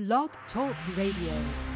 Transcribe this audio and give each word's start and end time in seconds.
Blog 0.00 0.30
Talk 0.54 0.74
Radio. 0.96 1.69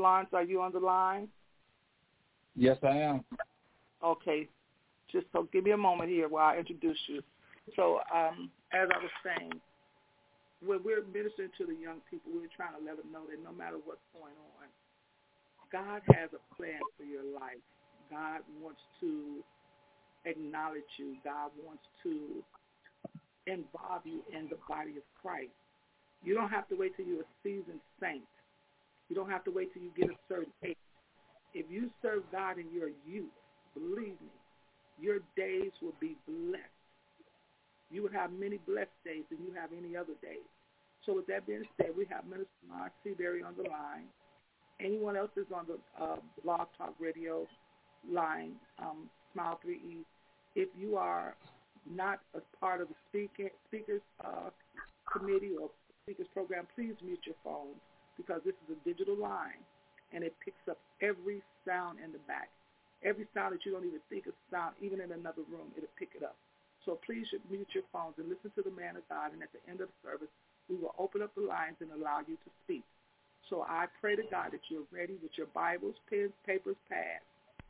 Lawrence, 0.00 0.30
are 0.32 0.42
you 0.42 0.60
on 0.60 0.72
the 0.72 0.80
line? 0.80 1.28
Yes, 2.56 2.78
I 2.82 2.96
am. 2.98 3.24
Okay. 4.02 4.48
Just 5.10 5.26
so 5.32 5.48
give 5.52 5.64
me 5.64 5.72
a 5.72 5.76
moment 5.76 6.10
here 6.10 6.28
while 6.28 6.46
I 6.46 6.58
introduce 6.58 6.98
you. 7.08 7.22
So, 7.76 8.00
um, 8.14 8.50
as 8.72 8.88
I 8.94 8.98
was 8.98 9.10
saying, 9.24 9.52
when 10.64 10.82
we're 10.84 11.04
ministering 11.04 11.50
to 11.58 11.66
the 11.66 11.74
young 11.74 12.00
people, 12.10 12.32
we're 12.34 12.52
trying 12.54 12.78
to 12.78 12.82
let 12.84 12.96
them 12.96 13.10
know 13.12 13.24
that 13.30 13.42
no 13.42 13.52
matter 13.56 13.76
what's 13.84 14.04
going 14.12 14.36
on, 14.36 14.68
God 15.72 16.02
has 16.14 16.30
a 16.34 16.42
plan 16.54 16.80
for 16.98 17.04
your 17.04 17.24
life. 17.24 17.62
God 18.10 18.42
wants 18.60 18.80
to 19.00 19.42
acknowledge 20.24 20.90
you. 20.98 21.16
God 21.24 21.50
wants 21.64 21.84
to 22.02 22.42
involve 23.46 24.02
you 24.04 24.22
in 24.36 24.48
the 24.50 24.58
body 24.68 24.98
of 24.98 25.06
Christ. 25.20 25.54
You 26.22 26.34
don't 26.34 26.50
have 26.50 26.68
to 26.68 26.76
wait 26.76 26.96
till 26.96 27.06
you're 27.06 27.22
a 27.22 27.32
seasoned 27.42 27.80
saint. 28.00 28.26
You 29.10 29.16
don't 29.16 29.28
have 29.28 29.42
to 29.44 29.50
wait 29.50 29.74
till 29.74 29.82
you 29.82 29.90
get 29.96 30.08
a 30.08 30.14
certain 30.28 30.52
age. 30.64 30.76
If 31.52 31.66
you 31.68 31.90
serve 32.00 32.22
God 32.30 32.58
in 32.58 32.66
your 32.72 32.90
youth, 33.04 33.34
believe 33.74 34.14
me, 34.22 34.30
your 35.00 35.18
days 35.36 35.72
will 35.82 35.96
be 36.00 36.16
blessed. 36.28 36.62
You 37.90 38.04
would 38.04 38.12
have 38.12 38.30
many 38.32 38.58
blessed 38.58 38.94
days 39.04 39.24
than 39.28 39.40
you 39.44 39.52
have 39.60 39.70
any 39.76 39.96
other 39.96 40.14
days. 40.22 40.46
So 41.04 41.14
with 41.16 41.26
that 41.26 41.44
being 41.44 41.64
said, 41.76 41.88
we 41.96 42.06
have 42.08 42.24
Minister 42.24 42.46
Mark 42.68 42.92
Seabury 43.02 43.42
on 43.42 43.54
the 43.56 43.68
line. 43.68 44.06
Anyone 44.78 45.16
else 45.16 45.30
is 45.36 45.46
on 45.52 45.66
the 45.66 46.02
uh, 46.02 46.16
Blog 46.44 46.68
Talk 46.78 46.94
Radio 47.00 47.48
line, 48.08 48.52
um, 48.78 49.10
Smile 49.32 49.58
3E. 49.66 50.04
If 50.54 50.68
you 50.78 50.96
are 50.96 51.34
not 51.90 52.20
a 52.34 52.40
part 52.60 52.80
of 52.80 52.88
the 52.88 52.94
speaker, 53.08 53.50
speakers 53.66 54.02
uh, 54.24 54.50
committee 55.12 55.52
or 55.60 55.70
speakers 56.04 56.28
program, 56.32 56.68
please 56.76 56.94
mute 57.02 57.20
your 57.26 57.34
phone 57.42 57.74
because 58.20 58.44
this 58.44 58.56
is 58.68 58.76
a 58.76 58.78
digital 58.84 59.16
line 59.16 59.64
and 60.12 60.20
it 60.20 60.36
picks 60.44 60.60
up 60.68 60.76
every 61.00 61.40
sound 61.64 61.96
in 62.04 62.12
the 62.12 62.20
back. 62.28 62.52
Every 63.00 63.24
sound 63.32 63.56
that 63.56 63.64
you 63.64 63.72
don't 63.72 63.88
even 63.88 64.04
think 64.12 64.28
is 64.28 64.36
sound, 64.52 64.76
even 64.84 65.00
in 65.00 65.08
another 65.16 65.40
room, 65.48 65.72
it'll 65.72 65.96
pick 65.96 66.12
it 66.12 66.22
up. 66.22 66.36
So 66.84 67.00
please 67.06 67.24
mute 67.48 67.68
your 67.72 67.88
phones 67.92 68.20
and 68.20 68.28
listen 68.28 68.52
to 68.56 68.62
the 68.62 68.76
man 68.76 68.96
of 68.96 69.08
God. 69.08 69.32
And 69.32 69.40
at 69.40 69.48
the 69.56 69.62
end 69.64 69.80
of 69.80 69.88
the 69.88 69.98
service, 70.04 70.28
we 70.68 70.76
will 70.76 70.94
open 70.98 71.22
up 71.22 71.32
the 71.34 71.48
lines 71.48 71.80
and 71.80 71.88
allow 71.92 72.20
you 72.20 72.36
to 72.36 72.50
speak. 72.64 72.84
So 73.48 73.64
I 73.64 73.86
pray 74.00 74.16
to 74.16 74.22
God 74.30 74.52
that 74.52 74.60
you're 74.68 74.88
ready 74.92 75.16
with 75.22 75.32
your 75.36 75.48
Bibles, 75.56 75.96
pens, 76.08 76.32
papers, 76.44 76.76
pads, 76.88 77.24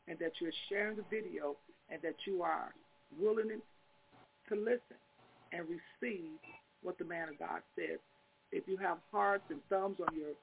and 0.07 0.19
that 0.19 0.33
you're 0.39 0.55
sharing 0.67 0.97
the 0.97 1.07
video 1.09 1.55
and 1.89 2.01
that 2.03 2.15
you 2.27 2.43
are 2.43 2.75
willing 3.19 3.49
to 4.49 4.55
listen 4.55 4.99
and 5.51 5.63
receive 5.67 6.35
what 6.83 6.97
the 6.97 7.05
man 7.05 7.29
of 7.29 7.39
God 7.39 7.61
says. 7.75 7.99
If 8.51 8.67
you 8.67 8.77
have 8.77 8.97
hearts 9.11 9.43
and 9.49 9.59
thumbs 9.69 9.97
on 10.05 10.15
your 10.15 10.33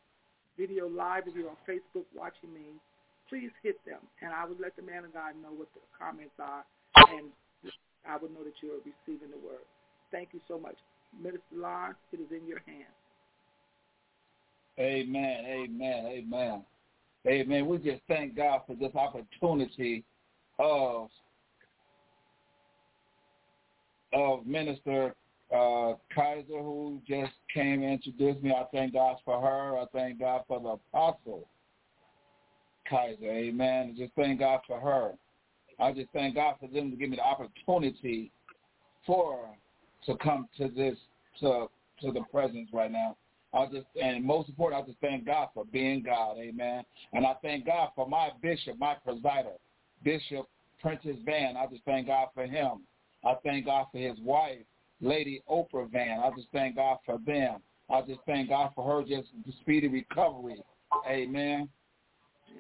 video 0.57 0.89
live, 0.89 1.25
if 1.27 1.35
you're 1.35 1.51
on 1.51 1.57
Facebook 1.69 2.05
watching 2.15 2.53
me, 2.53 2.81
please 3.29 3.51
hit 3.63 3.77
them, 3.85 4.01
and 4.23 4.33
I 4.33 4.47
would 4.47 4.61
let 4.61 4.75
the 4.77 4.83
man 4.83 5.05
of 5.05 5.13
God 5.13 5.35
know 5.43 5.53
what 5.53 5.69
the 5.75 5.81
comments 5.99 6.35
are, 6.39 6.65
and 7.11 7.31
I 8.09 8.17
would 8.17 8.33
know 8.33 8.43
that 8.45 8.55
you 8.63 8.71
are 8.73 8.79
receiving 8.79 9.31
the 9.31 9.47
word. 9.47 9.65
Thank 10.11 10.31
you 10.33 10.41
so 10.49 10.59
much. 10.59 10.77
Minister 11.17 11.43
Lawrence, 11.55 11.99
it 12.13 12.21
is 12.21 12.31
in 12.31 12.47
your 12.47 12.61
hands. 12.67 12.97
Amen, 14.79 15.45
amen, 15.45 16.07
amen. 16.07 16.63
Amen. 17.27 17.67
We 17.67 17.79
just 17.79 18.01
thank 18.09 18.37
God 18.37 18.63
for 18.67 18.75
this 18.75 18.95
opportunity 18.95 20.05
of 20.59 21.09
of 24.15 24.47
Minister 24.47 25.15
uh, 25.55 25.95
Kaiser, 26.15 26.59
who 26.59 27.01
just 27.07 27.33
came 27.53 27.83
and 27.83 27.93
introduced 27.93 28.43
me. 28.43 28.53
I 28.53 28.65
thank 28.73 28.95
God 28.95 29.17
for 29.25 29.41
her. 29.41 29.79
I 29.79 29.87
thank 29.93 30.19
God 30.19 30.43
for 30.47 30.61
the 30.61 30.69
apostle 30.69 31.49
Kaiser. 32.89 33.31
Amen. 33.31 33.95
Just 33.97 34.13
thank 34.15 34.41
God 34.41 34.61
for 34.67 34.81
her. 34.81 35.13
I 35.81 35.93
just 35.93 36.09
thank 36.13 36.35
God 36.35 36.57
for 36.61 36.69
them 36.69 36.91
to 36.91 36.97
give 36.97 37.11
me 37.11 37.17
the 37.17 37.23
opportunity 37.23 38.33
for 39.07 39.49
to 40.07 40.17
come 40.17 40.49
to 40.59 40.69
this 40.69 40.97
to 41.41 41.67
to 42.01 42.13
the 42.13 42.23
presence 42.31 42.69
right 42.73 42.91
now. 42.91 43.17
I 43.55 43.67
just 43.67 43.87
and 44.01 44.25
most 44.25 44.49
important, 44.49 44.83
I 44.83 44.87
just 44.87 45.01
thank 45.01 45.25
God 45.25 45.49
for 45.55 45.65
being 45.65 46.03
God, 46.03 46.37
Amen. 46.39 46.85
And 47.13 47.27
I 47.27 47.35
thank 47.43 47.67
God 47.67 47.91
for 47.95 48.07
my 48.07 48.31
bishop, 48.43 48.79
my 48.79 48.97
presider, 49.07 49.57
Bishop 50.05 50.47
Prentice 50.81 51.17
Van. 51.25 51.57
I 51.57 51.67
just 51.67 51.85
thank 51.85 52.09
God 52.09 52.29
for 52.35 52.45
him. 52.45 52.83
I 53.25 53.35
thank 53.43 53.67
God 53.67 53.87
for 53.91 53.99
his 53.99 54.19
wife, 54.21 54.59
Lady 55.01 55.43
Oprah 55.51 55.91
Van. 55.91 56.21
I 56.21 56.31
just 56.37 56.49
thank 56.53 56.77
God 56.77 56.99
for 57.07 57.19
them. 57.27 57.61
I 57.91 58.03
just 58.03 58.21
thank 58.27 58.51
God 58.51 58.73
for 58.75 58.85
her 58.85 59.03
just 59.03 59.29
speedy 59.61 59.89
recovery, 59.89 60.63
Amen. 61.09 61.69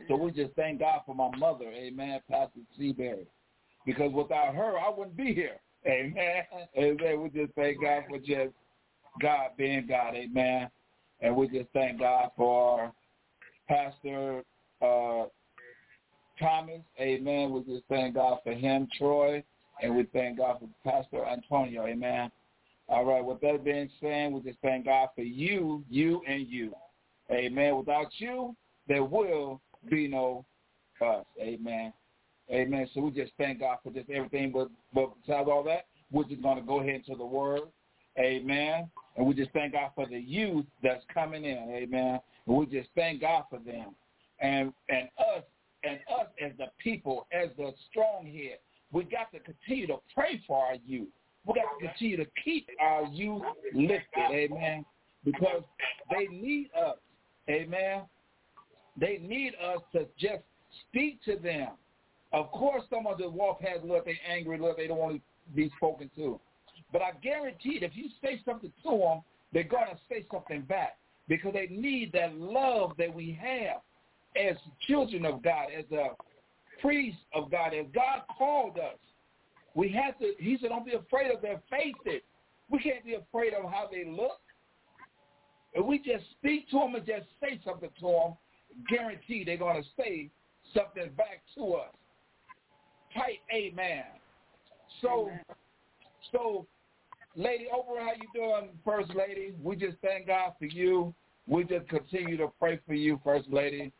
So 0.07 0.16
we 0.16 0.30
just 0.30 0.54
thank 0.54 0.80
God 0.80 1.00
for 1.04 1.14
my 1.14 1.35
mother, 1.37 1.66
Amen, 1.66 2.21
Pastor 2.30 2.61
Seabury, 2.76 3.26
because 3.85 4.12
without 4.12 4.54
her, 4.54 4.78
I 4.78 4.88
wouldn't 4.88 5.16
be 5.16 5.35
here. 5.35 5.57
Amen. 5.87 6.45
Amen. 6.76 7.23
We 7.23 7.28
just 7.30 7.54
thank 7.54 7.80
God 7.83 8.04
for 8.09 8.18
just 8.18 8.54
God 9.21 9.50
being 9.57 9.87
God. 9.87 10.14
Amen. 10.14 10.68
And 11.21 11.37
we 11.37 11.49
just 11.49 11.68
thank 11.73 12.00
God 12.00 12.30
for 12.37 12.92
Pastor 13.68 14.42
uh, 14.83 15.25
Thomas. 16.38 16.80
Amen. 17.00 17.52
We 17.52 17.61
just 17.62 17.85
thank 17.88 18.14
God 18.14 18.38
for 18.45 18.52
him, 18.52 18.88
Troy. 18.97 19.42
And 19.83 19.97
we 19.97 20.05
thank 20.13 20.39
God 20.39 20.59
for 20.61 20.91
Pastor 20.91 21.25
Antonio. 21.25 21.87
Amen. 21.87 22.31
All 22.89 23.05
right. 23.05 23.25
With 23.25 23.41
that 23.43 23.65
being 23.65 23.91
said, 24.01 24.33
we 24.33 24.41
just 24.41 24.59
thank 24.63 24.87
God 24.87 25.09
for 25.15 25.23
you, 25.23 25.85
you, 25.89 26.23
and 26.27 26.49
you. 26.49 26.75
Amen. 27.31 27.77
Without 27.77 28.09
you, 28.19 28.57
there 28.87 29.05
will 29.05 29.61
be 29.91 30.09
no 30.09 30.45
us. 31.01 31.25
Amen. 31.41 31.93
Amen. 32.51 32.89
So 32.95 33.03
we 33.03 33.11
just 33.11 33.33
thank 33.39 33.61
God 33.61 33.79
for 33.85 33.93
just 33.93 34.09
everything. 34.11 34.53
But, 34.53 34.69
but 34.95 35.11
besides 35.21 35.49
all 35.51 35.63
that, 35.65 35.87
we're 36.11 36.25
just 36.25 36.43
going 36.43 36.57
to 36.57 36.63
go 36.63 36.81
ahead 36.81 37.03
into 37.07 37.15
the 37.15 37.27
word. 37.27 37.63
Amen. 38.19 38.89
And 39.17 39.27
we 39.27 39.35
just 39.35 39.51
thank 39.53 39.75
God 39.75 39.91
for 39.95 40.07
the 40.07 40.19
youth 40.19 40.65
that's 40.83 41.05
coming 41.13 41.45
in. 41.45 41.69
Amen. 41.71 42.21
And 42.47 42.57
we 42.57 42.67
just 42.67 42.89
thank 42.95 43.21
God 43.21 43.45
for 43.51 43.59
them. 43.59 43.95
And 44.41 44.73
and 44.89 45.09
us 45.19 45.43
and 45.85 45.99
us 46.19 46.27
as 46.45 46.53
the 46.59 46.67
people, 46.79 47.27
as 47.33 47.49
the 47.57 47.73
strong 47.91 48.25
head, 48.27 48.59
we 48.92 49.04
got 49.04 49.30
to 49.33 49.40
continue 49.40 49.87
to 49.88 49.97
pray 50.14 50.42
for 50.47 50.64
our 50.64 50.76
youth. 50.87 51.09
We 51.47 51.54
got 51.54 51.78
to 51.78 51.87
continue 51.87 52.16
to 52.16 52.26
keep 52.45 52.68
our 52.80 53.04
youth 53.07 53.42
lifted. 53.75 54.30
Amen. 54.30 54.85
Because 55.25 55.62
they 56.11 56.26
need 56.26 56.71
us. 56.78 56.97
Amen. 57.49 58.02
They 58.99 59.18
need 59.18 59.52
us 59.54 59.80
to 59.92 60.07
just 60.18 60.42
speak 60.88 61.23
to 61.25 61.37
them. 61.37 61.68
Of 62.33 62.50
course, 62.50 62.83
some 62.90 63.07
of 63.07 63.18
them 63.18 63.35
walk 63.35 63.61
past, 63.61 63.85
look, 63.85 64.04
they 64.04 64.18
angry, 64.28 64.59
look, 64.59 64.76
they 64.76 64.87
don't 64.87 64.99
want 64.99 65.16
to 65.16 65.23
be 65.54 65.71
spoken 65.76 66.11
to. 66.16 66.38
But 66.92 67.02
I 67.02 67.12
guarantee 67.23 67.78
if 67.83 67.92
you 67.95 68.09
say 68.23 68.40
something 68.45 68.73
to 68.83 68.90
them, 68.90 69.21
they're 69.52 69.62
going 69.64 69.87
to 69.90 69.99
say 70.09 70.26
something 70.30 70.62
back 70.62 70.99
because 71.26 71.54
they 71.54 71.68
need 71.68 72.12
that 72.12 72.37
love 72.37 72.92
that 72.99 73.12
we 73.12 73.38
have 73.40 73.80
as 74.37 74.57
children 74.87 75.25
of 75.25 75.42
God, 75.42 75.68
as 75.76 75.85
a 75.90 76.11
priest 76.81 77.19
of 77.35 77.51
God, 77.51 77.75
as 77.75 77.87
God 77.95 78.23
called 78.37 78.79
us. 78.79 78.99
We 79.75 79.91
have 79.93 80.19
to, 80.19 80.33
he 80.39 80.59
said, 80.61 80.71
don't 80.71 80.85
be 80.85 80.95
afraid 80.95 81.31
of 81.31 81.43
their 81.43 81.61
faces. 81.71 82.23
We 82.71 82.79
can't 82.81 83.05
be 83.05 83.15
afraid 83.15 83.55
of 83.55 83.71
how 83.71 83.89
they 83.91 84.05
look. 84.11 84.41
If 85.75 85.85
we 85.85 85.99
just 85.99 86.25
speak 86.39 86.69
to 86.71 86.79
them 86.79 86.95
and 86.95 87.07
just 87.07 87.27
say 87.41 87.61
something 87.65 87.91
to 88.01 88.07
them, 88.07 88.35
guarantee 88.89 89.45
they're 89.45 89.57
going 89.57 89.83
to 89.83 89.89
say 89.97 90.31
something 90.75 91.11
back 91.17 91.43
to 91.57 91.75
us. 91.75 91.95
Tight 93.15 93.41
amen. 93.55 94.05
So, 95.01 95.29
amen. 95.29 95.41
so, 96.33 96.67
Lady 97.37 97.67
Oprah, 97.73 98.01
how 98.01 98.13
you 98.13 98.29
doing, 98.35 98.71
First 98.85 99.15
Lady? 99.15 99.55
We 99.63 99.77
just 99.77 99.97
thank 100.03 100.27
God 100.27 100.55
for 100.59 100.67
you. 100.67 101.15
We 101.47 101.65
just 101.65 101.89
continue 101.89 102.37
to 102.39 102.49
pray 102.59 102.81
for 102.87 102.95
you, 102.95 103.21
First 103.25 103.49
Lady. 103.51 103.93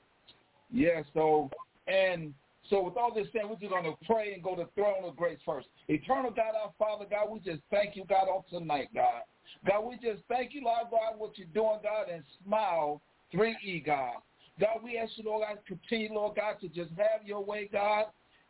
Yeah, 0.71 1.03
so, 1.15 1.51
and 1.87 2.35
so 2.71 2.83
with 2.83 2.97
all 2.97 3.15
this 3.15 3.27
said, 3.33 3.43
we're 3.49 3.57
just 3.57 3.71
going 3.71 3.85
to 3.85 3.97
pray 4.07 4.35
and 4.35 4.43
go 4.43 4.55
to 4.55 4.65
the 4.65 4.69
throne 4.75 5.05
of 5.05 5.17
grace 5.17 5.39
first. 5.45 5.69
Eternal 5.89 6.31
God, 6.31 6.53
our 6.63 6.73
Father, 6.79 7.07
God, 7.09 7.31
we 7.31 7.41
just 7.41 7.63
thank 7.71 7.97
you, 7.97 8.05
God, 8.09 8.29
on 8.29 8.43
tonight, 8.51 8.89
God. 8.95 9.23
God, 9.67 9.81
we 9.81 9.97
just 9.97 10.23
thank 10.29 10.55
you, 10.55 10.63
Lord 10.65 10.91
God, 10.91 11.19
what 11.19 11.39
you're 11.39 11.49
doing, 11.55 11.79
God, 11.83 12.13
and 12.13 12.23
smile 12.45 13.01
3E, 13.35 13.85
God. 13.87 14.17
God, 14.61 14.81
we 14.83 14.99
ask 14.99 15.13
you, 15.17 15.25
Lord 15.25 15.47
God, 15.49 15.59
continue, 15.67 16.13
Lord 16.13 16.37
God, 16.37 16.57
to 16.61 16.69
just 16.69 16.91
have 16.99 17.25
your 17.25 17.45
way, 17.45 17.69
God, 17.73 18.07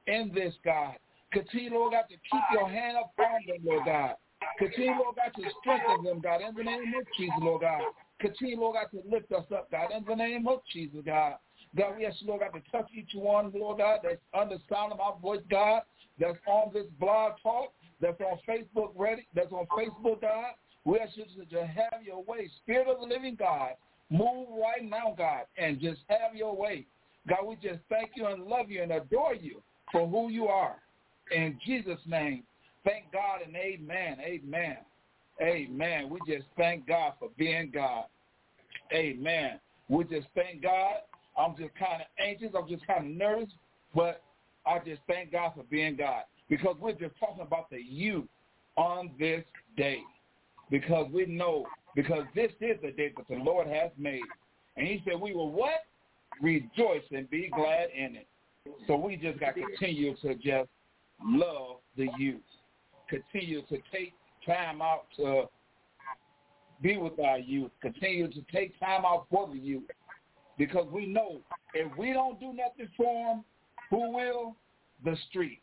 in 0.07 0.33
this, 0.35 0.55
God. 0.65 0.95
Continue, 1.33 1.75
Lord 1.75 1.93
God, 1.93 2.05
to 2.09 2.15
keep 2.15 2.43
your 2.53 2.69
hand 2.69 2.97
upon 2.97 3.41
them, 3.47 3.59
Lord 3.65 3.85
God. 3.85 4.15
Continue, 4.59 4.93
Lord 4.93 5.17
God, 5.17 5.41
to 5.41 5.51
strengthen 5.61 6.05
them, 6.05 6.21
God, 6.21 6.41
in 6.41 6.55
the 6.55 6.65
name 6.65 6.95
of 6.99 7.07
Jesus, 7.17 7.35
Lord 7.41 7.61
God. 7.61 7.83
Continue, 8.21 8.59
Lord 8.59 8.77
God, 8.77 8.99
to 8.99 9.09
lift 9.09 9.31
us 9.33 9.45
up, 9.55 9.71
God, 9.71 9.93
in 9.95 10.05
the 10.05 10.15
name 10.15 10.49
of 10.49 10.61
Jesus, 10.73 11.01
God. 11.05 11.35
God, 11.77 11.97
we 11.99 12.07
ask 12.07 12.17
you, 12.21 12.29
Lord 12.29 12.41
God, 12.41 12.59
to 12.59 12.71
touch 12.71 12.89
each 12.95 13.11
one, 13.15 13.53
Lord 13.55 13.79
God, 13.79 14.01
that's 14.03 14.21
under 14.35 14.57
sound 14.71 14.93
of 14.93 14.99
my 14.99 15.13
voice, 15.21 15.43
God, 15.51 15.83
that's 16.19 16.39
on 16.47 16.73
this 16.73 16.87
blog 16.99 17.33
talk, 17.43 17.73
that's 18.01 18.21
on 18.21 18.39
Facebook 18.49 18.93
ready, 18.97 19.27
that's 19.35 19.53
on 19.53 19.67
Facebook, 19.77 20.23
God. 20.23 20.53
We 20.85 20.99
ask 20.99 21.13
you 21.17 21.25
to 21.45 21.67
have 21.67 22.03
your 22.05 22.23
way. 22.25 22.49
Spirit 22.63 22.89
of 22.89 23.01
the 23.01 23.07
living 23.07 23.37
God, 23.39 23.73
move 24.11 24.49
right 24.51 24.83
now, 24.83 25.15
God, 25.17 25.43
and 25.57 25.81
just 25.81 26.01
have 26.09 26.35
your 26.35 26.57
way. 26.57 26.87
God, 27.29 27.47
we 27.47 27.57
just 27.57 27.81
thank 27.91 28.13
you 28.15 28.27
and 28.27 28.45
love 28.45 28.71
you 28.71 28.83
and 28.83 28.93
adore 28.93 29.35
you 29.35 29.61
for 29.93 30.09
who 30.09 30.31
you 30.31 30.47
are. 30.47 30.77
In 31.35 31.59
Jesus' 31.65 32.01
name, 32.07 32.43
thank 32.85 33.13
God 33.13 33.41
and 33.45 33.55
amen, 33.55 34.19
amen, 34.21 34.79
amen. 35.43 36.09
We 36.09 36.21
just 36.27 36.47
thank 36.57 36.87
God 36.87 37.15
for 37.19 37.29
being 37.37 37.71
God. 37.73 38.05
Amen. 38.93 39.61
We 39.89 40.05
just 40.05 40.27
thank 40.35 40.63
God. 40.63 40.97
I'm 41.38 41.57
just 41.57 41.75
kind 41.76 42.02
of 42.02 42.09
anxious. 42.18 42.50
I'm 42.57 42.68
just 42.68 42.87
kind 42.87 43.07
of 43.07 43.12
nervous, 43.12 43.50
but 43.95 44.23
I 44.66 44.78
just 44.80 45.00
thank 45.07 45.33
God 45.33 45.52
for 45.54 45.62
being 45.71 45.97
God 45.97 46.25
because 46.49 46.76
we're 46.80 46.92
just 46.92 47.14
talking 47.18 47.42
about 47.42 47.71
the 47.71 47.80
youth 47.80 48.26
on 48.76 49.11
this 49.18 49.45
day 49.76 50.00
because 50.71 51.07
we 51.12 51.26
know, 51.26 51.66
because 51.95 52.25
this 52.35 52.50
is 52.61 52.76
the 52.83 52.90
day 52.90 53.12
that 53.16 53.28
the 53.28 53.37
Lord 53.42 53.66
has 53.66 53.90
made. 53.99 54.23
And 54.76 54.87
he 54.87 55.02
said 55.04 55.21
we 55.21 55.33
will 55.35 55.50
what? 55.50 55.85
Rejoice 56.40 57.02
and 57.11 57.28
be 57.30 57.50
glad 57.54 57.88
in 57.97 58.16
it. 58.16 58.26
So 58.87 58.97
we 58.97 59.16
just 59.16 59.40
got 59.40 59.54
to 59.54 59.62
continue 59.62 60.14
to 60.16 60.35
just 60.35 60.68
love 61.25 61.78
the 61.97 62.09
youth. 62.18 62.42
Continue 63.09 63.62
to 63.62 63.78
take 63.90 64.12
time 64.47 64.83
out 64.83 65.04
to 65.16 65.45
be 66.80 66.97
with 66.97 67.18
our 67.18 67.38
youth. 67.38 67.71
Continue 67.80 68.28
to 68.28 68.40
take 68.52 68.78
time 68.78 69.04
out 69.04 69.26
for 69.30 69.49
the 69.49 69.59
youth. 69.59 69.85
Because 70.59 70.87
we 70.93 71.07
know 71.07 71.41
if 71.73 71.97
we 71.97 72.12
don't 72.12 72.38
do 72.41 72.53
nothing 72.53 72.88
for 72.97 73.29
them, 73.29 73.45
who 73.91 74.12
will? 74.15 74.57
The 75.05 75.17
streets. 75.29 75.62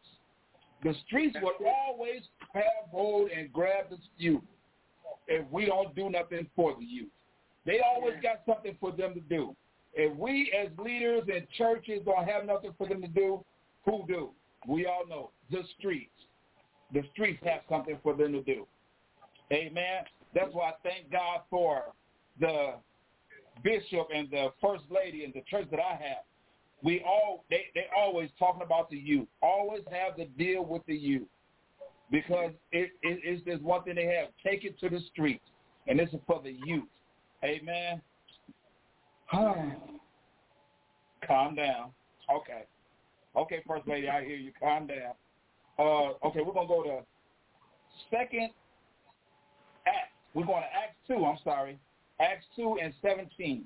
The 0.84 0.94
streets 1.06 1.36
will 1.42 1.56
always 1.88 2.22
have 2.54 2.90
hold 2.90 3.30
and 3.32 3.52
grab 3.52 3.90
the 3.90 3.98
youth 4.18 4.42
if 5.28 5.46
we 5.52 5.66
don't 5.66 5.96
do 5.96 6.10
nothing 6.10 6.48
for 6.56 6.75
the 6.80 6.86
youth. 6.86 7.10
They 7.66 7.80
always 7.82 8.14
got 8.22 8.42
something 8.46 8.78
for 8.80 8.92
them 8.92 9.14
to 9.16 9.20
do. 9.22 9.56
If 9.94 10.16
we 10.18 10.54
as 10.58 10.70
leaders 10.78 11.24
and 11.34 11.48
churches 11.58 12.02
don't 12.06 12.28
have 12.28 12.46
nothing 12.46 12.74
for 12.78 12.88
them 12.88 13.02
to 13.02 13.08
do, 13.08 13.44
who 13.86 14.04
do? 14.08 14.30
We 14.68 14.86
all 14.86 15.08
know 15.08 15.32
the 15.52 15.64
streets. 15.78 16.12
The 16.94 17.04
streets 17.14 17.42
have 17.46 17.62
something 17.70 17.98
for 18.04 18.14
them 18.14 18.34
to 18.34 18.42
do. 18.42 18.68
Amen. 19.52 20.04
That's 20.34 20.54
why 20.54 20.70
I 20.70 20.74
thank 20.84 21.12
God 21.12 21.42
for 21.50 21.94
the 22.40 22.75
bishop 23.64 24.08
and 24.14 24.30
the 24.30 24.50
first 24.62 24.84
lady 24.90 25.24
and 25.24 25.34
the 25.34 25.42
church 25.50 25.68
that 25.72 25.80
I 25.80 25.94
have. 25.94 26.24
We 26.84 27.04
all 27.06 27.46
they 27.50 27.68
they 27.74 27.86
always 27.98 28.30
talking 28.38 28.62
about 28.62 28.90
the 28.90 28.98
youth. 28.98 29.28
Always 29.42 29.82
have 29.92 30.18
to 30.18 30.26
deal 30.26 30.66
with 30.66 30.86
the 30.88 30.96
youth 30.96 31.28
because 32.12 32.52
it, 32.72 32.92
it 33.02 33.20
it's 33.24 33.46
just 33.46 33.62
one 33.62 33.84
thing 33.84 33.96
they 33.96 34.06
have. 34.06 34.28
Take 34.46 34.66
it 34.66 34.80
to 34.80 34.90
the 34.90 35.00
streets, 35.12 35.46
and 35.88 35.98
this 35.98 36.10
is 36.10 36.20
for 36.28 36.42
the 36.44 36.58
youth. 36.66 36.84
Amen. 37.44 38.02
Calm 39.32 39.76
down. 41.56 41.92
Okay. 42.34 42.64
Okay, 43.36 43.62
First 43.68 43.88
Lady, 43.88 44.08
I 44.08 44.24
hear 44.24 44.38
you. 44.38 44.52
Calm 44.60 44.88
down. 44.88 45.14
Uh, 45.78 46.14
okay, 46.26 46.40
we're 46.40 46.54
to 46.54 46.68
go 46.68 46.84
to 46.84 47.00
second 48.10 48.52
Act. 49.88 50.14
We're 50.34 50.46
going 50.46 50.64
to 50.64 50.68
Act 50.68 50.96
2, 51.08 51.26
I'm 51.26 51.38
sorry. 51.44 51.78
Acts 52.20 52.46
2 52.56 52.78
and 52.82 52.94
17. 53.02 53.64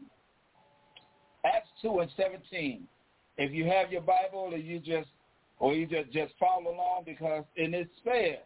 Acts 1.46 1.70
2 1.82 2.00
and 2.00 2.12
17. 2.18 2.88
If 3.38 3.52
you 3.52 3.66
have 3.66 3.92
your 3.92 4.02
Bible 4.02 4.50
or 4.52 4.58
you 4.58 4.80
just 4.80 5.10
or 5.60 5.74
you 5.74 5.86
just, 5.86 6.12
just 6.12 6.34
follow 6.40 6.72
along 6.74 7.04
because 7.06 7.44
in 7.58 7.74
it 7.74 7.90
says, 8.04 8.40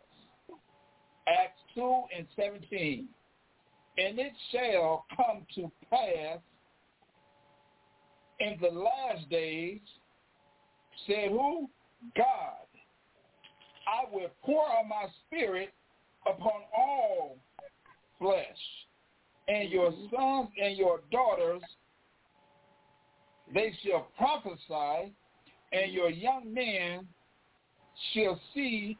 Acts 1.28 1.62
2 1.76 2.04
and 2.18 2.28
17, 2.36 3.08
and 3.98 4.20
it 4.20 4.34
shall 4.52 5.06
come 5.16 5.46
to 5.56 5.72
pass 5.90 6.40
in 8.40 8.58
the 8.60 8.68
last 8.68 9.30
days, 9.30 9.80
said 11.08 11.30
who? 11.30 11.70
God. 12.18 12.66
I 13.88 14.12
will 14.12 14.30
pour 14.44 14.66
out 14.66 14.88
my 14.88 15.06
spirit 15.28 15.74
upon 16.26 16.62
all 16.76 17.38
flesh, 18.20 18.46
and 19.48 19.70
your 19.70 19.92
sons 19.92 20.50
and 20.62 20.78
your 20.78 21.02
daughters, 21.12 21.62
they 23.54 23.74
shall 23.86 24.08
prophesy, 24.18 25.14
and 25.72 25.92
your 25.92 26.10
young 26.10 26.54
men 26.54 27.08
shall 28.14 28.40
see 28.54 28.98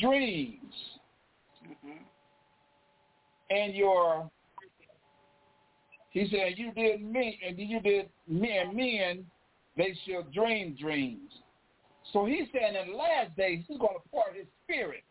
dreams. 0.00 0.74
Mm-hmm. 1.64 2.02
And 3.50 3.74
your 3.74 4.30
he 6.10 6.26
said, 6.30 6.54
You 6.56 6.72
did 6.72 7.02
me 7.02 7.38
and 7.46 7.58
you 7.58 7.78
did 7.80 8.08
men 8.26 8.74
men, 8.74 9.26
they 9.76 9.94
shall 10.08 10.22
dream 10.32 10.76
dreams. 10.80 11.30
So 12.12 12.24
he 12.24 12.48
said 12.52 12.74
in 12.74 12.92
the 12.92 12.96
last 12.96 13.36
days 13.36 13.64
he's 13.68 13.78
gonna 13.78 13.98
pour 14.10 14.24
his 14.34 14.46
spirit 14.64 15.04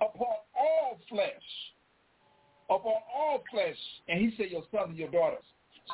upon 0.00 0.28
all 0.56 1.00
flesh. 1.08 1.32
Upon 2.68 2.94
all 3.14 3.44
flesh. 3.50 3.76
And 4.08 4.20
he 4.20 4.34
said, 4.36 4.50
Your 4.50 4.64
sons 4.72 4.88
and 4.90 4.98
your 4.98 5.10
daughters. 5.10 5.44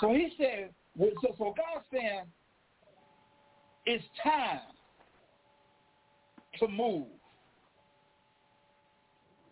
So 0.01 0.13
he 0.13 0.33
said, 0.39 0.71
so, 0.99 1.35
so 1.39 1.55
God's 1.57 1.87
saying, 1.93 2.23
it's 3.87 4.05
time 4.23 4.61
to 6.59 6.69
move. 6.69 7.07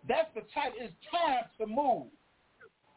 That's 0.09 0.29
the 0.35 0.43
type. 0.55 0.73
It's 0.77 0.95
time 1.11 1.45
to 1.59 1.67
move. 1.67 2.07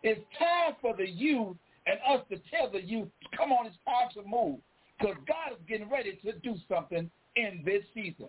It's 0.03 0.21
time 0.37 0.75
for 0.81 0.95
the 0.95 1.09
youth 1.09 1.57
and 1.85 1.99
us 2.07 2.25
to 2.29 2.37
tell 2.49 2.71
the 2.71 2.81
youth, 2.81 3.09
come 3.35 3.51
on, 3.51 3.67
it's 3.67 3.75
time 3.85 4.09
to 4.13 4.27
move. 4.27 4.59
Because 4.99 5.15
God 5.27 5.53
is 5.53 5.57
getting 5.67 5.89
ready 5.89 6.19
to 6.23 6.33
do 6.39 6.55
something 6.69 7.09
in 7.35 7.61
this 7.65 7.83
season. 7.93 8.27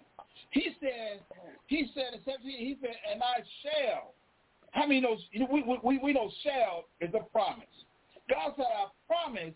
He 0.51 0.71
said, 0.81 1.21
he 1.67 1.89
said, 1.95 2.21
he 2.43 2.77
said, 2.81 2.95
and 3.13 3.23
I 3.23 3.43
shall. 3.63 4.15
How 4.75 4.87
many 4.87 5.01
knows, 5.01 5.21
we, 5.33 5.65
we, 5.83 5.99
we 5.99 6.13
know 6.13 6.31
shall 6.43 6.85
is 7.01 7.15
a 7.15 7.23
promise. 7.31 7.67
God 8.29 8.53
said, 8.57 8.67
I 8.67 8.87
promise, 9.07 9.55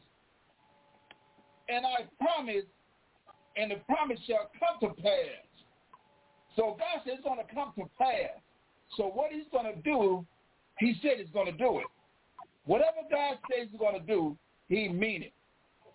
and 1.69 1.85
I 1.85 2.07
promise 2.19 2.65
and 3.59 3.73
the 3.73 3.77
promise 3.87 4.19
shall 4.27 4.51
come 4.59 4.89
to 4.89 5.03
pass. 5.03 5.43
So 6.55 6.77
God 6.79 7.03
said 7.05 7.15
it's 7.15 7.25
going 7.25 7.39
to 7.39 7.55
come 7.55 7.73
to 7.77 7.85
pass. 7.99 8.39
So 8.97 9.05
what 9.05 9.33
he's 9.33 9.51
going 9.51 9.67
to 9.67 9.81
do, 9.83 10.25
he 10.79 10.95
said 11.03 11.19
he's 11.19 11.33
going 11.35 11.47
to 11.47 11.59
do 11.59 11.79
it. 11.79 11.87
Whatever 12.65 13.03
God 13.11 13.39
says 13.51 13.69
he's 13.71 13.79
going 13.79 13.99
to 13.99 14.07
do, 14.07 14.37
he 14.69 14.89
mean 14.89 15.23
it. 15.25 15.33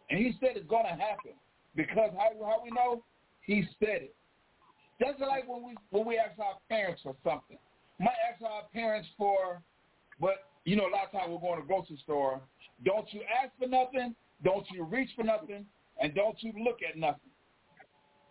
And 0.09 0.19
he 0.19 0.35
said 0.39 0.51
it's 0.55 0.67
going 0.67 0.85
to 0.85 0.91
happen. 0.91 1.31
Because 1.75 2.11
how, 2.17 2.31
how 2.45 2.61
we 2.63 2.69
know? 2.71 3.03
He 3.41 3.63
said 3.79 4.11
it. 4.11 4.15
Just 4.99 5.19
like 5.19 5.47
when 5.47 5.63
we 5.63 5.75
when 5.89 6.05
we 6.05 6.17
ask 6.17 6.37
our 6.39 6.55
parents 6.69 7.01
for 7.01 7.15
something. 7.23 7.57
Might 7.99 8.15
ask 8.31 8.41
our 8.41 8.63
parents 8.73 9.07
for, 9.17 9.61
but 10.19 10.49
you 10.65 10.75
know, 10.75 10.87
a 10.87 10.91
lot 10.91 11.05
of 11.05 11.11
times 11.11 11.29
we're 11.29 11.39
going 11.39 11.59
to 11.59 11.67
grocery 11.67 11.99
store. 12.03 12.41
Don't 12.85 13.11
you 13.13 13.21
ask 13.43 13.51
for 13.59 13.67
nothing, 13.67 14.15
don't 14.43 14.65
you 14.71 14.83
reach 14.83 15.09
for 15.15 15.23
nothing, 15.23 15.65
and 16.01 16.15
don't 16.15 16.41
you 16.41 16.53
look 16.63 16.79
at 16.87 16.97
nothing. 16.97 17.29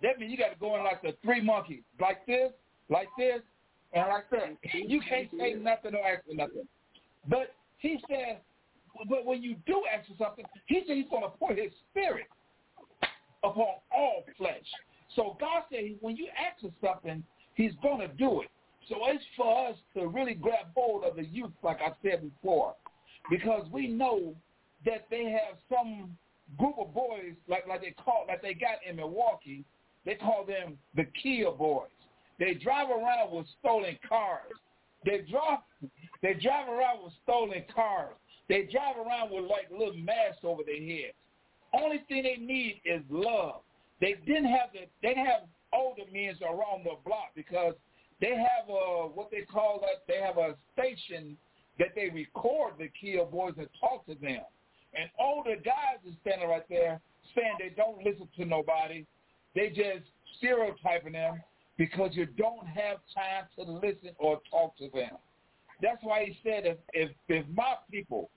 That 0.02 0.18
means 0.18 0.32
you 0.32 0.38
got 0.38 0.52
to 0.52 0.58
go 0.58 0.76
in 0.76 0.84
like 0.84 1.02
the 1.02 1.14
three 1.22 1.40
monkeys, 1.40 1.82
like 2.00 2.26
this, 2.26 2.50
like 2.88 3.08
this, 3.16 3.40
and 3.92 4.08
like 4.08 4.28
that. 4.30 4.56
You 4.74 5.00
can't 5.08 5.28
say 5.38 5.54
nothing 5.54 5.94
or 5.94 6.06
ask 6.06 6.26
for 6.26 6.34
nothing. 6.34 6.66
But 7.28 7.54
he 7.78 8.02
said, 8.08 8.40
but 9.08 9.24
when 9.24 9.42
you 9.42 9.56
do 9.66 9.82
ask 9.92 10.08
for 10.08 10.14
something, 10.18 10.44
he 10.66 10.82
said 10.86 10.96
he's 10.96 11.08
going 11.08 11.22
to 11.22 11.28
pour 11.28 11.54
his 11.54 11.70
spirit 11.90 12.26
upon 13.44 13.66
all 13.94 14.24
flesh. 14.36 14.66
So 15.14 15.36
God 15.40 15.62
said 15.70 15.96
when 16.00 16.16
you 16.16 16.26
ask 16.28 16.60
for 16.60 16.72
something, 16.84 17.22
he's 17.54 17.72
going 17.82 18.00
to 18.00 18.08
do 18.08 18.42
it. 18.42 18.48
So 18.88 18.96
it's 19.06 19.24
for 19.36 19.68
us 19.68 19.76
to 19.94 20.06
really 20.06 20.34
grab 20.34 20.66
hold 20.74 21.04
of 21.04 21.16
the 21.16 21.24
youth, 21.24 21.52
like 21.62 21.78
I 21.80 21.92
said 22.02 22.22
before, 22.22 22.74
because 23.30 23.66
we 23.70 23.88
know 23.88 24.34
that 24.84 25.06
they 25.10 25.24
have 25.26 25.58
some 25.70 26.16
group 26.58 26.74
of 26.78 26.92
boys, 26.92 27.34
like 27.48 27.66
like 27.68 27.82
they 27.82 27.92
call, 27.92 28.24
like 28.28 28.42
they 28.42 28.54
got 28.54 28.76
in 28.88 28.96
Milwaukee, 28.96 29.64
they 30.04 30.16
call 30.16 30.44
them 30.44 30.78
the 30.96 31.04
Kia 31.22 31.50
boys. 31.50 31.88
They 32.38 32.54
drive 32.54 32.88
around 32.90 33.32
with 33.32 33.46
stolen 33.60 33.96
cars. 34.08 34.52
They 35.04 35.24
drive 35.30 35.60
they 36.22 36.34
drive 36.34 36.68
around 36.68 37.04
with 37.04 37.12
stolen 37.22 37.62
cars. 37.74 38.14
They 38.48 38.68
drive 38.70 38.96
around 38.96 39.30
with 39.30 39.44
like 39.44 39.70
little 39.70 39.96
masks 39.96 40.42
over 40.42 40.62
their 40.64 40.82
heads. 40.82 41.14
Only 41.72 42.02
thing 42.08 42.24
they 42.24 42.36
need 42.36 42.80
is 42.84 43.02
love. 43.08 43.62
They 44.00 44.16
didn't 44.26 44.46
have 44.46 44.72
the 44.72 44.86
they 45.02 45.14
didn't 45.14 45.26
have 45.26 45.42
older 45.72 46.02
men 46.12 46.34
around 46.42 46.84
the 46.84 46.96
block 47.04 47.30
because 47.34 47.74
they 48.22 48.36
have 48.36 48.68
a 48.68 49.08
what 49.08 49.30
they 49.30 49.42
call 49.42 49.80
that 49.80 50.04
they 50.06 50.20
have 50.20 50.38
a 50.38 50.54
station 50.72 51.36
that 51.78 51.88
they 51.96 52.08
record 52.08 52.74
the 52.78 52.88
Kia 52.98 53.24
boys 53.24 53.54
and 53.58 53.68
talk 53.80 54.06
to 54.06 54.14
them. 54.14 54.40
And 54.94 55.10
older 55.18 55.56
guys 55.56 55.98
are 56.06 56.16
standing 56.22 56.48
right 56.48 56.68
there 56.68 57.00
saying 57.34 57.54
they 57.58 57.74
don't 57.76 57.98
listen 58.04 58.28
to 58.36 58.44
nobody. 58.44 59.04
They 59.54 59.68
just 59.68 60.06
stereotyping 60.38 61.14
them 61.14 61.42
because 61.76 62.10
you 62.12 62.26
don't 62.26 62.66
have 62.66 62.98
time 63.12 63.46
to 63.56 63.72
listen 63.72 64.10
or 64.18 64.40
talk 64.50 64.76
to 64.78 64.88
them. 64.94 65.16
That's 65.80 66.02
why 66.02 66.26
he 66.26 66.38
said, 66.44 66.64
if 66.64 66.78
if, 66.92 67.10
if 67.28 67.44
my 67.52 67.74
people, 67.90 68.30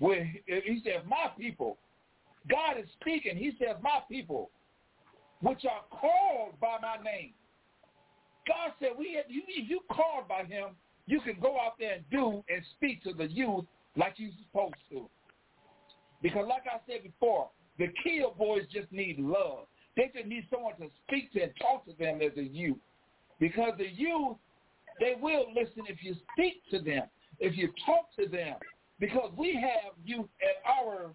where 0.00 0.24
he 0.24 0.82
said, 0.84 1.06
my 1.06 1.30
people, 1.38 1.78
God 2.50 2.78
is 2.78 2.88
speaking. 3.00 3.36
He 3.36 3.52
says, 3.58 3.76
my 3.82 4.00
people, 4.10 4.50
which 5.42 5.64
are 5.64 5.84
called 5.90 6.58
by 6.60 6.78
my 6.82 7.02
name. 7.04 7.34
God 8.46 8.72
said, 8.80 8.90
we 8.98 9.18
if 9.18 9.26
you, 9.28 9.42
if 9.48 9.68
you 9.68 9.80
called 9.90 10.28
by 10.28 10.44
him, 10.44 10.70
you 11.06 11.20
can 11.20 11.38
go 11.40 11.58
out 11.60 11.74
there 11.78 11.94
and 11.94 12.04
do 12.10 12.42
and 12.48 12.62
speak 12.76 13.02
to 13.04 13.12
the 13.12 13.30
youth 13.30 13.64
like 13.96 14.14
you're 14.16 14.30
supposed 14.46 14.74
to. 14.90 15.08
Because 16.22 16.46
like 16.48 16.62
I 16.66 16.78
said 16.86 17.02
before, 17.02 17.50
the 17.78 17.88
Kia 18.02 18.26
boys 18.38 18.62
just 18.72 18.90
need 18.92 19.18
love. 19.18 19.66
They 19.96 20.10
just 20.14 20.26
need 20.26 20.46
someone 20.50 20.74
to 20.76 20.88
speak 21.06 21.32
to 21.32 21.42
and 21.42 21.52
talk 21.60 21.84
to 21.86 21.92
them 21.98 22.20
as 22.22 22.36
a 22.36 22.42
youth. 22.42 22.78
Because 23.38 23.72
the 23.78 23.88
youth, 23.88 24.36
they 25.00 25.14
will 25.20 25.46
listen 25.54 25.84
if 25.88 26.02
you 26.02 26.14
speak 26.32 26.62
to 26.70 26.78
them, 26.80 27.02
if 27.40 27.56
you 27.56 27.68
talk 27.84 28.14
to 28.18 28.26
them. 28.26 28.56
Because 29.00 29.32
we 29.36 29.54
have 29.54 29.92
youth 30.04 30.28
at 30.40 30.70
our 30.70 31.10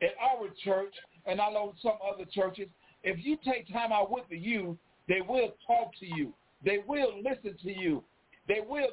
at 0.00 0.10
our 0.22 0.48
church, 0.64 0.94
and 1.26 1.40
I 1.40 1.50
know 1.50 1.74
some 1.82 1.98
other 2.06 2.24
churches, 2.32 2.68
if 3.02 3.24
you 3.24 3.36
take 3.44 3.70
time 3.72 3.92
out 3.92 4.10
with 4.10 4.24
the 4.30 4.38
youth, 4.38 4.76
they 5.08 5.20
will 5.20 5.54
talk 5.66 5.92
to 6.00 6.06
you. 6.06 6.32
They 6.64 6.78
will 6.86 7.12
listen 7.22 7.56
to 7.62 7.72
you. 7.72 8.02
They 8.46 8.60
will 8.66 8.90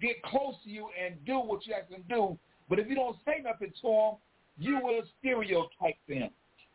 get 0.00 0.22
close 0.22 0.54
to 0.64 0.70
you 0.70 0.88
and 1.02 1.16
do 1.26 1.38
what 1.38 1.66
you 1.66 1.74
them 1.90 2.02
to 2.08 2.14
do. 2.14 2.38
But 2.68 2.78
if 2.78 2.88
you 2.88 2.94
don't 2.94 3.16
say 3.24 3.42
nothing 3.42 3.72
to 3.82 3.88
them, 3.88 4.14
you 4.58 4.80
will 4.82 5.02
stereotype 5.18 5.96
them. 6.08 6.30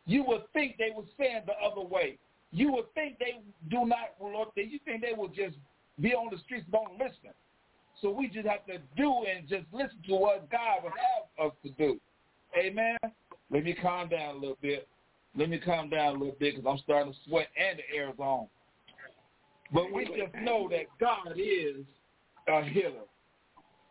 You 0.06 0.24
will 0.24 0.44
think 0.52 0.76
they 0.78 0.90
will 0.94 1.06
stand 1.14 1.44
the 1.46 1.54
other 1.64 1.86
way. 1.86 2.18
You 2.50 2.70
will 2.72 2.86
think 2.94 3.18
they 3.18 3.40
do 3.70 3.86
not, 3.86 4.14
you 4.20 4.78
think 4.84 5.02
they 5.02 5.12
will 5.16 5.28
just 5.28 5.56
be 6.00 6.12
on 6.12 6.30
the 6.30 6.38
streets, 6.38 6.66
don't 6.70 6.92
listen. 6.92 7.32
So 8.02 8.10
we 8.10 8.28
just 8.28 8.46
have 8.46 8.66
to 8.66 8.78
do 8.96 9.24
and 9.24 9.48
just 9.48 9.64
listen 9.72 9.98
to 10.08 10.14
what 10.14 10.50
God 10.50 10.82
would 10.82 10.92
have 10.92 11.46
us 11.46 11.56
to 11.64 11.70
do. 11.70 12.00
Amen. 12.58 12.96
Let 13.50 13.64
me 13.64 13.74
calm 13.80 14.08
down 14.08 14.36
a 14.36 14.38
little 14.38 14.58
bit. 14.60 14.88
Let 15.36 15.48
me 15.48 15.58
calm 15.58 15.90
down 15.90 16.16
a 16.16 16.18
little 16.18 16.36
bit 16.38 16.56
because 16.56 16.64
I'm 16.70 16.78
starting 16.84 17.12
to 17.12 17.18
sweat 17.26 17.48
and 17.56 17.78
the 17.78 17.96
air 17.96 18.08
is 18.10 18.18
on. 18.18 18.46
But 19.72 19.92
we 19.92 20.04
just 20.04 20.34
know 20.42 20.68
that 20.70 20.86
God 21.00 21.36
is 21.36 21.84
a 22.48 22.62
healer. 22.64 23.06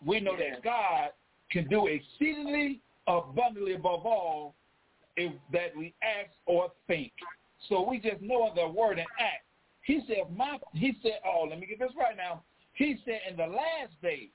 We 0.06 0.20
know 0.20 0.36
that 0.38 0.64
God 0.64 1.10
can 1.52 1.68
do 1.68 1.88
exceedingly 1.88 2.82
abundantly 3.08 3.74
above 3.74 4.06
all 4.06 4.56
if 5.16 5.32
that 5.52 5.76
we 5.78 5.94
ask 6.02 6.32
or 6.46 6.72
think. 6.88 7.12
So 7.70 7.88
we 7.88 8.00
just 8.00 8.22
know 8.22 8.52
the 8.56 8.68
word 8.68 8.98
and 8.98 9.08
act. 9.20 9.46
He 9.84 10.02
said, 10.08 10.36
my, 10.36 10.58
he 10.74 10.98
said, 11.02 11.20
oh, 11.26 11.48
let 11.50 11.60
me 11.60 11.68
get 11.68 11.80
this 11.80 11.92
right 11.98 12.16
now. 12.16 12.44
He 12.74 12.98
said, 13.06 13.20
in 13.30 13.38
the 13.38 13.46
last 13.46 13.94
days, 14.02 14.30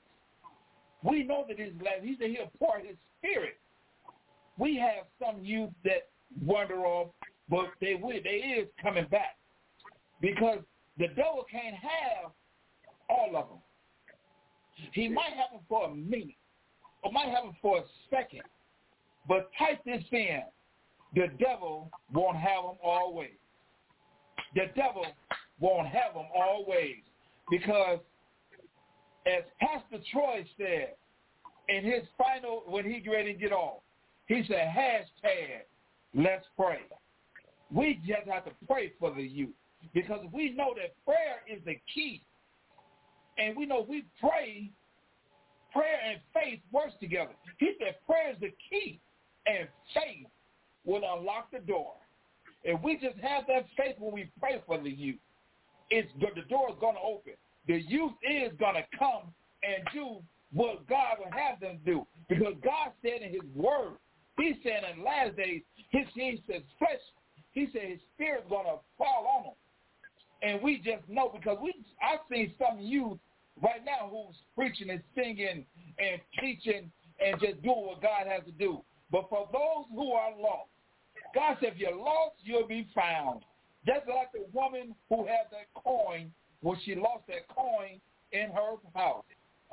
we 1.03 1.23
know 1.23 1.45
that 1.47 1.59
his 1.59 1.73
last, 1.83 2.03
he 2.03 2.15
said 2.19 2.29
he'll 2.29 2.51
pour 2.59 2.77
his 2.79 2.95
spirit. 3.17 3.57
We 4.57 4.77
have 4.77 5.05
some 5.23 5.43
youth 5.43 5.71
that 5.83 6.09
wander 6.45 6.85
off, 6.85 7.09
but 7.49 7.67
they 7.81 7.95
will, 7.95 8.19
they 8.23 8.59
is 8.59 8.67
coming 8.81 9.05
back 9.09 9.37
because 10.21 10.59
the 10.99 11.07
devil 11.07 11.45
can't 11.49 11.75
have 11.75 12.31
all 13.09 13.35
of 13.35 13.47
them. 13.49 13.59
He 14.93 15.07
might 15.07 15.31
have 15.31 15.51
them 15.51 15.61
for 15.67 15.85
a 15.85 15.95
minute, 15.95 16.35
or 17.03 17.11
might 17.11 17.29
have 17.29 17.45
them 17.45 17.55
for 17.61 17.79
a 17.79 17.83
second, 18.09 18.43
but 19.27 19.49
type 19.57 19.83
this 19.85 20.03
in. 20.11 20.41
The 21.15 21.27
devil 21.39 21.89
won't 22.13 22.37
have 22.37 22.63
them 22.63 22.75
always. 22.83 23.31
The 24.53 24.65
devil 24.75 25.05
won't 25.59 25.87
have 25.87 26.13
them 26.13 26.27
always 26.35 26.97
because 27.49 27.99
as 29.25 29.43
Pastor 29.59 30.03
Troy 30.11 30.45
said 30.57 30.93
in 31.67 31.83
his 31.83 32.03
final, 32.17 32.63
when 32.67 32.85
he 32.85 33.07
ready 33.09 33.33
to 33.33 33.39
get 33.39 33.51
off, 33.51 33.81
he 34.27 34.43
said, 34.47 34.67
hashtag, 34.75 35.63
let's 36.13 36.45
pray. 36.55 36.81
We 37.71 37.99
just 38.05 38.27
have 38.31 38.45
to 38.45 38.51
pray 38.67 38.93
for 38.99 39.13
the 39.13 39.23
youth 39.23 39.49
because 39.93 40.25
we 40.31 40.51
know 40.51 40.73
that 40.75 40.93
prayer 41.05 41.41
is 41.47 41.63
the 41.65 41.75
key. 41.93 42.23
And 43.37 43.55
we 43.55 43.65
know 43.65 43.85
we 43.87 44.05
pray, 44.19 44.69
prayer 45.71 45.99
and 46.09 46.19
faith 46.33 46.59
works 46.71 46.93
together. 46.99 47.31
He 47.57 47.73
said 47.79 47.95
prayer 48.05 48.31
is 48.31 48.39
the 48.39 48.51
key 48.69 48.99
and 49.45 49.67
faith 49.93 50.27
will 50.85 51.01
unlock 51.17 51.51
the 51.51 51.59
door. 51.59 51.93
If 52.63 52.81
we 52.83 52.95
just 52.95 53.17
have 53.21 53.45
that 53.47 53.65
faith 53.77 53.95
when 53.97 54.13
we 54.13 54.29
pray 54.39 54.61
for 54.65 54.77
the 54.77 54.89
youth, 54.89 55.19
it's 55.89 56.11
the 56.19 56.41
door 56.49 56.69
is 56.69 56.75
going 56.79 56.95
to 56.95 57.01
open. 57.01 57.33
The 57.67 57.81
youth 57.81 58.13
is 58.23 58.51
going 58.59 58.75
to 58.75 58.83
come 58.97 59.33
and 59.63 59.87
do 59.93 60.17
what 60.53 60.87
God 60.87 61.17
will 61.19 61.31
have 61.31 61.59
them 61.59 61.79
do. 61.85 62.05
Because 62.27 62.53
God 62.63 62.91
said 63.01 63.21
in 63.21 63.31
his 63.31 63.47
word, 63.55 63.93
he 64.37 64.55
said 64.63 64.83
in 64.93 65.03
last 65.03 65.35
days, 65.35 65.61
his, 65.89 66.05
he 66.13 66.41
says 66.47 66.61
flesh, 66.77 67.01
he 67.51 67.67
said 67.73 67.83
his 67.83 67.99
spirit's 68.13 68.47
going 68.49 68.65
to 68.65 68.79
fall 68.97 69.25
on 69.37 69.43
them. 69.43 69.53
And 70.41 70.61
we 70.61 70.77
just 70.77 71.07
know 71.07 71.29
because 71.33 71.57
we, 71.61 71.73
I've 72.01 72.19
seen 72.31 72.53
some 72.57 72.79
youth 72.79 73.19
right 73.61 73.83
now 73.83 74.09
who's 74.09 74.35
preaching 74.55 74.89
and 74.89 75.01
singing 75.15 75.65
and 75.97 76.21
teaching 76.39 76.91
and 77.23 77.39
just 77.41 77.61
doing 77.61 77.85
what 77.85 78.01
God 78.01 78.27
has 78.27 78.43
to 78.45 78.51
do. 78.51 78.81
But 79.11 79.27
for 79.29 79.49
those 79.51 79.85
who 79.93 80.11
are 80.13 80.31
lost, 80.31 80.69
God 81.35 81.57
said, 81.59 81.73
if 81.73 81.77
you're 81.77 81.95
lost, 81.95 82.35
you'll 82.43 82.67
be 82.67 82.87
found. 82.95 83.41
Just 83.85 84.07
like 84.07 84.31
the 84.33 84.45
woman 84.53 84.95
who 85.09 85.25
had 85.25 85.47
that 85.51 85.67
coin 85.81 86.31
when 86.61 86.77
she 86.83 86.95
lost 86.95 87.27
that 87.27 87.47
coin 87.53 87.99
in 88.31 88.51
her 88.51 88.75
house. 88.93 89.23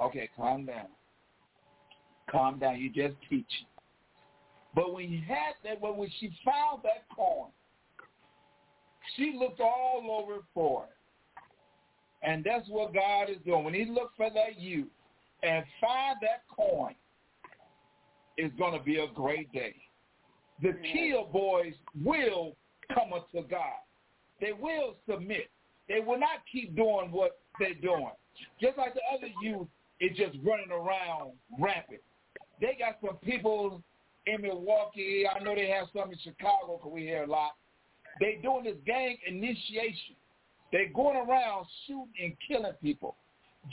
Okay, 0.00 0.29
calm 0.37 0.66
down. 0.66 0.87
Calm 2.31 2.59
down. 2.59 2.79
You 2.79 2.90
just 2.90 3.16
teach. 3.29 3.46
But 4.74 4.92
when 4.92 5.11
you 5.11 5.20
had 5.26 5.55
that, 5.64 5.81
when 5.81 6.11
she 6.20 6.31
found 6.44 6.83
that 6.83 7.05
coin, 7.14 7.48
she 9.16 9.36
looked 9.38 9.60
all 9.60 10.02
over 10.10 10.42
for 10.52 10.84
it. 10.84 10.90
And 12.22 12.42
that's 12.44 12.68
what 12.68 12.94
God 12.94 13.30
is 13.30 13.36
doing. 13.44 13.64
When 13.64 13.74
he 13.74 13.84
looked 13.84 14.16
for 14.16 14.30
that 14.30 14.58
youth 14.58 14.88
and 15.42 15.64
find 15.80 16.16
that 16.22 16.42
coin, 16.54 16.94
it's 18.36 18.54
going 18.56 18.76
to 18.76 18.84
be 18.84 18.98
a 18.98 19.06
great 19.14 19.52
day. 19.52 19.74
The 20.62 20.72
Kia 20.92 21.22
boys 21.32 21.74
will 22.02 22.56
come 22.92 23.12
unto 23.12 23.46
God. 23.48 23.80
They 24.40 24.52
will 24.52 24.96
submit. 25.08 25.50
They 25.88 26.00
will 26.00 26.18
not 26.18 26.40
keep 26.50 26.74
doing 26.74 27.10
what 27.12 27.38
they're 27.58 27.74
doing. 27.74 28.10
Just 28.60 28.76
like 28.76 28.94
the 28.94 29.00
other 29.14 29.28
youth 29.42 29.68
is 30.00 30.16
just 30.16 30.36
running 30.44 30.70
around 30.70 31.32
rampant. 31.58 32.00
They 32.60 32.76
got 32.78 32.96
some 33.04 33.16
people 33.18 33.82
in 34.26 34.42
Milwaukee. 34.42 35.24
I 35.28 35.42
know 35.42 35.54
they 35.54 35.68
have 35.68 35.88
some 35.94 36.10
in 36.10 36.18
Chicago 36.18 36.78
because 36.78 36.92
we 36.92 37.02
hear 37.02 37.24
a 37.24 37.26
lot. 37.26 37.52
They 38.20 38.38
doing 38.42 38.64
this 38.64 38.76
gang 38.87 39.16
initiation. 39.26 40.16
They're 40.72 40.88
going 40.88 41.16
around 41.16 41.66
shooting 41.87 42.09
and 42.20 42.37
killing 42.48 42.72
people 42.83 43.16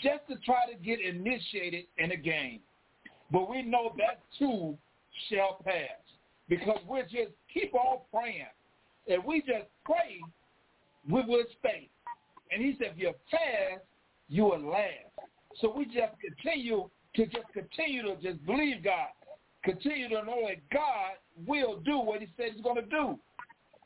just 0.01 0.27
to 0.29 0.36
try 0.45 0.71
to 0.71 0.77
get 0.84 0.99
initiated 0.99 1.86
in 1.97 2.12
a 2.12 2.17
game. 2.17 2.60
But 3.32 3.49
we 3.49 3.62
know 3.62 3.93
that 3.97 4.21
too 4.38 4.77
shall 5.29 5.60
pass 5.63 6.03
because 6.49 6.79
we 6.88 7.01
just 7.03 7.32
keep 7.53 7.73
on 7.73 7.99
praying. 8.13 8.45
If 9.06 9.23
we 9.25 9.41
just 9.41 9.67
pray, 9.86 10.21
we 11.10 11.21
will 11.21 11.45
stay. 11.60 11.89
And 12.51 12.63
he 12.63 12.75
said, 12.77 12.93
if 12.95 12.99
you 12.99 13.13
fast, 13.32 13.84
you 14.29 14.43
will 14.43 14.69
last. 14.69 15.29
So 15.62 15.73
we 15.75 15.86
just 15.86 16.13
continue 16.21 16.89
to 17.15 17.25
just 17.25 17.47
continue 17.53 18.03
to 18.03 18.15
just 18.21 18.45
believe 18.45 18.84
God. 18.84 19.10
Continue 19.63 20.10
to 20.10 20.25
know 20.25 20.47
that 20.47 20.69
God 20.71 21.13
will 21.47 21.79
do 21.79 21.99
what 21.99 22.21
he 22.21 22.27
said 22.36 22.51
he's 22.53 22.63
going 22.63 22.75
to 22.75 22.82
do. 22.89 23.17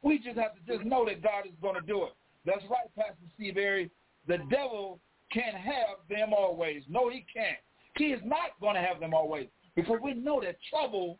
We 0.07 0.19
just 0.19 0.37
have 0.37 0.53
to 0.55 0.61
just 0.65 0.85
know 0.85 1.05
that 1.05 1.21
God 1.21 1.45
is 1.45 1.51
going 1.61 1.75
to 1.75 1.81
do 1.81 2.05
it. 2.05 2.13
That's 2.45 2.63
right, 2.69 2.87
Pastor 2.95 3.25
Steve 3.35 3.57
Airy. 3.57 3.91
The 4.25 4.37
devil 4.49 4.99
can't 5.33 5.55
have 5.55 5.97
them 6.09 6.31
always. 6.33 6.83
No, 6.87 7.09
he 7.09 7.25
can't. 7.33 7.57
He 7.97 8.05
is 8.05 8.21
not 8.23 8.51
going 8.61 8.75
to 8.75 8.81
have 8.81 9.01
them 9.01 9.13
always 9.13 9.47
because 9.75 9.97
we 10.01 10.13
know 10.13 10.39
that 10.41 10.55
trouble 10.69 11.19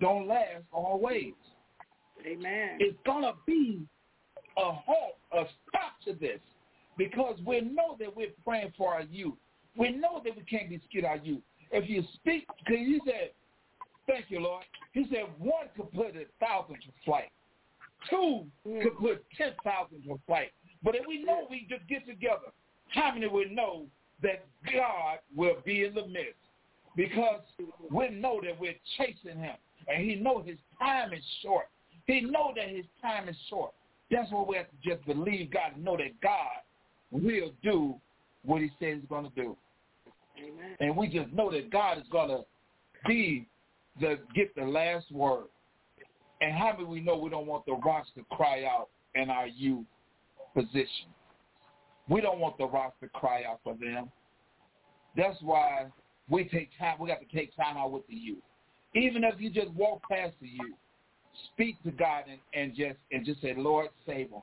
don't 0.00 0.26
last 0.26 0.64
always. 0.72 1.34
Amen. 2.26 2.78
It's 2.80 2.98
going 3.06 3.22
to 3.22 3.34
be 3.46 3.80
a 4.58 4.72
halt, 4.72 5.18
a 5.32 5.44
stop 5.68 6.00
to 6.06 6.14
this 6.14 6.40
because 6.98 7.38
we 7.46 7.60
know 7.60 7.96
that 8.00 8.14
we're 8.14 8.32
praying 8.44 8.72
for 8.76 8.92
our 8.92 9.02
youth. 9.02 9.34
We 9.76 9.92
know 9.92 10.20
that 10.24 10.36
we 10.36 10.42
can't 10.42 10.68
be 10.68 10.80
scared 10.88 11.04
our 11.04 11.16
youth. 11.18 11.42
If 11.70 11.88
you 11.88 12.02
speak, 12.14 12.48
because 12.58 12.80
he 12.80 13.00
said, 13.06 13.30
thank 14.08 14.26
you, 14.30 14.40
Lord. 14.40 14.64
He 14.92 15.06
said 15.10 15.26
one 15.38 15.68
could 15.76 15.92
put 15.92 16.16
a 16.16 16.24
thousand 16.44 16.74
to 16.74 16.88
flight. 17.04 17.30
Two 18.08 18.46
mm. 18.66 18.82
could 18.82 18.98
put 18.98 19.24
10,000 19.36 20.02
to 20.02 20.20
flight. 20.26 20.52
But 20.82 20.94
if 20.94 21.06
we 21.06 21.22
know 21.22 21.46
we 21.50 21.66
just 21.68 21.86
get 21.88 22.06
together, 22.06 22.52
how 22.88 23.12
many 23.12 23.28
would 23.28 23.50
know 23.50 23.86
that 24.22 24.44
God 24.72 25.18
will 25.36 25.56
be 25.64 25.84
in 25.84 25.94
the 25.94 26.06
midst? 26.06 26.34
Because 26.96 27.40
we 27.90 28.08
know 28.08 28.40
that 28.44 28.58
we're 28.58 28.74
chasing 28.96 29.38
him. 29.38 29.56
And 29.88 30.08
he 30.08 30.16
know 30.16 30.42
his 30.42 30.58
time 30.78 31.12
is 31.12 31.22
short. 31.42 31.66
He 32.06 32.20
know 32.22 32.52
that 32.56 32.68
his 32.68 32.84
time 33.00 33.28
is 33.28 33.36
short. 33.48 33.72
That's 34.10 34.30
what 34.32 34.48
we 34.48 34.56
have 34.56 34.66
to 34.66 34.88
just 34.88 35.06
believe 35.06 35.52
God 35.52 35.74
and 35.76 35.84
know 35.84 35.96
that 35.96 36.20
God 36.20 36.60
will 37.10 37.52
do 37.62 37.94
what 38.44 38.60
he 38.60 38.68
says 38.80 38.98
he's 39.00 39.08
going 39.08 39.30
to 39.30 39.34
do. 39.34 39.56
Amen. 40.38 40.76
And 40.80 40.96
we 40.96 41.08
just 41.08 41.32
know 41.32 41.50
that 41.50 41.70
God 41.70 41.98
is 41.98 42.04
going 42.10 42.28
to 42.28 42.40
be 43.06 43.46
the 44.00 44.18
get 44.34 44.54
the 44.54 44.64
last 44.64 45.10
word. 45.12 45.44
And 46.40 46.52
how 46.52 46.72
many 46.72 46.84
we 46.84 47.00
know 47.00 47.16
we 47.16 47.30
don't 47.30 47.46
want 47.46 47.66
the 47.66 47.74
rocks 47.74 48.08
to 48.16 48.24
cry 48.30 48.64
out 48.64 48.88
in 49.14 49.30
our 49.30 49.46
youth 49.46 49.84
position? 50.54 51.08
We 52.08 52.20
don't 52.20 52.40
want 52.40 52.58
the 52.58 52.66
rocks 52.66 52.96
to 53.02 53.08
cry 53.08 53.44
out 53.48 53.60
for 53.62 53.74
them. 53.74 54.10
That's 55.16 55.36
why 55.42 55.86
we 56.28 56.44
take 56.44 56.70
time. 56.78 56.96
We 56.98 57.08
got 57.08 57.20
to 57.20 57.36
take 57.36 57.54
time 57.56 57.76
out 57.76 57.92
with 57.92 58.06
the 58.06 58.14
youth. 58.14 58.42
Even 58.94 59.22
if 59.24 59.40
you 59.40 59.50
just 59.50 59.70
walk 59.70 60.02
past 60.10 60.34
the 60.40 60.48
youth, 60.48 60.76
speak 61.52 61.80
to 61.84 61.90
God 61.90 62.24
and, 62.28 62.38
and 62.54 62.74
just 62.74 62.98
and 63.12 63.24
just 63.24 63.40
say, 63.40 63.54
Lord, 63.56 63.88
save 64.06 64.30
them. 64.30 64.40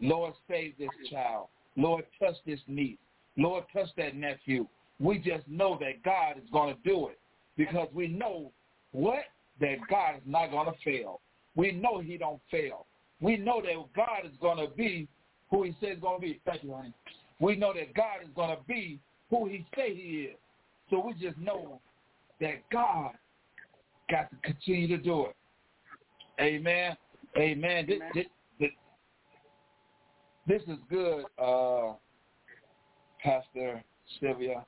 Lord, 0.00 0.34
save 0.48 0.74
this 0.78 0.88
child. 1.10 1.48
Lord, 1.76 2.04
touch 2.20 2.36
this 2.46 2.60
niece. 2.66 2.98
Lord, 3.36 3.64
touch 3.72 3.88
that 3.96 4.14
nephew. 4.14 4.66
We 5.00 5.18
just 5.18 5.46
know 5.48 5.78
that 5.80 6.02
God 6.02 6.36
is 6.42 6.48
going 6.52 6.74
to 6.74 6.80
do 6.88 7.08
it 7.08 7.18
because 7.56 7.88
we 7.94 8.08
know 8.08 8.52
what? 8.92 9.24
That 9.60 9.76
God 9.88 10.16
is 10.16 10.22
not 10.26 10.50
going 10.50 10.66
to 10.66 10.74
fail. 10.84 11.20
We 11.54 11.72
know 11.72 12.00
he 12.00 12.16
don't 12.16 12.40
fail. 12.50 12.86
We 13.20 13.36
know 13.36 13.62
that 13.62 13.74
God 13.94 14.24
is 14.24 14.36
going 14.40 14.58
to 14.58 14.74
be 14.74 15.08
who 15.50 15.62
he 15.64 15.76
says 15.80 15.98
going 16.00 16.20
to 16.20 16.26
be. 16.26 16.40
Thank 16.44 16.64
you, 16.64 16.72
honey. 16.72 16.92
We 17.38 17.56
know 17.56 17.72
that 17.74 17.94
God 17.94 18.22
is 18.22 18.30
going 18.34 18.56
to 18.56 18.62
be 18.66 18.98
who 19.30 19.46
he 19.46 19.66
say 19.76 19.94
he 19.94 20.28
is. 20.30 20.36
So 20.90 21.04
we 21.04 21.12
just 21.14 21.38
know 21.38 21.80
that 22.40 22.68
God 22.70 23.12
got 24.10 24.30
to 24.30 24.36
continue 24.42 24.88
to 24.88 24.98
do 24.98 25.26
it. 25.26 25.36
Amen. 26.40 26.96
Amen. 27.36 27.86
This, 27.86 28.00
this, 28.14 28.26
this, 28.58 28.70
this 30.46 30.62
is 30.62 30.78
good, 30.90 31.24
uh, 31.38 31.94
Pastor 33.22 33.82
Sylvia. 34.20 34.64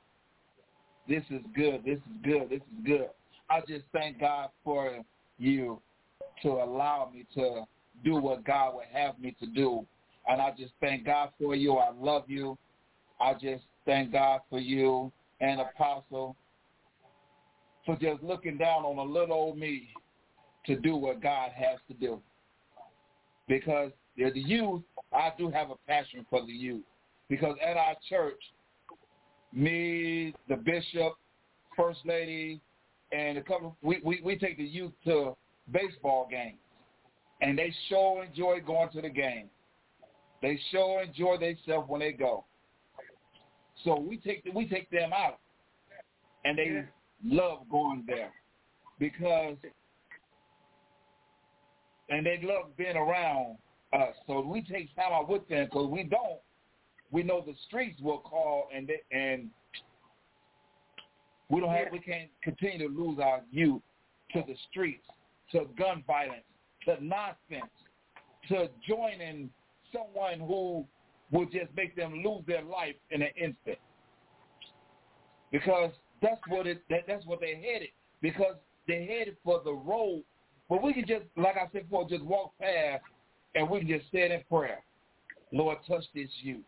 This 1.09 1.23
is 1.31 1.43
good. 1.55 1.83
This 1.85 1.99
is 1.99 2.17
good. 2.23 2.51
This 2.51 2.61
is 2.61 2.87
good. 2.87 3.09
I 3.51 3.61
just 3.61 3.85
thank 3.93 4.21
God 4.21 4.51
for 4.63 4.99
you 5.39 5.81
to 6.43 6.49
allow 6.49 7.11
me 7.13 7.27
to 7.35 7.65
do 8.05 8.17
what 8.17 8.45
God 8.45 8.75
would 8.75 8.87
have 8.93 9.19
me 9.19 9.37
to 9.41 9.47
do. 9.47 9.87
And 10.29 10.41
I 10.41 10.51
just 10.59 10.73
thank 10.81 11.05
God 11.05 11.31
for 11.41 11.55
you. 11.55 11.77
I 11.77 11.91
love 11.91 12.25
you. 12.29 12.57
I 13.21 13.35
just 13.35 13.65
thank 13.85 14.13
God 14.13 14.41
for 14.51 14.59
you 14.59 15.13
and 15.41 15.61
Apostle 15.61 16.37
for 17.85 17.97
just 17.97 18.23
looking 18.23 18.57
down 18.57 18.85
on 18.85 18.99
a 18.99 19.03
little 19.03 19.35
old 19.35 19.59
me 19.59 19.89
to 20.67 20.77
do 20.77 20.97
what 20.97 21.23
God 21.23 21.51
has 21.55 21.79
to 21.89 21.95
do. 21.95 22.21
Because 23.47 23.93
the 24.17 24.31
youth, 24.35 24.83
I 25.13 25.33
do 25.37 25.51
have 25.51 25.71
a 25.71 25.77
passion 25.87 26.25
for 26.31 26.45
the 26.45 26.53
youth. 26.53 26.85
Because 27.29 27.57
at 27.65 27.77
our 27.77 27.95
church, 28.09 28.41
me, 29.53 30.35
the 30.49 30.57
bishop, 30.57 31.15
first 31.77 32.01
lady, 32.05 32.61
and 33.15 33.39
a 33.39 33.43
couple, 33.43 33.77
we, 33.83 34.01
we, 34.05 34.21
we 34.25 34.37
take 34.37 34.57
the 34.57 34.65
youth 34.65 34.93
to 35.05 35.37
baseball 35.71 36.27
games. 36.31 36.59
And 37.41 37.59
they 37.59 37.73
sure 37.89 38.25
enjoy 38.25 38.61
going 38.67 38.91
to 38.91 39.01
the 39.01 39.09
game. 39.09 39.49
They 40.43 40.59
sure 40.71 41.03
enjoy 41.03 41.37
themselves 41.39 41.89
when 41.89 42.01
they 42.01 42.13
go. 42.13 42.45
So 43.85 43.99
we 43.99 44.17
take 44.19 44.49
we 44.55 44.69
take 44.69 44.89
them 44.91 45.11
out, 45.13 45.41
and 46.45 46.57
they 46.57 46.71
yeah. 46.73 47.43
love 47.43 47.69
going 47.71 48.05
there 48.07 48.31
because, 48.99 49.57
and 52.09 52.25
they 52.25 52.41
love 52.43 52.77
being 52.77 52.97
around 52.97 53.57
us. 53.93 54.15
So 54.27 54.41
we 54.41 54.63
take 54.63 54.95
time 54.95 55.13
out 55.13 55.29
with 55.29 55.47
them 55.49 55.65
because 55.65 55.91
we 55.91 56.05
don't. 56.05 56.41
We 57.11 57.23
know 57.25 57.43
the 57.45 57.55
streets 57.67 58.01
will 58.01 58.19
call, 58.19 58.69
and 58.75 58.89
they, 58.89 59.17
and 59.17 59.51
we 61.55 61.61
don't 61.61 61.71
have. 61.71 61.87
We 61.93 62.01
can't 62.01 62.31
continue 62.43 62.89
to 62.89 62.95
lose 62.95 63.19
our 63.23 63.43
youth 63.53 63.81
to 64.33 64.43
the 64.47 64.55
streets, 64.71 65.05
to 65.53 65.67
gun 65.79 66.03
violence, 66.05 66.43
to 66.85 66.97
nonsense, 67.03 67.71
to 68.49 68.69
joining 68.87 69.51
someone 69.93 70.41
who 70.41 70.85
will 71.31 71.47
just 71.47 71.75
make 71.77 71.95
them 71.95 72.23
lose 72.25 72.43
their 72.49 72.63
life 72.63 72.97
in 73.11 73.23
an 73.23 73.31
instant. 73.37 73.79
Because 75.53 75.93
that's 76.21 76.41
what 76.49 76.67
it 76.67 76.83
that, 76.91 77.05
that's 77.07 77.25
what 77.25 77.39
they're 77.39 77.57
headed. 77.57 77.91
Because 78.21 78.57
they're 78.89 79.07
headed 79.07 79.37
for 79.45 79.61
the 79.65 79.73
road. 79.73 80.25
But 80.69 80.83
we 80.83 80.93
can 80.93 81.07
just, 81.07 81.25
like 81.37 81.57
I 81.57 81.71
said 81.73 81.89
before, 81.89 82.09
just 82.09 82.25
walk 82.25 82.53
past 82.61 83.05
and 83.55 83.71
we 83.71 83.79
can 83.81 83.89
just 83.89 84.09
stand 84.09 84.33
in 84.33 84.43
prayer. 84.51 84.83
Lord, 85.53 85.79
touch 85.87 86.05
this 86.15 86.31
youth. 86.43 86.65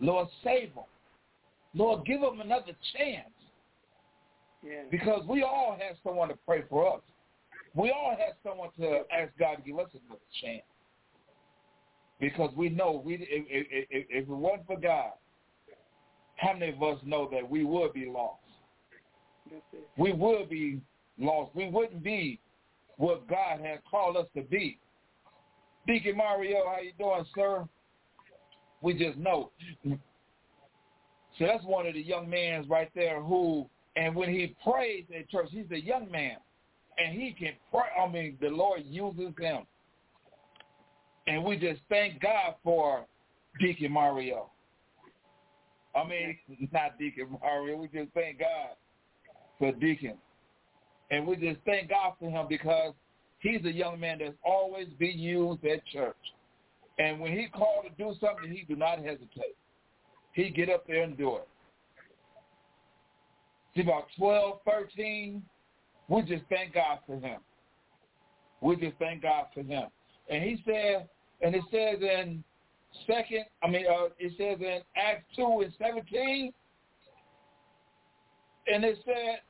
Lord, 0.00 0.26
save 0.42 0.74
them. 0.74 0.84
Lord, 1.74 2.04
give 2.04 2.20
them 2.20 2.40
another 2.40 2.72
chance. 2.96 3.30
Yeah. 4.62 4.82
Because 4.90 5.22
we 5.26 5.42
all 5.42 5.76
have 5.78 5.96
someone 6.04 6.28
to 6.28 6.38
pray 6.46 6.64
for 6.68 6.96
us. 6.96 7.00
We 7.74 7.90
all 7.90 8.10
have 8.10 8.34
someone 8.42 8.70
to 8.78 9.02
ask 9.12 9.30
God 9.38 9.56
to 9.56 9.62
give 9.62 9.78
us 9.78 9.88
another 9.92 10.20
chance 10.42 10.62
because 12.20 12.54
we 12.54 12.68
know 12.68 13.02
we 13.04 13.14
if, 13.14 13.46
if, 13.48 13.66
if, 13.90 14.06
if 14.10 14.22
it 14.22 14.28
wasn't 14.28 14.66
for 14.66 14.78
God, 14.78 15.12
how 16.36 16.52
many 16.52 16.72
of 16.72 16.82
us 16.82 16.98
know 17.04 17.28
that 17.32 17.48
we 17.48 17.64
would 17.64 17.92
be 17.92 18.06
lost? 18.06 18.40
We 19.96 20.12
would 20.12 20.48
be 20.48 20.80
lost. 21.18 21.54
We 21.54 21.68
wouldn't 21.68 22.02
be 22.02 22.40
what 22.96 23.26
God 23.28 23.60
has 23.60 23.78
called 23.90 24.16
us 24.16 24.26
to 24.36 24.42
be. 24.42 24.78
Deacon 25.86 26.16
Mario, 26.16 26.62
how 26.66 26.80
you 26.80 26.92
doing, 26.98 27.24
sir? 27.34 27.66
We 28.82 28.94
just 28.94 29.18
know. 29.18 29.50
So 31.38 31.46
that's 31.46 31.64
one 31.64 31.86
of 31.86 31.94
the 31.94 32.02
young 32.02 32.28
men 32.28 32.66
right 32.68 32.90
there 32.94 33.20
who, 33.22 33.68
and 33.96 34.14
when 34.14 34.30
he 34.30 34.54
prays 34.64 35.04
at 35.16 35.28
church, 35.28 35.48
he's 35.50 35.70
a 35.72 35.80
young 35.80 36.10
man, 36.10 36.36
and 36.98 37.20
he 37.20 37.32
can 37.32 37.52
pray. 37.70 37.88
I 38.00 38.10
mean, 38.10 38.38
the 38.40 38.48
Lord 38.48 38.82
uses 38.84 39.32
him 39.38 39.66
and 41.30 41.44
we 41.44 41.56
just 41.56 41.80
thank 41.88 42.20
God 42.20 42.56
for 42.64 43.06
Deacon 43.60 43.92
Mario. 43.92 44.50
I 45.94 46.06
mean, 46.06 46.36
not 46.72 46.98
Deacon 46.98 47.38
Mario. 47.40 47.76
We 47.76 47.86
just 47.86 48.12
thank 48.14 48.40
God 48.40 48.76
for 49.58 49.72
Deacon. 49.72 50.14
And 51.10 51.26
we 51.26 51.36
just 51.36 51.60
thank 51.64 51.90
God 51.90 52.14
for 52.18 52.30
him 52.30 52.46
because 52.48 52.94
he's 53.38 53.64
a 53.64 53.72
young 53.72 54.00
man 54.00 54.18
that's 54.18 54.34
always 54.44 54.88
been 54.98 55.18
used 55.18 55.64
at 55.64 55.86
church. 55.86 56.16
And 56.98 57.20
when 57.20 57.32
he 57.32 57.46
called 57.46 57.84
to 57.84 57.90
do 58.02 58.14
something, 58.20 58.50
he 58.50 58.64
do 58.68 58.76
not 58.76 58.98
hesitate. 58.98 59.56
He 60.32 60.50
get 60.50 60.68
up 60.68 60.86
there 60.86 61.02
and 61.02 61.16
do 61.16 61.36
it. 61.36 61.48
About 63.80 64.06
12, 64.18 64.58
13, 64.68 65.42
we 66.08 66.22
just 66.22 66.42
thank 66.50 66.74
God 66.74 66.98
for 67.06 67.18
him. 67.18 67.40
We 68.60 68.76
just 68.76 68.96
thank 68.98 69.22
God 69.22 69.46
for 69.54 69.62
him. 69.62 69.84
And 70.28 70.42
he 70.42 70.62
said, 70.64 71.08
and 71.40 71.54
it 71.54 71.62
says 71.70 72.02
in 72.02 72.44
second, 73.06 73.44
I 73.62 73.68
mean, 73.68 73.86
uh, 73.86 74.08
it 74.18 74.32
says 74.36 74.60
in 74.60 74.80
Acts 74.96 75.24
2 75.36 75.62
and 75.64 75.72
17, 75.78 76.52
and 78.72 78.84
it 78.84 78.98
said, 79.04 79.40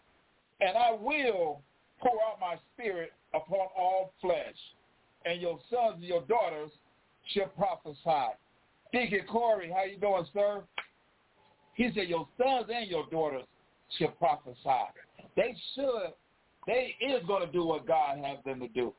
and 0.61 0.77
I 0.77 0.93
will 0.93 1.63
pour 2.01 2.19
out 2.23 2.41
my 2.41 2.57
spirit 2.75 3.13
upon 3.35 3.67
all 3.77 4.13
flesh, 4.21 4.57
and 5.25 5.41
your 5.41 5.59
sons 5.71 5.97
and 5.97 6.05
your 6.05 6.23
daughters 6.23 6.71
shall 7.35 7.49
prophesy. 7.49 8.35
Deacon 8.93 9.27
Corey, 9.31 9.73
how 9.75 9.85
you 9.85 9.99
doing, 9.99 10.27
sir? 10.33 10.63
He 11.75 11.91
said, 11.95 12.09
your 12.09 12.29
sons 12.37 12.67
and 12.73 12.89
your 12.89 13.07
daughters 13.11 13.45
shall 13.99 14.09
prophesy. 14.13 14.57
They 15.37 15.57
should, 15.75 16.13
they 16.67 16.95
is 17.01 17.23
going 17.27 17.47
to 17.47 17.53
do 17.53 17.65
what 17.65 17.87
God 17.87 18.19
has 18.25 18.39
them 18.45 18.61
to 18.61 18.69
do. 18.69 18.93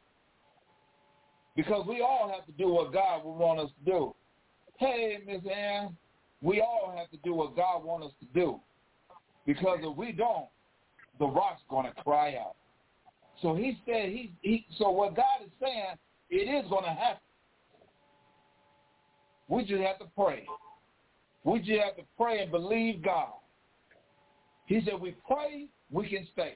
Because 1.56 1.86
we 1.88 2.02
all 2.02 2.32
have 2.34 2.46
to 2.46 2.52
do 2.54 2.70
what 2.70 2.94
God 2.94 3.26
would 3.26 3.38
want 3.38 3.60
us 3.60 3.70
to 3.84 3.92
do. 3.92 4.16
Hey, 4.78 5.20
Miss 5.28 5.42
Ann, 5.54 5.96
we 6.42 6.62
all 6.62 6.94
have 6.96 7.10
to 7.12 7.18
do 7.18 7.34
what 7.34 7.56
God 7.56 7.84
wants 7.84 8.08
us 8.08 8.14
to 8.22 8.40
do. 8.40 8.60
Because 9.46 9.80
if 9.82 9.98
we 9.98 10.12
don't, 10.12 10.48
the 11.20 11.28
rock's 11.28 11.62
going 11.70 11.86
to 11.86 12.04
cry 12.04 12.36
out. 12.36 12.56
So 13.42 13.56
he 13.56 13.78
said, 13.86 14.10
he, 14.10 14.34
he, 14.42 14.66
so 14.78 14.90
what 14.90 15.16
God 15.16 15.44
is 15.44 15.52
saying, 15.60 15.98
it 16.30 16.64
is 16.64 16.70
going 16.70 16.84
to 16.84 16.90
happen. 16.90 17.22
We 19.48 19.64
just 19.66 19.82
have 19.82 20.00
to 20.00 20.06
pray. 20.16 20.46
We 21.44 21.60
just 21.60 21.82
have 21.82 21.98
to 21.98 22.04
pray 22.18 22.42
and 22.42 22.52
believe 22.52 23.04
God. 23.04 23.34
He 24.66 24.82
said, 24.86 25.00
we 25.00 25.16
pray, 25.28 25.68
we 25.92 26.10
can 26.10 26.28
stay. 26.34 26.56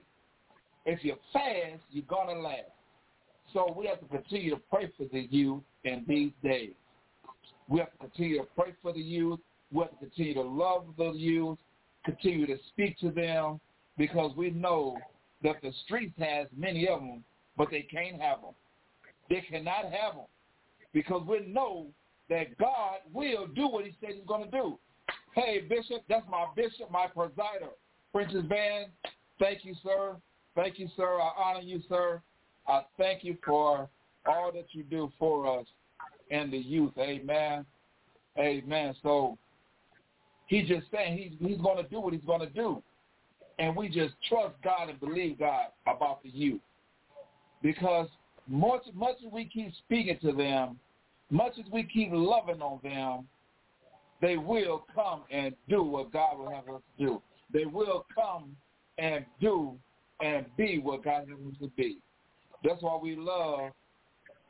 If 0.85 1.03
you 1.03 1.15
fast, 1.33 1.81
you're 1.89 2.05
going 2.05 2.35
to 2.35 2.41
last. 2.41 2.71
So 3.53 3.73
we 3.77 3.87
have 3.87 3.99
to 3.99 4.05
continue 4.05 4.51
to 4.51 4.61
pray 4.71 4.91
for 4.97 5.05
the 5.11 5.27
youth 5.29 5.63
in 5.83 6.05
these 6.07 6.31
days. 6.43 6.73
We 7.67 7.79
have 7.79 7.91
to 7.93 7.97
continue 7.97 8.39
to 8.39 8.47
pray 8.57 8.73
for 8.81 8.93
the 8.93 9.01
youth. 9.01 9.39
We 9.71 9.81
have 9.81 9.91
to 9.91 9.97
continue 9.97 10.33
to 10.35 10.41
love 10.41 10.85
the 10.97 11.11
youth, 11.11 11.57
continue 12.05 12.45
to 12.47 12.57
speak 12.69 12.99
to 12.99 13.11
them, 13.11 13.59
because 13.97 14.35
we 14.35 14.51
know 14.51 14.97
that 15.43 15.61
the 15.61 15.71
streets 15.85 16.13
has 16.19 16.47
many 16.55 16.87
of 16.87 16.99
them, 16.99 17.23
but 17.57 17.69
they 17.71 17.81
can't 17.81 18.21
have 18.21 18.41
them. 18.41 18.53
They 19.29 19.41
cannot 19.49 19.85
have 19.85 20.15
them 20.15 20.25
because 20.93 21.25
we 21.27 21.45
know 21.47 21.87
that 22.29 22.57
God 22.57 22.97
will 23.13 23.47
do 23.47 23.67
what 23.67 23.85
he 23.85 23.95
said 23.99 24.11
he's 24.15 24.25
going 24.27 24.45
to 24.45 24.51
do. 24.51 24.79
Hey, 25.33 25.61
Bishop, 25.67 26.03
that's 26.07 26.25
my 26.29 26.45
bishop, 26.55 26.89
my 26.89 27.07
presider. 27.15 27.73
Prentice 28.15 28.45
Van, 28.47 28.85
thank 29.39 29.65
you, 29.65 29.75
sir. 29.83 30.15
Thank 30.55 30.79
you, 30.79 30.87
sir. 30.95 31.19
I 31.19 31.31
honor 31.37 31.59
you, 31.59 31.81
sir. 31.89 32.21
I 32.65 32.83
thank 32.97 33.25
you 33.25 33.35
for 33.43 33.89
all 34.25 34.53
that 34.53 34.67
you 34.71 34.83
do 34.83 35.11
for 35.19 35.59
us 35.59 35.65
and 36.31 36.49
the 36.49 36.57
youth. 36.57 36.93
Amen. 36.97 37.65
Amen. 38.39 38.95
So 39.03 39.37
he's 40.47 40.65
just 40.65 40.85
saying 40.93 41.17
he's 41.17 41.45
he's 41.45 41.59
going 41.59 41.75
to 41.75 41.89
do 41.89 41.99
what 41.99 42.13
he's 42.13 42.23
going 42.23 42.39
to 42.39 42.49
do, 42.49 42.81
and 43.59 43.75
we 43.75 43.89
just 43.89 44.13
trust 44.29 44.55
God 44.63 44.87
and 44.87 44.97
believe 45.01 45.39
God 45.39 45.65
about 45.85 46.23
the 46.23 46.29
youth, 46.29 46.61
because 47.61 48.07
much 48.47 48.83
much 48.93 49.17
as 49.27 49.33
we 49.33 49.43
keep 49.43 49.73
speaking 49.85 50.17
to 50.21 50.31
them, 50.31 50.79
much 51.31 51.59
as 51.59 51.69
we 51.69 51.83
keep 51.83 52.11
loving 52.13 52.61
on 52.61 52.79
them, 52.81 53.27
they 54.21 54.37
will 54.37 54.85
come 54.95 55.23
and 55.31 55.53
do 55.67 55.83
what 55.83 56.13
God 56.13 56.37
will 56.37 56.49
have 56.49 56.69
us 56.73 56.81
do. 56.97 57.21
They 57.51 57.65
will 57.65 58.05
come 58.13 58.55
and 58.97 59.25
do 59.39 59.75
and 60.21 60.45
be 60.57 60.79
what 60.79 61.03
God 61.03 61.27
has 61.29 61.37
us 61.47 61.55
to 61.61 61.67
be. 61.75 61.97
That's 62.63 62.81
why 62.81 62.97
we 63.01 63.15
love 63.15 63.71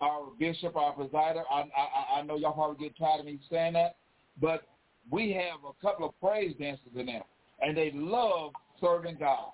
our 0.02 0.28
bishop, 0.40 0.76
our 0.76 0.94
presider. 0.94 1.44
I, 1.52 1.62
I, 1.76 2.20
I 2.20 2.22
know 2.24 2.38
y'all 2.38 2.54
probably 2.54 2.88
get 2.88 2.98
tired 2.98 3.22
of 3.22 3.26
me 3.26 3.40
saying 3.50 3.74
that, 3.74 3.96
but 4.40 4.64
we 5.10 5.32
have 5.32 5.60
a 5.68 5.86
couple 5.86 6.08
of 6.08 6.20
praise 6.20 6.56
dancers 6.60 6.92
in 6.96 7.06
there, 7.08 7.24
and 7.62 7.76
they 7.76 7.92
love 7.94 8.52
serving 8.80 9.18
God. 9.20 9.52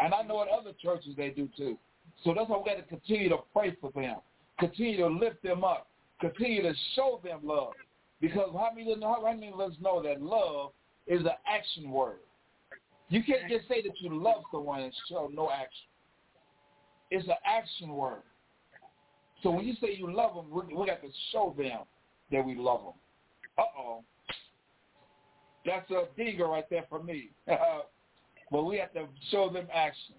And 0.00 0.14
I 0.14 0.22
know 0.22 0.42
at 0.42 0.48
other 0.48 0.72
churches 0.80 1.14
they 1.16 1.30
do 1.30 1.48
too. 1.56 1.76
So 2.24 2.34
that's 2.34 2.48
why 2.48 2.58
we 2.58 2.64
got 2.64 2.76
to 2.76 2.82
continue 2.82 3.28
to 3.30 3.38
pray 3.52 3.76
for 3.80 3.90
them, 3.94 4.16
continue 4.58 4.98
to 4.98 5.06
lift 5.06 5.42
them 5.42 5.64
up, 5.64 5.88
continue 6.20 6.62
to 6.62 6.74
show 6.94 7.20
them 7.22 7.40
love. 7.42 7.72
Because 8.20 8.50
how 8.52 8.70
many, 8.74 8.94
how 9.00 9.22
many 9.22 9.52
of 9.52 9.60
us 9.60 9.72
know 9.80 10.02
that 10.02 10.20
love 10.20 10.72
is 11.06 11.20
an 11.20 11.30
action 11.46 11.90
word? 11.90 12.18
You 13.08 13.22
can't 13.22 13.48
just 13.48 13.68
say 13.68 13.82
that 13.82 14.00
you 14.00 14.22
love 14.22 14.42
someone 14.52 14.82
and 14.82 14.92
show 15.08 15.30
no 15.32 15.50
action. 15.50 15.88
It's 17.10 17.26
an 17.26 17.34
action 17.44 17.90
word. 17.90 18.22
So 19.42 19.50
when 19.50 19.64
you 19.64 19.74
say 19.80 19.96
you 19.96 20.12
love 20.12 20.34
them, 20.34 20.50
we, 20.50 20.74
we 20.74 20.86
got 20.86 21.00
to 21.00 21.08
show 21.32 21.54
them 21.56 21.80
that 22.30 22.44
we 22.44 22.54
love 22.54 22.80
them. 22.82 22.92
Uh-oh. 23.56 24.04
That's 25.64 25.90
a 25.90 26.04
digger 26.16 26.46
right 26.46 26.68
there 26.70 26.84
for 26.88 27.02
me. 27.02 27.30
but 28.50 28.64
we 28.64 28.78
have 28.78 28.92
to 28.94 29.06
show 29.30 29.50
them 29.50 29.66
action. 29.72 30.14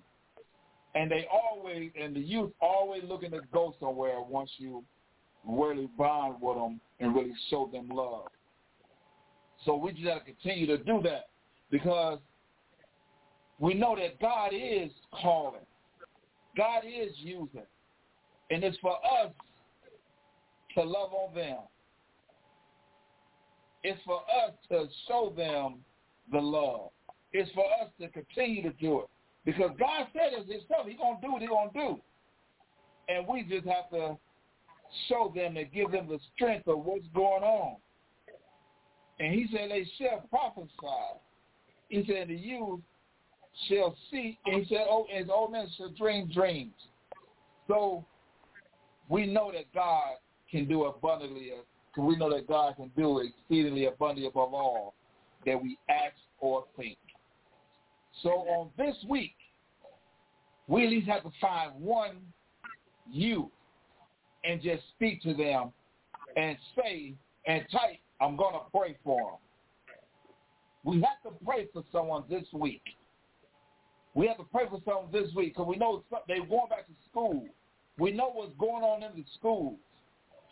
And 0.95 1.11
they 1.11 1.27
always, 1.31 1.91
and 1.99 2.15
the 2.15 2.19
youth 2.19 2.51
always 2.61 3.03
looking 3.07 3.31
to 3.31 3.41
go 3.53 3.75
somewhere 3.79 4.21
once 4.21 4.49
you 4.57 4.83
really 5.47 5.87
bond 5.97 6.35
with 6.41 6.55
them 6.55 6.79
and 6.99 7.15
really 7.15 7.33
show 7.49 7.69
them 7.71 7.89
love. 7.89 8.27
So 9.65 9.75
we 9.75 9.91
just 9.91 10.05
got 10.05 10.25
to 10.25 10.25
continue 10.25 10.65
to 10.67 10.77
do 10.77 11.01
that 11.03 11.27
because 11.69 12.19
we 13.59 13.73
know 13.73 13.95
that 13.95 14.19
God 14.19 14.51
is 14.53 14.91
calling. 15.21 15.61
God 16.55 16.83
is 16.85 17.11
using. 17.17 17.67
And 18.49 18.63
it's 18.63 18.77
for 18.79 18.93
us 18.93 19.31
to 20.75 20.83
love 20.83 21.13
on 21.13 21.35
them. 21.35 21.59
It's 23.83 23.99
for 24.05 24.17
us 24.17 24.53
to 24.69 24.87
show 25.07 25.33
them 25.35 25.75
the 26.31 26.39
love. 26.39 26.89
It's 27.31 27.51
for 27.51 27.65
us 27.81 27.89
to 28.01 28.07
continue 28.09 28.63
to 28.63 28.71
do 28.71 29.01
it. 29.01 29.07
Because 29.45 29.71
God 29.79 30.07
said 30.13 30.33
it 30.33 30.47
himself. 30.47 30.87
He's 30.87 30.97
going 30.97 31.19
to 31.21 31.27
do 31.27 31.31
what 31.31 31.41
he's 31.41 31.49
going 31.49 31.69
to 31.71 31.79
do. 31.79 32.01
And 33.07 33.27
we 33.27 33.43
just 33.43 33.65
have 33.67 33.89
to 33.91 34.17
show 35.07 35.31
them 35.35 35.57
and 35.57 35.71
give 35.71 35.91
them 35.91 36.07
the 36.07 36.19
strength 36.35 36.67
of 36.67 36.83
what's 36.83 37.07
going 37.13 37.43
on. 37.43 37.77
And 39.19 39.33
he 39.33 39.47
said 39.51 39.69
they 39.69 39.87
shall 39.97 40.23
prophesy. 40.29 40.69
He 41.89 42.05
said 42.07 42.29
the 42.29 42.35
youth 42.35 42.79
shall 43.67 43.95
see, 44.09 44.37
and 44.45 44.63
he 44.63 44.75
said, 44.75 44.85
oh, 44.89 45.05
and 45.13 45.29
old 45.29 45.51
men 45.51 45.67
shall 45.77 45.89
dream 45.89 46.29
dreams. 46.33 46.73
So 47.67 48.05
we 49.09 49.25
know 49.25 49.51
that 49.51 49.71
God 49.73 50.15
can 50.49 50.67
do 50.67 50.85
abundantly, 50.85 51.51
because 51.91 52.07
we 52.07 52.15
know 52.15 52.29
that 52.29 52.47
God 52.47 52.75
can 52.75 52.91
do 52.95 53.19
exceedingly 53.19 53.85
abundantly 53.85 54.27
above 54.27 54.53
all 54.53 54.93
that 55.45 55.61
we 55.61 55.77
ask 55.89 56.15
or 56.39 56.65
think. 56.77 56.97
So 58.23 58.29
on 58.29 58.69
this 58.77 58.95
week, 59.07 59.35
we 60.67 60.85
at 60.85 60.89
least 60.89 61.07
have 61.07 61.23
to 61.23 61.31
find 61.41 61.73
one 61.79 62.17
you 63.11 63.49
and 64.43 64.61
just 64.61 64.83
speak 64.95 65.21
to 65.23 65.33
them 65.33 65.71
and 66.37 66.57
say 66.75 67.13
and 67.45 67.65
type, 67.71 67.97
I'm 68.21 68.35
going 68.35 68.53
to 68.53 68.61
pray 68.77 68.95
for 69.03 69.17
them. 69.17 69.39
We 70.83 71.01
have 71.01 71.31
to 71.31 71.45
pray 71.45 71.67
for 71.73 71.83
someone 71.91 72.23
this 72.29 72.45
week. 72.53 72.83
We 74.15 74.27
have 74.27 74.37
to 74.37 74.43
pray 74.43 74.63
for 74.69 74.79
someone 74.85 75.11
this 75.11 75.33
week 75.35 75.53
because 75.53 75.67
we 75.67 75.77
know 75.77 76.03
they're 76.27 76.45
going 76.45 76.69
back 76.69 76.87
to 76.87 76.93
school. 77.09 77.45
We 77.97 78.11
know 78.11 78.31
what's 78.33 78.53
going 78.59 78.83
on 78.83 79.03
in 79.03 79.11
the 79.15 79.25
schools. 79.37 79.77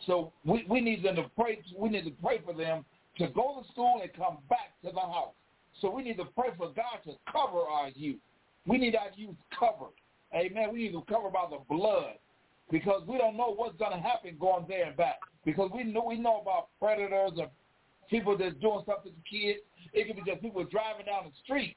So 0.06 0.32
we, 0.44 0.64
we 0.68 0.80
need 0.80 1.02
them 1.02 1.16
to 1.16 1.24
pray. 1.36 1.58
We 1.76 1.88
need 1.88 2.04
to 2.04 2.12
pray 2.22 2.40
for 2.44 2.54
them 2.54 2.84
to 3.18 3.26
go 3.28 3.60
to 3.60 3.68
school 3.72 4.00
and 4.02 4.12
come 4.14 4.38
back 4.48 4.80
to 4.84 4.92
the 4.92 5.00
house. 5.00 5.34
So 5.80 5.90
we 5.90 6.02
need 6.02 6.18
to 6.18 6.24
pray 6.24 6.48
for 6.56 6.68
God 6.68 7.02
to 7.04 7.12
cover 7.30 7.60
our 7.60 7.88
youth. 7.90 8.20
We 8.66 8.78
need 8.78 8.94
our 8.94 9.10
youth 9.16 9.36
covered. 9.58 9.94
Amen. 10.34 10.72
We 10.72 10.84
need 10.84 10.92
to 10.92 11.02
cover 11.08 11.30
by 11.30 11.46
the 11.50 11.58
blood 11.68 12.14
because 12.70 13.02
we 13.08 13.18
don't 13.18 13.36
know 13.36 13.54
what's 13.54 13.76
going 13.78 13.92
to 13.92 13.98
happen 13.98 14.36
going 14.38 14.66
there 14.68 14.86
and 14.86 14.96
back. 14.96 15.18
Because 15.44 15.70
we 15.74 15.84
know 15.84 16.04
we 16.06 16.18
know 16.18 16.40
about 16.40 16.68
predators 16.78 17.32
and 17.38 17.48
people 18.10 18.36
that's 18.36 18.54
doing 18.56 18.82
something 18.86 19.12
to 19.12 19.30
kids. 19.30 19.60
It 19.94 20.06
could 20.06 20.22
be 20.22 20.30
just 20.30 20.42
people 20.42 20.62
driving 20.64 21.06
down 21.06 21.24
the 21.24 21.32
street 21.42 21.76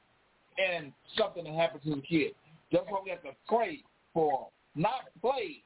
and 0.58 0.92
something 1.16 1.44
that 1.44 1.54
happened 1.54 1.82
to 1.84 1.96
the 1.96 2.02
kid. 2.02 2.32
That's 2.70 2.84
why 2.88 3.00
we 3.04 3.10
have 3.10 3.22
to 3.22 3.32
pray 3.48 3.82
for 4.14 4.48
them, 4.74 4.82
not 4.82 5.08
play 5.20 5.62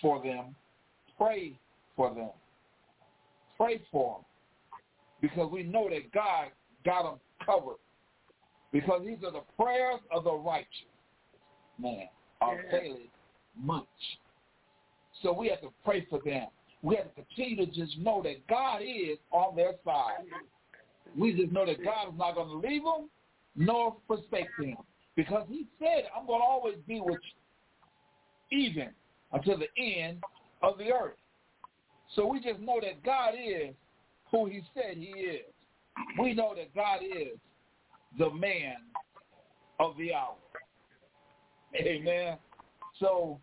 for 0.00 0.22
them. 0.22 0.54
Pray 1.16 1.58
for 1.96 2.14
them. 2.14 2.30
Pray 3.56 3.80
for 3.90 4.18
them 4.18 4.24
because 5.20 5.50
we 5.50 5.62
know 5.62 5.88
that 5.88 6.12
God 6.12 6.48
got 6.84 7.02
them 7.04 7.20
covered. 7.44 7.76
Because 8.72 9.02
these 9.06 9.18
are 9.24 9.32
the 9.32 9.42
prayers 9.58 10.00
of 10.10 10.24
the 10.24 10.32
righteous 10.32 10.68
man 11.78 12.08
availeth 12.42 13.08
much. 13.58 13.84
So 15.22 15.32
we 15.32 15.48
have 15.48 15.62
to 15.62 15.70
pray 15.84 16.06
for 16.10 16.20
them. 16.24 16.48
We 16.82 16.96
have 16.96 17.14
to 17.14 17.22
continue 17.22 17.64
to 17.64 17.72
just 17.72 17.98
know 17.98 18.20
that 18.22 18.46
God 18.48 18.82
is 18.82 19.18
on 19.30 19.56
their 19.56 19.72
side. 19.84 20.20
Mm-hmm. 20.20 21.20
We 21.20 21.32
just 21.34 21.52
know 21.52 21.64
that 21.64 21.82
God 21.82 22.08
is 22.08 22.18
not 22.18 22.34
going 22.34 22.48
to 22.48 22.68
leave 22.68 22.82
them 22.82 23.08
nor 23.56 23.96
forsake 24.06 24.48
them. 24.58 24.76
Because 25.14 25.46
he 25.48 25.66
said, 25.78 26.04
I'm 26.16 26.26
going 26.26 26.40
to 26.40 26.44
always 26.44 26.76
be 26.86 27.00
with 27.00 27.18
you, 28.50 28.58
even 28.58 28.90
until 29.32 29.58
the 29.58 29.68
end 29.82 30.22
of 30.62 30.78
the 30.78 30.92
earth. 30.92 31.16
So 32.14 32.26
we 32.26 32.40
just 32.40 32.60
know 32.60 32.78
that 32.82 33.02
God 33.02 33.34
is 33.34 33.74
who 34.30 34.46
he 34.46 34.62
said 34.74 34.96
he 34.96 35.06
is. 35.06 35.42
We 36.20 36.34
know 36.34 36.54
that 36.54 36.74
God 36.74 37.00
is 37.02 37.38
the 38.18 38.30
man 38.30 38.76
of 39.80 39.96
the 39.96 40.14
hour. 40.14 40.34
Amen. 41.74 42.36
So 43.00 43.40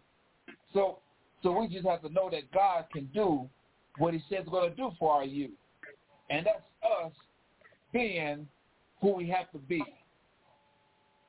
so 0.73 0.99
so 1.41 1.59
we 1.59 1.67
just 1.67 1.85
have 1.85 2.01
to 2.03 2.09
know 2.09 2.29
that 2.29 2.51
God 2.51 2.85
can 2.91 3.09
do 3.13 3.49
what 3.97 4.13
he 4.13 4.23
says 4.29 4.45
going 4.49 4.69
to 4.69 4.75
do 4.75 4.91
for 4.97 5.13
our 5.13 5.25
youth. 5.25 5.51
And 6.29 6.45
that's 6.45 6.63
us 6.83 7.11
being 7.91 8.47
who 9.01 9.13
we 9.13 9.27
have 9.29 9.51
to 9.51 9.57
be. 9.57 9.83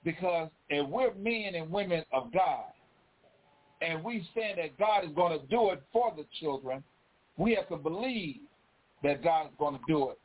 Because 0.04 0.50
if 0.68 0.88
we're 0.88 1.14
men 1.14 1.54
and 1.54 1.70
women 1.70 2.04
of 2.12 2.32
God, 2.32 2.66
and 3.80 4.02
we 4.04 4.26
stand 4.32 4.58
that 4.58 4.78
God 4.78 5.04
is 5.04 5.10
going 5.14 5.38
to 5.38 5.46
do 5.46 5.70
it 5.70 5.82
for 5.92 6.12
the 6.16 6.24
children, 6.40 6.82
we 7.36 7.54
have 7.54 7.68
to 7.68 7.76
believe 7.76 8.36
that 9.02 9.22
God 9.22 9.46
is 9.46 9.52
going 9.58 9.74
to 9.74 9.80
do 9.88 10.10
it 10.10 10.18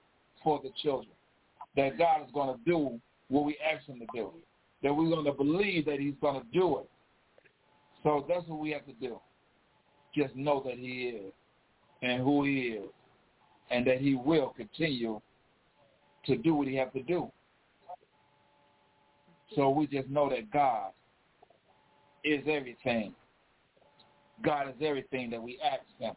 for 0.43 0.59
the 0.63 0.69
children. 0.81 1.11
That 1.75 1.97
God 1.97 2.21
is 2.25 2.31
going 2.33 2.55
to 2.55 2.63
do 2.65 2.99
what 3.29 3.45
we 3.45 3.57
ask 3.73 3.85
him 3.85 3.99
to 3.99 4.05
do. 4.13 4.31
That 4.83 4.93
we're 4.93 5.09
going 5.09 5.25
to 5.25 5.33
believe 5.33 5.85
that 5.85 5.99
he's 5.99 6.13
going 6.21 6.41
to 6.41 6.47
do 6.53 6.79
it. 6.79 6.89
So 8.03 8.25
that's 8.29 8.47
what 8.47 8.59
we 8.59 8.71
have 8.71 8.85
to 8.85 8.93
do 8.93 9.19
just 10.15 10.35
know 10.35 10.61
that 10.65 10.77
he 10.77 11.13
is 11.15 11.33
and 12.01 12.21
who 12.21 12.43
he 12.43 12.59
is 12.59 12.89
and 13.71 13.85
that 13.85 13.99
he 13.99 14.15
will 14.15 14.53
continue 14.57 15.21
to 16.25 16.37
do 16.37 16.55
what 16.55 16.67
he 16.67 16.75
has 16.75 16.89
to 16.93 17.03
do. 17.03 17.31
So 19.55 19.69
we 19.69 19.87
just 19.87 20.09
know 20.09 20.29
that 20.29 20.51
God 20.51 20.91
is 22.23 22.41
everything. 22.47 23.13
God 24.43 24.69
is 24.69 24.75
everything 24.81 25.29
that 25.31 25.41
we 25.41 25.59
ask 25.63 25.81
him 25.99 26.13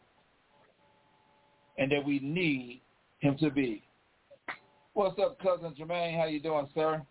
and 1.77 1.91
that 1.91 2.05
we 2.05 2.19
need 2.19 2.81
him 3.19 3.37
to 3.39 3.49
be. 3.49 3.83
What's 4.93 5.19
up, 5.19 5.39
cousin 5.41 5.73
Jermaine? 5.79 6.17
How 6.17 6.25
you 6.25 6.39
doing, 6.39 6.67
sir? 6.75 7.01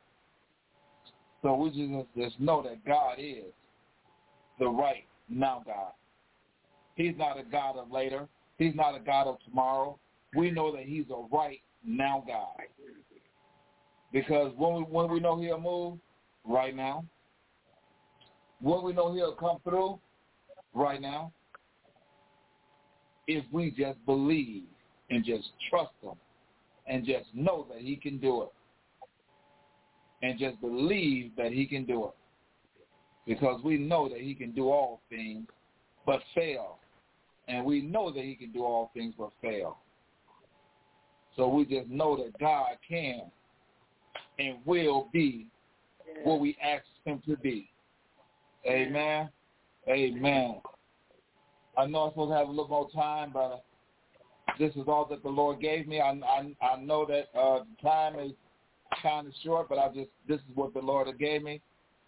So 1.43 1.55
we 1.57 1.71
just, 1.71 2.09
just 2.17 2.41
know 2.41 2.63
that 2.63 2.85
God 2.87 3.17
is 3.19 3.53
the 4.59 4.69
right 4.69 5.05
now 5.29 5.63
God. 5.67 5.93
He's 6.95 7.15
not 7.17 7.39
a 7.39 7.43
God 7.43 7.77
of 7.77 7.91
later. 7.91 8.29
He's 8.59 8.75
not 8.75 8.95
a 8.95 9.01
God 9.01 9.27
of 9.27 9.39
tomorrow. 9.45 9.99
We 10.37 10.51
know 10.51 10.75
that 10.77 10.85
he's 10.85 11.07
a 11.11 11.37
right 11.37 11.61
now 11.85 12.23
God. 12.27 12.67
Because 14.13 14.53
when 14.57 14.75
we 14.75 14.83
when 14.83 15.11
we 15.11 15.21
know 15.21 15.41
he'll 15.41 15.61
move, 15.61 15.99
right 16.45 16.75
now. 16.75 17.05
What 18.61 18.85
we 18.85 18.93
know 18.93 19.13
he'll 19.13 19.35
come 19.35 19.59
through, 19.65 19.99
right 20.75 21.01
now. 21.01 21.33
If 23.27 23.45
we 23.53 23.71
just 23.71 24.05
believe 24.07 24.65
and 25.11 25.25
just 25.25 25.49
trust 25.71 25.93
him 26.03 26.15
and 26.87 27.05
just 27.05 27.27
know 27.35 27.67
that 27.71 27.81
he 27.81 27.97
can 27.97 28.19
do 28.19 28.43
it. 28.43 28.49
And 30.23 30.39
just 30.39 30.61
believe 30.61 31.33
that 31.37 31.53
he 31.53 31.67
can 31.67 31.85
do 31.85 32.07
it. 32.07 32.15
Because 33.27 33.61
we 33.63 33.77
know 33.77 34.09
that 34.09 34.21
he 34.21 34.35
can 34.35 34.53
do 34.53 34.71
all 34.71 35.01
things 35.11 35.47
but 36.07 36.21
fail. 36.35 36.79
And 37.49 37.65
we 37.65 37.83
know 37.83 38.13
that 38.13 38.23
he 38.23 38.35
can 38.35 38.53
do 38.53 38.65
all 38.65 38.91
things 38.95 39.15
but 39.19 39.31
fail. 39.41 39.79
So 41.37 41.49
we 41.49 41.65
just 41.65 41.89
know 41.89 42.17
that 42.17 42.39
God 42.39 42.77
can 42.89 43.23
and 44.39 44.59
will 44.65 45.09
be 45.13 45.47
what 46.25 46.41
we 46.41 46.57
ask 46.63 46.85
him 47.05 47.23
to 47.27 47.37
be. 47.37 47.71
Amen. 48.67 49.29
Amen. 49.89 50.61
I 51.77 51.87
know 51.87 52.01
I'm 52.01 52.11
supposed 52.13 52.31
to 52.31 52.37
have 52.37 52.49
a 52.49 52.51
little 52.51 52.69
more 52.69 52.91
time, 52.91 53.31
but 53.33 53.65
this 54.59 54.75
is 54.77 54.83
all 54.87 55.07
that 55.11 55.23
the 55.23 55.29
Lord 55.29 55.61
gave 55.61 55.87
me. 55.89 56.01
I 56.01 56.11
I, 56.11 56.55
I 56.65 56.81
know 56.81 57.07
that 57.07 57.29
uh, 57.39 57.61
time 57.83 58.19
is 58.19 58.33
kind 59.03 59.27
of 59.27 59.33
short, 59.43 59.69
but 59.69 59.79
I 59.79 59.89
just 59.89 60.11
this 60.29 60.39
is 60.39 60.55
what 60.55 60.75
the 60.75 60.81
Lord 60.81 61.09
gave 61.19 61.43
me, 61.43 61.61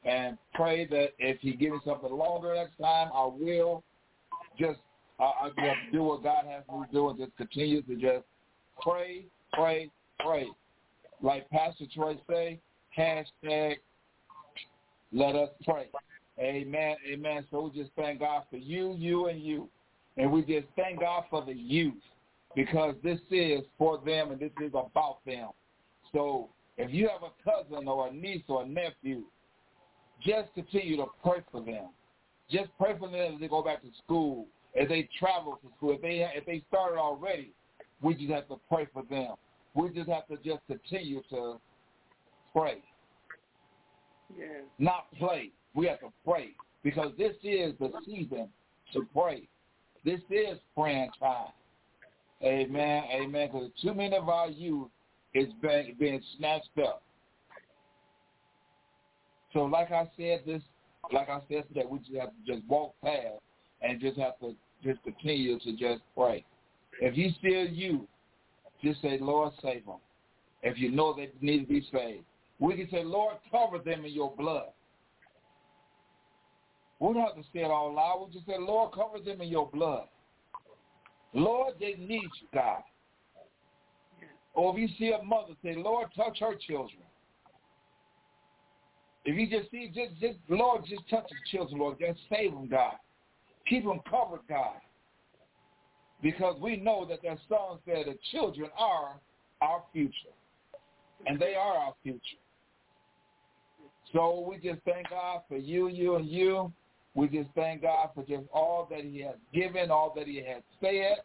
and 0.04 0.36
pray 0.54 0.86
that 0.86 1.10
if 1.18 1.40
He 1.40 1.52
gives 1.52 1.72
me 1.72 1.80
something 1.84 2.12
longer 2.12 2.54
next 2.54 2.78
time, 2.78 3.10
I 3.14 3.24
will 3.26 3.82
just 4.58 4.78
uh, 5.18 5.24
I 5.24 5.48
just 5.48 5.92
do 5.92 6.02
what 6.02 6.22
God 6.22 6.44
has 6.46 6.62
me 6.68 6.86
do 6.92 7.08
and 7.08 7.18
just 7.18 7.36
continue 7.36 7.82
to 7.82 7.94
just 7.94 8.24
pray, 8.82 9.24
pray, 9.52 9.90
pray. 10.20 10.48
Like 11.22 11.48
Pastor 11.50 11.84
Troy 11.94 12.18
say, 12.28 12.60
hashtag 12.98 13.76
let 15.14 15.36
us 15.36 15.48
pray. 15.64 15.86
Amen. 16.40 16.96
Amen. 17.08 17.46
So 17.50 17.62
we 17.62 17.80
just 17.80 17.92
thank 17.96 18.18
God 18.18 18.42
for 18.50 18.56
you, 18.56 18.94
you, 18.98 19.28
and 19.28 19.40
you. 19.40 19.68
And 20.16 20.30
we 20.30 20.42
just 20.42 20.66
thank 20.76 21.00
God 21.00 21.24
for 21.30 21.44
the 21.44 21.54
youth 21.54 21.94
because 22.56 22.96
this 23.02 23.20
is 23.30 23.60
for 23.78 23.98
them 24.04 24.32
and 24.32 24.40
this 24.40 24.50
is 24.60 24.70
about 24.70 25.18
them. 25.24 25.50
So 26.12 26.50
if 26.76 26.92
you 26.92 27.08
have 27.08 27.22
a 27.22 27.32
cousin 27.44 27.86
or 27.86 28.08
a 28.08 28.12
niece 28.12 28.42
or 28.48 28.62
a 28.62 28.66
nephew, 28.66 29.22
just 30.20 30.52
continue 30.54 30.96
to 30.96 31.06
pray 31.22 31.42
for 31.52 31.60
them. 31.62 31.90
Just 32.50 32.70
pray 32.78 32.96
for 32.98 33.08
them 33.08 33.34
as 33.34 33.40
they 33.40 33.48
go 33.48 33.62
back 33.62 33.82
to 33.82 33.88
school, 34.04 34.46
as 34.80 34.88
they 34.88 35.08
travel 35.18 35.58
to 35.62 35.68
school. 35.76 35.92
If 35.92 36.02
they 36.02 36.28
if 36.34 36.44
they 36.44 36.62
started 36.68 36.98
already, 36.98 37.52
we 38.02 38.14
just 38.14 38.30
have 38.30 38.48
to 38.48 38.56
pray 38.68 38.86
for 38.92 39.04
them. 39.08 39.34
We 39.74 39.90
just 39.90 40.08
have 40.08 40.26
to 40.28 40.36
just 40.44 40.60
continue 40.66 41.22
to 41.30 41.58
pray. 42.52 42.82
Not 44.78 45.06
play. 45.18 45.50
We 45.74 45.86
have 45.86 46.00
to 46.00 46.12
pray 46.24 46.50
because 46.82 47.12
this 47.18 47.34
is 47.42 47.74
the 47.78 47.90
season 48.06 48.48
to 48.92 49.06
pray. 49.12 49.48
This 50.04 50.20
is 50.30 50.58
praying 50.76 51.10
time. 51.18 51.52
Amen. 52.42 53.04
Amen. 53.12 53.48
Because 53.52 53.70
too 53.82 53.94
many 53.94 54.16
of 54.16 54.28
our 54.28 54.48
youth 54.48 54.88
is 55.34 55.48
being, 55.62 55.96
being 55.98 56.22
snatched 56.36 56.68
up. 56.86 57.02
So 59.52 59.64
like 59.64 59.90
I 59.92 60.10
said, 60.16 60.42
this 60.46 60.62
like 61.12 61.28
I 61.28 61.40
said 61.48 61.64
today, 61.68 61.84
we 61.88 61.98
just 61.98 62.14
have 62.14 62.30
to 62.30 62.52
just 62.54 62.66
walk 62.68 62.94
past 63.02 63.40
and 63.82 64.00
just 64.00 64.18
have 64.18 64.38
to 64.40 64.54
just 64.82 65.02
continue 65.02 65.58
to 65.60 65.72
just 65.72 66.02
pray. 66.16 66.44
If 67.00 67.16
you 67.16 67.30
still 67.38 67.66
you, 67.66 68.06
just 68.82 69.00
say, 69.02 69.18
Lord, 69.20 69.52
save 69.62 69.86
them. 69.86 69.96
If 70.62 70.78
you 70.78 70.90
know 70.90 71.14
they 71.14 71.30
need 71.40 71.60
to 71.60 71.66
be 71.66 71.86
saved. 71.92 72.24
We 72.58 72.76
can 72.76 72.88
say, 72.90 73.04
Lord, 73.04 73.36
cover 73.50 73.78
them 73.78 74.04
in 74.04 74.12
your 74.12 74.34
blood. 74.36 74.68
We 77.00 77.12
don't 77.12 77.22
have 77.22 77.36
to 77.36 77.42
say 77.52 77.60
it 77.60 77.70
all 77.70 77.92
loud. 77.92 78.26
We 78.26 78.34
just 78.34 78.46
say, 78.46 78.56
Lord, 78.58 78.92
cover 78.94 79.18
them 79.18 79.40
in 79.40 79.48
your 79.48 79.68
blood. 79.68 80.04
Lord, 81.32 81.74
they 81.80 81.94
need 81.98 82.22
you, 82.22 82.48
God. 82.52 82.82
Or 84.54 84.72
if 84.72 84.80
you 84.80 84.88
see 84.98 85.12
a 85.12 85.22
mother, 85.22 85.54
say, 85.62 85.74
Lord, 85.76 86.08
touch 86.16 86.38
her 86.40 86.54
children. 86.66 87.02
If 89.24 89.36
you 89.36 89.58
just 89.58 89.70
see, 89.70 89.90
just, 89.92 90.20
just 90.20 90.38
Lord, 90.48 90.84
just 90.88 91.08
touch 91.10 91.28
the 91.28 91.36
children, 91.50 91.80
Lord. 91.80 91.98
Just 91.98 92.20
save 92.30 92.52
them, 92.52 92.68
God. 92.68 92.94
Keep 93.68 93.84
them 93.84 94.00
covered, 94.08 94.42
God. 94.48 94.76
Because 96.22 96.60
we 96.60 96.76
know 96.76 97.04
that 97.08 97.22
that 97.22 97.38
song 97.48 97.78
said 97.84 98.06
the 98.06 98.16
children 98.30 98.70
are 98.78 99.16
our 99.60 99.82
future. 99.92 100.12
And 101.26 101.40
they 101.40 101.54
are 101.54 101.76
our 101.76 101.94
future. 102.02 102.20
So 104.14 104.46
we 104.48 104.56
just 104.56 104.80
thank 104.84 105.10
God 105.10 105.42
for 105.48 105.56
you, 105.56 105.88
you, 105.88 106.14
and 106.14 106.28
you. 106.28 106.72
We 107.14 107.28
just 107.28 107.50
thank 107.54 107.82
God 107.82 108.10
for 108.14 108.22
just 108.22 108.44
all 108.52 108.86
that 108.90 109.04
he 109.04 109.20
has 109.22 109.34
given, 109.52 109.90
all 109.90 110.12
that 110.16 110.26
he 110.26 110.36
has 110.36 110.62
said. 110.80 111.18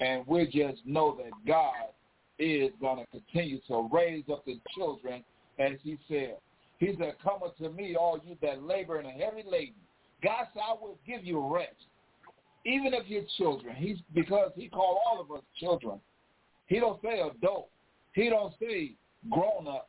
And 0.00 0.26
we 0.26 0.44
just 0.46 0.84
know 0.84 1.16
that 1.22 1.30
God 1.46 1.92
is 2.38 2.70
going 2.80 2.98
to 2.98 3.06
continue 3.10 3.60
to 3.68 3.88
raise 3.92 4.24
up 4.30 4.44
the 4.44 4.60
children, 4.74 5.24
as 5.58 5.72
he 5.82 5.98
said. 6.08 6.36
He 6.78 6.94
said, 6.98 7.14
come 7.22 7.40
unto 7.44 7.74
me, 7.74 7.96
all 7.96 8.20
you 8.24 8.36
that 8.42 8.62
labor 8.62 8.98
and 8.98 9.06
are 9.06 9.10
heavy 9.10 9.42
laden. 9.48 9.74
God 10.22 10.46
said, 10.52 10.62
I 10.68 10.72
will 10.72 10.98
give 11.06 11.24
you 11.24 11.40
rest. 11.54 11.74
Even 12.64 12.92
if 12.92 13.04
you're 13.06 13.22
children, 13.38 13.76
he's 13.76 13.98
because 14.12 14.50
he 14.56 14.68
called 14.68 14.98
all 15.06 15.20
of 15.20 15.30
us 15.30 15.44
children. 15.58 16.00
He 16.66 16.80
don't 16.80 17.00
say 17.00 17.20
adult. 17.20 17.68
He 18.12 18.28
don't 18.28 18.52
say 18.60 18.96
grown 19.30 19.68
up. 19.68 19.88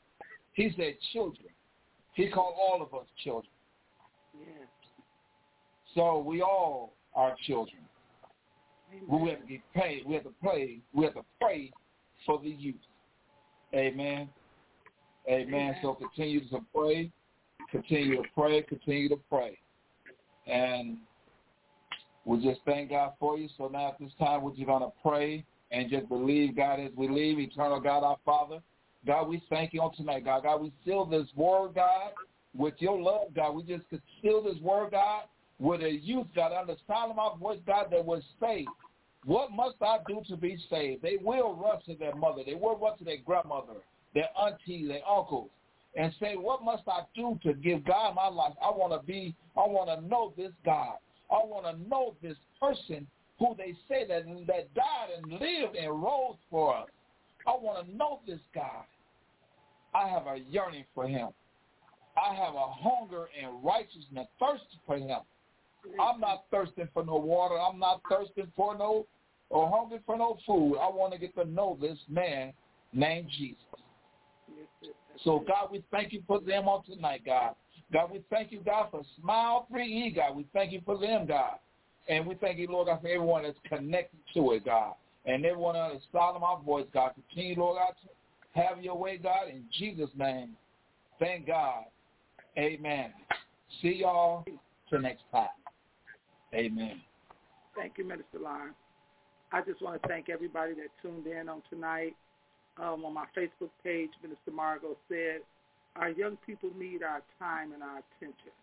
He 0.54 0.72
said 0.78 0.94
children. 1.12 1.50
He 2.18 2.28
called 2.30 2.56
all 2.60 2.82
of 2.82 3.00
us 3.00 3.06
children. 3.24 3.52
So 5.94 6.18
we 6.18 6.42
all 6.42 6.94
are 7.14 7.36
children. 7.46 7.78
Amen. 8.92 9.22
We 9.22 9.30
have 9.30 9.42
to 9.42 9.46
get 9.46 9.62
paid. 9.76 10.04
We 10.08 10.16
have 10.16 10.24
to 10.24 10.34
pray. 10.42 10.80
We 10.94 11.06
have 11.06 11.14
to 11.14 11.26
pray 11.40 11.72
for 12.26 12.40
the 12.42 12.50
youth. 12.50 12.76
Amen. 13.76 14.30
Amen. 15.30 15.48
Amen. 15.48 15.76
So 15.84 15.94
continue 15.94 16.50
to 16.50 16.60
pray. 16.74 17.12
Continue 17.70 18.24
to 18.24 18.30
pray. 18.34 18.64
Continue 18.64 19.10
to 19.10 19.20
pray. 19.30 19.60
And 20.48 20.98
we 22.26 22.44
just 22.44 22.62
thank 22.66 22.90
God 22.90 23.14
for 23.20 23.38
you. 23.38 23.48
So 23.60 23.68
now 23.68 23.90
at 23.90 24.00
this 24.00 24.12
time, 24.18 24.42
we're 24.42 24.56
just 24.56 24.66
going 24.66 24.82
to 24.82 24.92
pray 25.04 25.46
and 25.70 25.88
just 25.92 26.10
believe 26.10 26.56
God 26.56 26.80
as 26.80 26.90
we 26.96 27.10
leave. 27.10 27.38
Eternal 27.38 27.80
God, 27.80 28.04
our 28.04 28.18
Father. 28.26 28.60
God, 29.08 29.30
we 29.30 29.42
thank 29.50 29.74
you 29.74 29.82
on 29.82 29.96
tonight, 29.96 30.26
God. 30.26 30.44
God, 30.44 30.62
we 30.62 30.74
seal 30.86 31.06
this 31.06 31.28
word, 31.34 31.76
God, 31.76 32.12
with 32.56 32.74
your 32.80 33.02
love, 33.02 33.34
God. 33.34 33.56
We 33.56 33.64
just 33.64 33.86
seal 34.22 34.44
this 34.44 34.62
word, 34.62 34.92
God, 34.92 35.24
with 35.60 35.82
a 35.82 35.90
youth, 35.90 36.28
God, 36.36 36.52
under 36.52 36.76
sound 36.88 37.12
of 37.12 37.16
my 37.16 37.30
voice, 37.40 37.60
God, 37.66 37.88
that 37.92 38.04
was 38.04 38.22
saved. 38.42 38.68
What 39.24 39.52
must 39.52 39.78
I 39.82 40.00
do 40.08 40.22
to 40.28 40.36
be 40.36 40.58
saved? 40.70 41.02
They 41.02 41.18
will 41.22 41.56
run 41.56 41.82
to 41.86 41.96
their 41.96 42.16
mother. 42.16 42.44
They 42.46 42.56
will 42.56 42.78
run 42.78 42.98
to 42.98 43.06
their 43.06 43.18
grandmother, 43.26 43.76
their 44.14 44.28
auntie, 44.38 44.88
their 44.88 45.08
uncles, 45.10 45.50
and 45.96 46.14
say, 46.20 46.36
what 46.36 46.64
must 46.64 46.84
I 46.88 47.02
do 47.16 47.40
to 47.44 47.54
give 47.54 47.86
God 47.86 48.14
my 48.14 48.28
life? 48.28 48.54
I 48.62 48.70
want 48.70 48.92
to 48.94 49.06
be, 49.08 49.36
I 49.56 49.62
want 49.62 49.90
to 49.90 50.06
know 50.06 50.34
this 50.36 50.52
God. 50.66 50.98
I 51.32 51.36
want 51.46 51.66
to 51.66 51.90
know 51.90 52.16
this 52.22 52.38
person 52.62 53.08
who 53.40 53.56
they 53.58 53.74
say 53.88 54.06
that, 54.08 54.26
that 54.48 54.74
died 54.74 55.10
and 55.18 55.32
lived 55.32 55.76
and 55.76 56.02
rose 56.02 56.36
for 56.52 56.76
us. 56.76 56.88
I 57.46 57.52
want 57.52 57.88
to 57.88 57.96
know 57.96 58.20
this 58.28 58.40
God. 58.54 58.84
I 59.98 60.08
have 60.08 60.28
a 60.28 60.38
yearning 60.50 60.86
for 60.94 61.08
him. 61.08 61.30
I 62.18 62.36
have 62.36 62.54
a 62.56 62.68
hunger 62.70 63.28
and 63.42 63.64
righteousness, 63.64 64.28
thirst 64.40 64.64
for 64.86 64.98
him. 64.98 65.20
I'm 66.00 66.20
not 66.20 66.46
thirsting 66.52 66.88
for 66.94 67.06
no 67.06 67.16
water. 67.16 67.56
I'm 67.56 67.80
not 67.80 68.02
thirsting 68.10 68.52
for 68.56 68.78
no 68.78 69.06
or 69.50 69.70
hungry 69.70 70.00
for 70.06 70.18
no 70.18 70.38
food. 70.46 70.78
I 70.78 70.90
want 70.90 71.14
to 71.14 71.20
get 71.20 71.36
to 71.36 71.46
know 71.46 71.78
this 71.80 71.98
man 72.10 72.54
named 72.94 73.30
Jesus. 73.38 73.64
So, 75.24 75.44
God, 75.48 75.70
we 75.72 75.84
thank 75.92 76.14
you 76.14 76.22
for 76.28 76.40
them 76.40 76.68
on 76.68 76.84
tonight, 76.84 77.22
God. 77.26 77.56
God, 77.92 78.12
we 78.12 78.24
thank 78.30 78.52
you, 78.52 78.60
God, 78.66 78.90
for 78.92 79.04
Smile 79.22 79.68
3E, 79.72 80.16
God. 80.16 80.36
We 80.36 80.46
thank 80.54 80.74
you 80.74 80.82
for 80.86 80.98
them, 80.98 81.26
God. 81.26 81.56
And 82.10 82.26
we 82.26 82.36
thank 82.36 82.58
you, 82.58 82.68
Lord 82.68 82.88
God, 82.88 83.02
for 83.02 83.08
everyone 83.08 83.44
that's 83.44 83.58
connected 83.68 84.20
to 84.34 84.52
it, 84.52 84.66
God. 84.66 84.94
And 85.26 85.46
everyone 85.46 85.76
on 85.76 85.96
the 85.96 86.02
sound 86.12 86.36
of 86.36 86.42
my 86.42 86.56
voice, 86.66 86.86
God. 86.94 87.12
Continue, 87.16 87.60
Lord 87.60 87.78
God, 87.78 87.94
have 88.58 88.84
your 88.84 88.98
way, 88.98 89.18
God, 89.18 89.50
in 89.50 89.64
Jesus' 89.78 90.10
name. 90.18 90.52
Thank 91.20 91.48
God. 91.48 91.86
Amen. 92.58 93.14
See 93.82 93.98
y'all 94.02 94.46
till 94.90 95.00
next 95.00 95.24
time. 95.32 95.48
Amen. 96.54 97.02
Thank 97.76 97.94
you, 97.98 98.06
Minister 98.06 98.40
Lawrence. 98.42 98.76
I 99.52 99.62
just 99.62 99.82
want 99.82 100.02
to 100.02 100.08
thank 100.08 100.30
everybody 100.30 100.74
that 100.74 100.90
tuned 101.02 101.28
in 101.28 101.48
on 101.48 101.62
tonight. 101.70 102.16
Um, 102.78 103.06
on 103.06 103.14
my 103.14 103.26
Facebook 103.36 103.70
page, 103.84 104.10
Minister 104.22 104.52
Margot 104.52 104.98
said, 105.10 105.42
our 105.96 106.10
young 106.10 106.38
people 106.46 106.70
need 106.78 107.02
our 107.02 107.22
time 107.40 107.74
and 107.74 107.82
our 107.82 108.02
attention. 108.06 108.54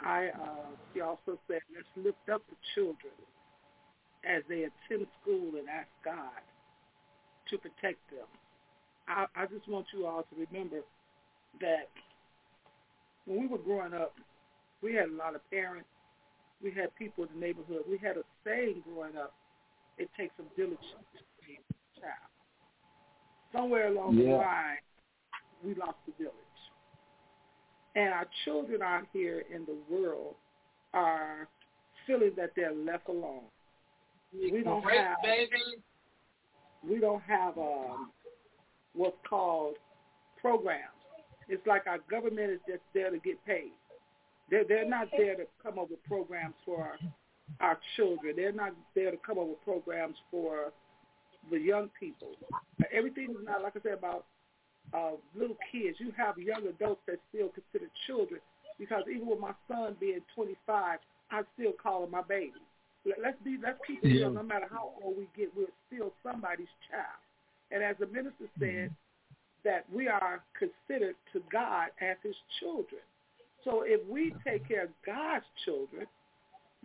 I, 0.00 0.28
uh, 0.28 0.68
she 0.92 1.00
also 1.00 1.38
said, 1.48 1.60
let's 1.74 1.88
lift 1.96 2.28
up 2.32 2.42
the 2.50 2.56
children 2.74 3.14
as 4.28 4.42
they 4.48 4.68
attend 4.68 5.06
school 5.22 5.58
and 5.58 5.68
ask 5.68 5.88
God 6.04 6.42
to 7.50 7.58
protect 7.58 7.98
them. 8.10 8.28
I, 9.08 9.26
I 9.34 9.46
just 9.46 9.68
want 9.68 9.86
you 9.92 10.06
all 10.06 10.22
to 10.22 10.46
remember 10.50 10.80
that 11.60 11.88
when 13.26 13.40
we 13.40 13.46
were 13.46 13.58
growing 13.58 13.94
up, 13.94 14.14
we 14.82 14.94
had 14.94 15.08
a 15.08 15.16
lot 15.16 15.34
of 15.34 15.50
parents. 15.50 15.88
We 16.62 16.70
had 16.70 16.94
people 16.96 17.24
in 17.24 17.30
the 17.34 17.46
neighborhood. 17.46 17.82
We 17.88 17.98
had 17.98 18.16
a 18.16 18.22
saying 18.44 18.82
growing 18.84 19.16
up, 19.16 19.32
it 19.96 20.08
takes 20.16 20.34
some 20.36 20.46
diligence 20.56 20.82
to 20.88 21.20
raise 21.46 21.58
a 21.70 22.00
child. 22.00 22.28
Somewhere 23.52 23.88
along 23.88 24.16
yeah. 24.16 24.24
the 24.24 24.36
line, 24.36 24.82
we 25.64 25.74
lost 25.74 25.98
the 26.06 26.12
village. 26.18 26.34
And 27.96 28.12
our 28.12 28.26
children 28.44 28.82
out 28.82 29.04
here 29.12 29.44
in 29.54 29.64
the 29.64 29.76
world 29.90 30.34
are 30.94 31.48
feeling 32.06 32.32
that 32.36 32.50
they're 32.54 32.74
left 32.74 33.08
alone. 33.08 33.42
We 34.32 34.62
don't 34.62 34.82
have 34.82 35.16
we 36.88 37.00
don't 37.00 37.22
have 37.22 37.56
um, 37.58 38.10
what's 38.98 39.16
called 39.28 39.76
programs. 40.40 40.98
It's 41.48 41.66
like 41.66 41.86
our 41.86 41.98
government 42.10 42.50
is 42.50 42.60
just 42.68 42.82
there 42.92 43.10
to 43.10 43.18
get 43.18 43.42
paid. 43.46 43.72
They're 44.50 44.64
they're 44.68 44.88
not 44.88 45.08
there 45.16 45.36
to 45.36 45.44
come 45.62 45.78
up 45.78 45.90
with 45.90 46.02
programs 46.04 46.54
for 46.66 46.82
our, 46.82 46.98
our 47.60 47.78
children. 47.96 48.34
They're 48.36 48.52
not 48.52 48.72
there 48.94 49.10
to 49.10 49.16
come 49.16 49.38
up 49.38 49.46
with 49.46 49.62
programs 49.64 50.16
for 50.30 50.72
the 51.50 51.58
young 51.58 51.90
people. 51.98 52.32
Everything 52.92 53.30
is 53.30 53.44
not 53.44 53.62
like 53.62 53.74
I 53.76 53.80
said 53.82 53.98
about 53.98 54.26
uh, 54.92 55.12
little 55.34 55.56
kids. 55.70 55.96
You 56.00 56.12
have 56.16 56.36
young 56.38 56.66
adults 56.66 57.00
that 57.06 57.20
still 57.30 57.48
consider 57.48 57.90
children 58.06 58.40
because 58.78 59.04
even 59.10 59.28
with 59.28 59.40
my 59.40 59.52
son 59.68 59.96
being 60.00 60.20
25, 60.34 60.98
I 61.30 61.42
still 61.54 61.72
call 61.80 62.04
him 62.04 62.10
my 62.10 62.22
baby. 62.22 62.52
Let's 63.22 63.38
be 63.44 63.56
let's 63.62 63.78
keep 63.86 64.04
it 64.04 64.08
real. 64.08 64.30
No 64.30 64.42
matter 64.42 64.66
how 64.70 64.92
old 65.02 65.16
we 65.16 65.28
get, 65.36 65.54
we're 65.56 65.72
still 65.86 66.12
somebody's 66.22 66.72
child. 66.90 67.22
And 67.70 67.82
as 67.82 67.96
the 67.98 68.06
minister 68.06 68.48
said, 68.58 68.90
mm-hmm. 68.90 69.64
that 69.64 69.84
we 69.92 70.08
are 70.08 70.42
considered 70.58 71.16
to 71.32 71.42
God 71.52 71.88
as 72.00 72.16
His 72.22 72.36
children. 72.60 73.02
So 73.64 73.82
if 73.84 74.00
we 74.08 74.34
take 74.46 74.66
care 74.66 74.84
of 74.84 74.90
God's 75.04 75.44
children, 75.64 76.06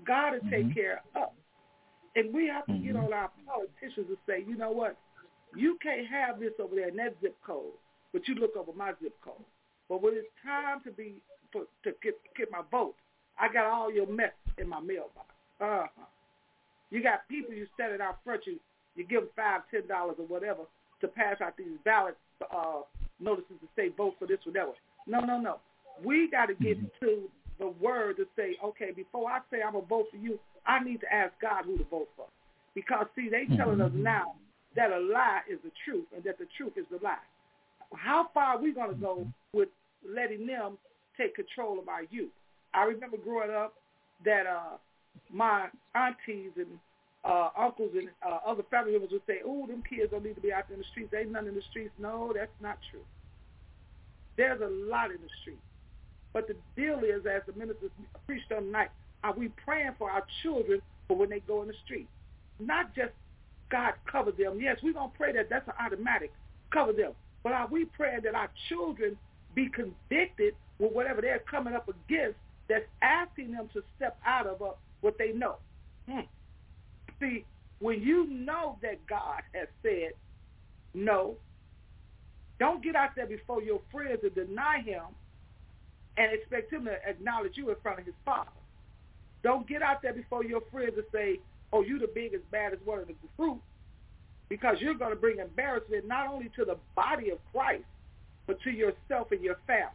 God 0.05 0.33
will 0.33 0.39
mm-hmm. 0.39 0.49
take 0.49 0.75
care 0.75 1.01
of 1.15 1.23
us. 1.23 1.29
And 2.15 2.33
we 2.33 2.47
have 2.47 2.65
to 2.67 2.73
mm-hmm. 2.73 2.85
get 2.85 2.95
on 2.95 3.13
our 3.13 3.31
politicians 3.45 4.07
and 4.09 4.17
say, 4.27 4.43
you 4.47 4.55
know 4.55 4.71
what? 4.71 4.97
You 5.55 5.77
can't 5.81 6.07
have 6.07 6.39
this 6.39 6.53
over 6.59 6.75
there 6.75 6.89
in 6.89 6.95
that 6.97 7.15
zip 7.21 7.35
code, 7.45 7.73
but 8.11 8.27
you 8.27 8.35
look 8.35 8.55
over 8.55 8.71
my 8.75 8.91
zip 9.01 9.13
code. 9.23 9.45
But 9.87 10.01
when 10.01 10.13
it's 10.15 10.27
time 10.43 10.81
to 10.83 10.91
be 10.91 11.21
for, 11.51 11.63
to 11.83 11.91
get 12.01 12.15
get 12.35 12.51
my 12.51 12.61
vote, 12.71 12.95
I 13.39 13.51
got 13.51 13.65
all 13.65 13.91
your 13.91 14.07
mess 14.07 14.33
in 14.57 14.67
my 14.67 14.79
mailbox. 14.79 15.29
Uh-huh. 15.61 15.87
You 16.89 17.01
got 17.01 17.27
people 17.27 17.53
you 17.53 17.67
set 17.77 17.91
it 17.91 18.01
out 18.01 18.19
front 18.23 18.45
you 18.45 18.59
you 18.95 19.05
give 19.05 19.21
them 19.21 19.29
five, 19.35 19.61
ten 19.71 19.87
dollars 19.87 20.15
or 20.19 20.25
whatever 20.25 20.63
to 21.01 21.07
pass 21.07 21.41
out 21.41 21.57
these 21.57 21.67
ballot 21.83 22.17
uh, 22.55 22.81
notices 23.19 23.55
to 23.61 23.67
say 23.75 23.89
vote 23.95 24.15
for 24.19 24.27
this 24.27 24.39
or 24.45 24.53
that. 24.53 24.67
One. 24.67 24.75
No, 25.07 25.19
no, 25.19 25.39
no. 25.39 25.59
We 26.03 26.29
got 26.29 26.47
to 26.47 26.53
get 26.53 26.77
mm-hmm. 26.77 27.05
to 27.05 27.29
the 27.59 27.67
word 27.67 28.17
to 28.17 28.25
say, 28.35 28.57
okay, 28.63 28.91
before 28.95 29.29
I 29.29 29.39
say 29.51 29.61
I'm 29.65 29.73
gonna 29.73 29.85
vote 29.85 30.07
for 30.11 30.17
you, 30.17 30.39
I 30.65 30.83
need 30.83 31.01
to 31.01 31.13
ask 31.13 31.33
God 31.41 31.65
who 31.65 31.77
to 31.77 31.83
vote 31.85 32.09
for. 32.15 32.25
Because 32.75 33.05
see, 33.15 33.29
they 33.29 33.45
telling 33.55 33.81
us 33.81 33.91
mm-hmm. 33.91 34.03
now 34.03 34.35
that 34.75 34.91
a 34.91 34.99
lie 34.99 35.41
is 35.51 35.59
the 35.63 35.71
truth 35.85 36.05
and 36.15 36.23
that 36.23 36.39
the 36.39 36.47
truth 36.57 36.73
is 36.77 36.85
the 36.89 36.99
lie. 37.03 37.15
How 37.95 38.27
far 38.33 38.55
are 38.55 38.61
we 38.61 38.73
gonna 38.73 38.93
go 38.93 39.17
mm-hmm. 39.17 39.57
with 39.57 39.69
letting 40.07 40.47
them 40.47 40.77
take 41.17 41.35
control 41.35 41.79
of 41.79 41.87
our 41.87 42.03
youth? 42.09 42.31
I 42.73 42.83
remember 42.83 43.17
growing 43.17 43.51
up 43.51 43.75
that 44.25 44.47
uh 44.47 44.77
my 45.31 45.67
aunties 45.95 46.51
and 46.57 46.79
uh, 47.23 47.49
uncles 47.57 47.91
and 47.95 48.09
uh, 48.25 48.39
other 48.45 48.63
family 48.69 48.91
members 48.91 49.11
would 49.11 49.25
say, 49.27 49.39
"Oh, 49.45 49.65
them 49.67 49.83
kids 49.87 50.11
don't 50.11 50.23
need 50.23 50.35
to 50.35 50.41
be 50.41 50.51
out 50.51 50.67
there 50.67 50.75
in 50.75 50.81
the 50.81 50.87
streets. 50.91 51.09
They 51.11 51.19
ain't 51.19 51.31
none 51.31 51.47
in 51.47 51.55
the 51.55 51.63
streets." 51.69 51.93
No, 51.99 52.31
that's 52.35 52.51
not 52.61 52.77
true. 52.91 53.03
There's 54.35 54.61
a 54.61 54.89
lot 54.89 55.11
in 55.11 55.17
the 55.21 55.29
streets. 55.41 55.61
But 56.33 56.47
the 56.47 56.55
deal 56.75 56.99
is, 56.99 57.25
as 57.25 57.43
the 57.45 57.53
minister 57.57 57.87
preached 58.25 58.51
on 58.51 58.71
night, 58.71 58.89
are 59.23 59.33
we 59.33 59.49
praying 59.63 59.91
for 59.97 60.09
our 60.09 60.23
children 60.41 60.81
for 61.07 61.15
when 61.15 61.29
they 61.29 61.39
go 61.41 61.61
in 61.61 61.67
the 61.67 61.75
street? 61.85 62.07
Not 62.59 62.95
just 62.95 63.11
God 63.69 63.93
cover 64.11 64.31
them. 64.31 64.59
Yes, 64.59 64.77
we're 64.83 64.93
going 64.93 65.11
to 65.11 65.17
pray 65.17 65.31
that. 65.33 65.49
That's 65.49 65.67
an 65.67 65.73
automatic. 65.79 66.31
Cover 66.71 66.93
them. 66.93 67.11
But 67.43 67.53
are 67.53 67.67
we 67.67 67.85
praying 67.85 68.21
that 68.23 68.35
our 68.35 68.49
children 68.69 69.17
be 69.55 69.69
convicted 69.69 70.55
with 70.79 70.91
whatever 70.91 71.21
they're 71.21 71.43
coming 71.49 71.73
up 71.73 71.87
against 71.87 72.37
that's 72.67 72.85
asking 73.01 73.51
them 73.51 73.69
to 73.73 73.83
step 73.95 74.17
out 74.25 74.47
of 74.47 74.61
uh, 74.61 74.71
what 75.01 75.17
they 75.17 75.31
know? 75.31 75.57
Hmm. 76.09 76.21
See, 77.19 77.45
when 77.79 78.01
you 78.01 78.27
know 78.29 78.77
that 78.81 79.05
God 79.07 79.41
has 79.53 79.67
said 79.81 80.11
no, 80.93 81.35
don't 82.59 82.83
get 82.83 82.95
out 82.95 83.09
there 83.15 83.25
before 83.25 83.61
your 83.61 83.81
friends 83.91 84.19
and 84.23 84.33
deny 84.35 84.81
him 84.81 85.03
and 86.17 86.31
expect 86.31 86.71
him 86.71 86.85
to 86.85 86.95
acknowledge 87.07 87.53
you 87.55 87.69
in 87.69 87.75
front 87.81 87.99
of 87.99 88.05
his 88.05 88.13
father. 88.23 88.51
Don't 89.43 89.67
get 89.67 89.81
out 89.81 90.01
there 90.01 90.13
before 90.13 90.43
your 90.43 90.61
friends 90.71 90.93
and 90.95 91.05
say, 91.11 91.39
oh, 91.73 91.81
you 91.81 91.99
the 91.99 92.09
biggest, 92.13 92.49
baddest 92.51 92.85
one 92.85 92.99
of 92.99 93.07
the 93.07 93.15
fruit 93.35 93.59
because 94.49 94.77
you're 94.79 94.93
going 94.93 95.09
to 95.09 95.19
bring 95.19 95.39
embarrassment 95.39 96.07
not 96.07 96.27
only 96.27 96.49
to 96.55 96.63
the 96.63 96.77
body 96.95 97.31
of 97.31 97.39
Christ, 97.51 97.83
but 98.45 98.61
to 98.61 98.69
yourself 98.69 99.31
and 99.31 99.41
your 99.41 99.57
family. 99.65 99.89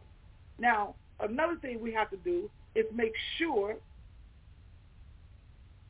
Now, 0.58 0.94
another 1.20 1.56
thing 1.62 1.80
we 1.80 1.92
have 1.92 2.10
to 2.10 2.16
do 2.18 2.50
is 2.74 2.84
make 2.92 3.12
sure 3.38 3.76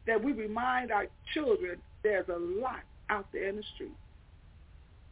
that 0.09 0.25
we 0.25 0.33
remind 0.33 0.91
our 0.91 1.07
children 1.35 1.79
there's 2.03 2.29
a 2.29 2.39
lot 2.39 2.81
out 3.11 3.27
there 3.33 3.49
in 3.49 3.57
the 3.57 3.63
street. 3.75 3.97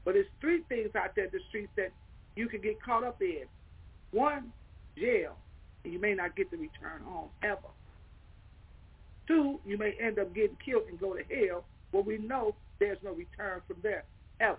But 0.04 0.14
there's 0.14 0.26
three 0.40 0.62
things 0.68 0.90
out 0.96 1.14
there 1.14 1.26
in 1.26 1.30
the 1.32 1.40
streets 1.50 1.70
that 1.76 1.92
you 2.34 2.48
can 2.48 2.62
get 2.62 2.82
caught 2.82 3.04
up 3.04 3.20
in. 3.20 3.44
One, 4.12 4.52
jail, 4.96 5.36
and 5.84 5.92
you 5.92 6.00
may 6.00 6.14
not 6.14 6.34
get 6.34 6.50
to 6.50 6.56
return 6.56 7.02
home 7.04 7.28
ever. 7.42 7.68
Two, 9.28 9.60
you 9.66 9.76
may 9.76 9.92
end 10.00 10.18
up 10.18 10.34
getting 10.34 10.56
killed 10.64 10.84
and 10.88 10.98
go 10.98 11.14
to 11.14 11.22
hell, 11.24 11.64
where 11.90 12.02
we 12.02 12.16
know 12.16 12.54
there's 12.78 12.98
no 13.04 13.10
return 13.10 13.60
from 13.66 13.76
there 13.82 14.04
ever. 14.40 14.56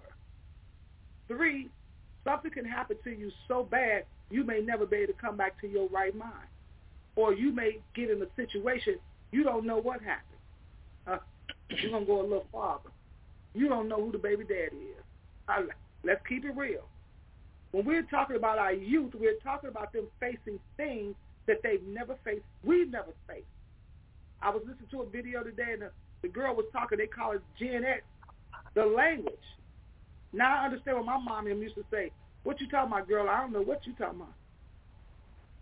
Three, 1.28 1.70
something 2.24 2.52
can 2.52 2.66
happen 2.66 2.98
to 3.06 3.10
you 3.10 3.32
so 3.48 3.64
bad 3.64 4.04
you 4.30 4.44
may 4.44 4.60
never 4.60 4.86
be 4.86 4.98
able 4.98 5.14
to 5.14 5.20
come 5.20 5.38
back 5.38 5.60
to 5.62 5.68
your 5.68 5.88
right 5.90 6.16
mind. 6.16 6.48
Or 7.16 7.34
you 7.34 7.52
may 7.52 7.80
get 7.96 8.12
in 8.12 8.22
a 8.22 8.28
situation 8.36 8.98
you 9.32 9.44
don't 9.44 9.66
know 9.66 9.78
what 9.78 10.02
happened. 10.02 10.40
Uh, 11.06 11.18
you're 11.70 11.92
going 11.92 12.04
to 12.04 12.08
go 12.08 12.22
a 12.22 12.24
little 12.24 12.48
farther. 12.52 12.90
You 13.54 13.68
don't 13.68 13.88
know 13.88 14.04
who 14.04 14.12
the 14.12 14.18
baby 14.18 14.44
daddy 14.44 14.76
is. 14.76 15.04
Uh, 15.48 15.64
let's 16.04 16.22
keep 16.28 16.46
it 16.46 16.56
real. 16.56 16.86
When 17.72 17.86
we're 17.86 18.04
talking 18.04 18.36
about 18.36 18.58
our 18.58 18.74
youth, 18.74 19.14
we're 19.14 19.40
talking 19.44 19.70
about 19.70 19.94
them 19.94 20.08
facing 20.20 20.60
things 20.78 21.16
that 21.48 21.58
they've 21.64 21.84
never 21.84 22.16
faced, 22.24 22.44
we've 22.64 22.90
never 22.90 23.12
faced. 23.28 23.46
I 24.42 24.50
was 24.50 24.62
listening 24.68 24.90
to 24.92 25.02
a 25.02 25.10
video 25.10 25.44
today, 25.44 25.74
and 25.74 25.82
the, 25.84 25.92
the 26.22 26.28
girl 26.28 26.56
was 26.56 26.66
talking, 26.72 26.98
they 26.98 27.08
call 27.08 27.34
it 27.34 27.42
Gen 27.60 27.84
X, 27.84 28.04
the 28.76 28.86
language. 28.86 29.34
Now 30.34 30.62
I 30.62 30.66
understand 30.66 30.98
what 30.98 31.06
my 31.06 31.18
mom 31.18 31.48
used 31.48 31.76
to 31.76 31.86
say. 31.92 32.12
What 32.44 32.62
you 32.62 32.70
talking 32.70 32.92
about, 32.92 33.08
girl? 33.08 33.28
I 33.30 33.42
don't 33.42 33.52
know 33.52 33.62
what 33.62 33.86
you 33.86 33.94
talking 33.94 34.22
about. 34.22 34.34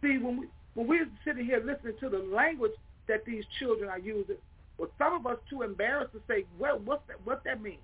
See, 0.02 0.18
when 0.18 0.42
we 0.42 0.48
when 0.74 0.88
we're 0.88 1.08
sitting 1.24 1.46
here 1.46 1.64
listening 1.66 1.96
to 2.02 2.10
the 2.10 2.18
language 2.18 2.74
that 3.08 3.26
these 3.26 3.44
children 3.60 3.90
are 3.90 4.00
using, 4.00 4.36
well, 4.78 4.90
some 4.98 5.14
of 5.14 5.26
us 5.26 5.38
too 5.50 5.62
embarrassed 5.62 6.14
to 6.14 6.22
say, 6.28 6.46
well, 6.60 6.80
what's 6.84 7.06
that, 7.08 7.18
what 7.24 7.44
that 7.46 7.62
mean? 7.62 7.80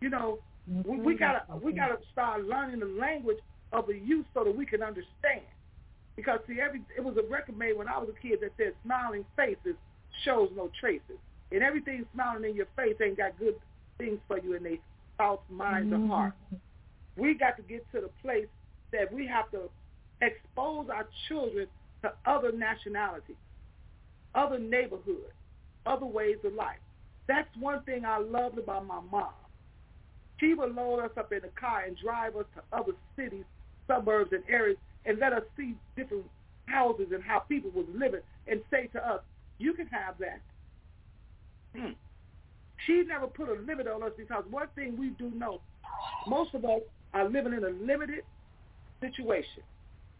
You 0.00 0.10
know, 0.10 0.38
we, 0.84 0.98
we 1.00 1.14
gotta 1.16 1.42
we 1.62 1.72
gotta 1.72 1.98
start 2.12 2.44
learning 2.44 2.80
the 2.80 2.86
language 2.86 3.38
of 3.72 3.86
the 3.86 3.96
youth 3.96 4.26
so 4.34 4.44
that 4.44 4.56
we 4.56 4.66
can 4.66 4.82
understand. 4.82 5.42
Because 6.14 6.40
see, 6.46 6.60
every 6.60 6.82
it 6.96 7.02
was 7.02 7.16
a 7.16 7.22
record 7.30 7.56
made 7.56 7.76
when 7.76 7.88
I 7.88 7.98
was 7.98 8.08
a 8.08 8.20
kid 8.20 8.40
that 8.42 8.52
said, 8.56 8.74
"Smiling 8.84 9.24
faces 9.34 9.76
shows 10.24 10.50
no 10.54 10.70
traces," 10.78 11.18
and 11.50 11.62
everything 11.62 12.04
smiling 12.14 12.50
in 12.50 12.56
your 12.56 12.66
face 12.76 12.96
ain't 13.02 13.16
got 13.16 13.38
good 13.38 13.54
things 13.98 14.18
for 14.28 14.38
you 14.38 14.54
in 14.54 14.62
their 14.62 14.76
thoughts, 15.16 15.42
minds, 15.50 15.92
mm-hmm. 15.92 16.10
or 16.10 16.16
hearts. 16.16 16.36
We 17.16 17.34
got 17.34 17.56
to 17.56 17.62
get 17.62 17.84
to 17.92 18.00
the 18.00 18.10
place 18.22 18.46
that 18.92 19.12
we 19.12 19.26
have 19.26 19.50
to 19.50 19.68
expose 20.20 20.88
our 20.90 21.06
children 21.28 21.66
to 22.02 22.12
other 22.26 22.52
nationalities, 22.52 23.36
other 24.34 24.58
neighborhoods, 24.58 25.32
other 25.86 26.06
ways 26.06 26.36
of 26.44 26.54
life. 26.54 26.78
That's 27.26 27.48
one 27.58 27.82
thing 27.82 28.04
I 28.04 28.18
loved 28.18 28.58
about 28.58 28.86
my 28.86 29.00
mom. 29.10 29.32
She 30.40 30.54
would 30.54 30.74
load 30.74 31.00
us 31.00 31.10
up 31.16 31.32
in 31.32 31.40
the 31.42 31.50
car 31.60 31.82
and 31.86 31.96
drive 31.96 32.36
us 32.36 32.46
to 32.54 32.76
other 32.76 32.92
cities, 33.16 33.44
suburbs, 33.86 34.32
and 34.32 34.42
areas 34.48 34.78
and 35.04 35.18
let 35.18 35.32
us 35.32 35.42
see 35.56 35.74
different 35.96 36.24
houses 36.66 37.08
and 37.12 37.22
how 37.22 37.40
people 37.40 37.70
was 37.74 37.86
living 37.94 38.20
and 38.46 38.60
say 38.70 38.88
to 38.92 39.06
us, 39.06 39.20
you 39.58 39.72
can 39.72 39.86
have 39.88 40.14
that. 40.18 40.40
Hmm. 41.74 41.92
She 42.86 43.02
never 43.06 43.26
put 43.26 43.48
a 43.48 43.60
limit 43.62 43.88
on 43.88 44.02
us 44.02 44.12
because 44.16 44.44
one 44.50 44.68
thing 44.74 44.96
we 44.98 45.08
do 45.10 45.30
know, 45.30 45.60
most 46.26 46.54
of 46.54 46.64
us 46.64 46.80
are 47.14 47.28
living 47.28 47.52
in 47.52 47.64
a 47.64 47.70
limited 47.70 48.22
situation. 49.00 49.62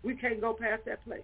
We 0.03 0.15
can't 0.15 0.41
go 0.41 0.55
past 0.55 0.85
that 0.87 1.05
place 1.05 1.23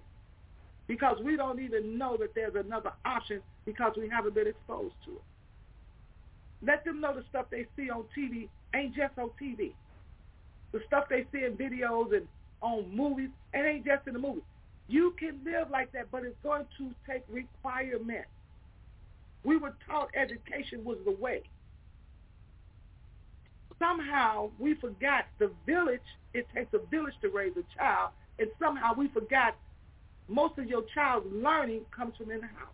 because 0.87 1.19
we 1.25 1.37
don't 1.37 1.61
even 1.61 1.99
know 1.99 2.17
that 2.19 2.35
there's 2.35 2.55
another 2.55 2.93
option 3.05 3.41
because 3.65 3.95
we 3.97 4.09
haven't 4.09 4.35
been 4.35 4.47
exposed 4.49 4.95
to 5.07 5.13
it. 5.13 5.23
Let 6.63 6.85
them 6.85 7.01
know 7.01 7.15
the 7.15 7.25
stuff 7.31 7.47
they 7.51 7.67
see 7.77 7.91
on 7.91 8.05
TV 8.17 8.49
ain't 8.75 8.95
just 8.95 9.19
on 9.19 9.31
TV. 9.41 9.73
the 10.73 10.81
stuff 10.87 11.05
they 11.09 11.25
see 11.33 11.45
in 11.45 11.57
videos 11.57 12.15
and 12.15 12.27
on 12.61 12.95
movies. 12.95 13.31
It 13.55 13.59
ain't 13.65 13.87
just 13.87 14.07
in 14.09 14.15
the 14.15 14.19
movies. 14.19 14.43
You 14.89 15.15
can 15.19 15.41
live 15.45 15.71
like 15.71 15.93
that, 15.93 16.11
but 16.11 16.25
it's 16.25 16.37
going 16.43 16.67
to 16.79 16.91
take 17.09 17.23
requirement. 17.31 18.27
We 19.45 19.57
were 19.57 19.75
taught 19.89 20.11
education 20.15 20.85
was 20.85 20.99
the 21.05 21.13
way. 21.13 21.43
Somehow 23.79 24.51
we 24.59 24.75
forgot 24.75 25.27
the 25.39 25.51
village. 25.67 26.01
It 26.35 26.47
takes 26.55 26.75
a 26.75 26.79
village 26.91 27.15
to 27.23 27.29
raise 27.29 27.53
a 27.57 27.65
child, 27.79 28.11
and 28.39 28.49
somehow 28.59 28.95
we 28.97 29.09
forgot 29.09 29.57
most 30.29 30.59
of 30.59 30.67
your 30.67 30.83
child's 30.95 31.27
learning 31.31 31.83
comes 31.95 32.17
from 32.17 32.31
in 32.31 32.41
the 32.41 32.47
house. 32.47 32.73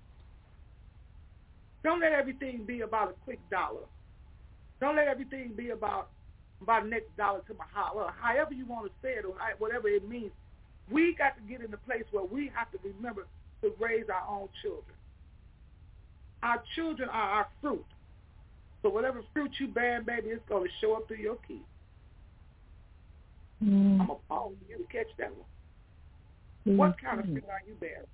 Don't 1.83 2.01
let 2.01 2.13
everything 2.13 2.65
be 2.67 2.83
about 2.83 3.11
a 3.11 3.15
quick 3.25 3.41
dollar. 3.51 3.87
Don't 4.81 4.97
let 4.97 5.09
everything 5.09 5.53
be 5.57 5.71
about 5.71 6.11
about 6.63 6.87
next 6.87 7.17
dollar 7.17 7.41
to 7.49 7.55
my 7.55 7.65
house. 7.73 7.97
However 8.21 8.53
you 8.53 8.67
want 8.67 8.87
to 8.87 8.93
say 9.03 9.13
it 9.15 9.25
or 9.25 9.35
whatever 9.59 9.89
it 9.89 10.07
means, 10.07 10.31
we 10.91 11.15
got 11.17 11.37
to 11.37 11.43
get 11.49 11.65
in 11.65 11.73
a 11.73 11.79
place 11.79 12.05
where 12.11 12.25
we 12.25 12.51
have 12.55 12.71
to 12.73 12.79
remember 12.85 13.27
to 13.63 13.73
raise 13.79 14.05
our 14.13 14.29
own 14.29 14.49
children. 14.63 14.97
Our 16.43 16.63
children 16.75 17.09
are 17.09 17.31
our 17.31 17.49
fruit. 17.61 17.85
So 18.83 18.89
whatever 18.89 19.23
fruit 19.33 19.51
you 19.59 19.69
bear, 19.69 20.03
baby, 20.03 20.29
it's 20.29 20.43
going 20.49 20.65
to 20.65 20.71
show 20.81 20.95
up 20.95 21.09
through 21.09 21.19
your 21.19 21.37
kids. 21.47 21.61
Mm. 23.63 24.01
I'm 24.01 24.07
going 24.07 24.19
to 24.19 24.27
pause 24.29 24.53
you 24.69 24.77
to 24.79 24.85
catch 24.85 25.09
that 25.19 25.31
one. 25.31 25.47
Mm-hmm. 26.67 26.77
What 26.77 27.01
kind 27.01 27.21
of 27.21 27.27
fruit 27.27 27.45
are 27.49 27.63
you 27.67 27.75
bearing? 27.81 28.07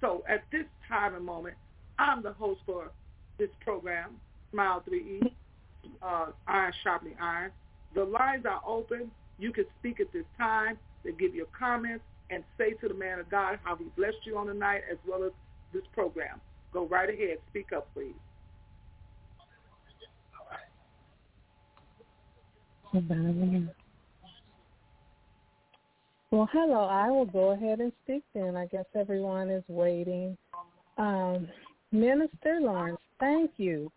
So 0.00 0.22
at 0.28 0.44
this 0.52 0.64
time 0.88 1.14
and 1.14 1.24
moment, 1.24 1.56
I'm 1.98 2.22
the 2.22 2.32
host 2.32 2.60
for 2.66 2.90
this 3.38 3.50
program, 3.60 4.12
Smile 4.50 4.82
3E, 4.88 5.32
uh, 6.02 6.26
Iron 6.46 6.72
Sharpening 6.82 7.16
Iron. 7.20 7.50
The 7.94 8.04
lines 8.04 8.44
are 8.46 8.60
open. 8.66 9.10
You 9.38 9.52
can 9.52 9.64
speak 9.78 10.00
at 10.00 10.12
this 10.12 10.24
time 10.38 10.78
to 11.04 11.12
give 11.12 11.34
your 11.34 11.46
comments 11.58 12.04
and 12.30 12.42
say 12.58 12.72
to 12.72 12.88
the 12.88 12.94
man 12.94 13.18
of 13.18 13.30
God 13.30 13.58
how 13.62 13.76
he 13.76 13.84
blessed 13.96 14.16
you 14.24 14.36
on 14.36 14.46
the 14.46 14.54
night 14.54 14.82
as 14.90 14.98
well 15.06 15.24
as 15.24 15.32
this 15.72 15.82
program. 15.92 16.40
Go 16.72 16.86
right 16.86 17.08
ahead. 17.08 17.38
Speak 17.50 17.72
up, 17.74 17.88
please. 17.94 18.14
Well, 26.34 26.48
hello. 26.52 26.86
I 26.86 27.12
will 27.12 27.26
go 27.26 27.50
ahead 27.50 27.78
and 27.78 27.92
speak 28.02 28.24
then. 28.34 28.56
I 28.56 28.66
guess 28.66 28.86
everyone 28.96 29.50
is 29.50 29.62
waiting. 29.68 30.36
Um, 30.98 31.46
Minister 31.92 32.58
Lawrence, 32.60 32.98
thank 33.20 33.52
you. 33.56 33.88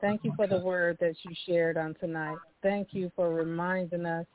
Thank 0.00 0.24
you 0.24 0.32
for 0.34 0.48
the 0.48 0.58
word 0.58 0.98
that 1.00 1.14
you 1.22 1.32
shared 1.46 1.76
on 1.76 1.94
tonight. 2.00 2.38
Thank 2.64 2.88
you 2.90 3.12
for 3.14 3.32
reminding 3.32 4.06
us 4.06 4.26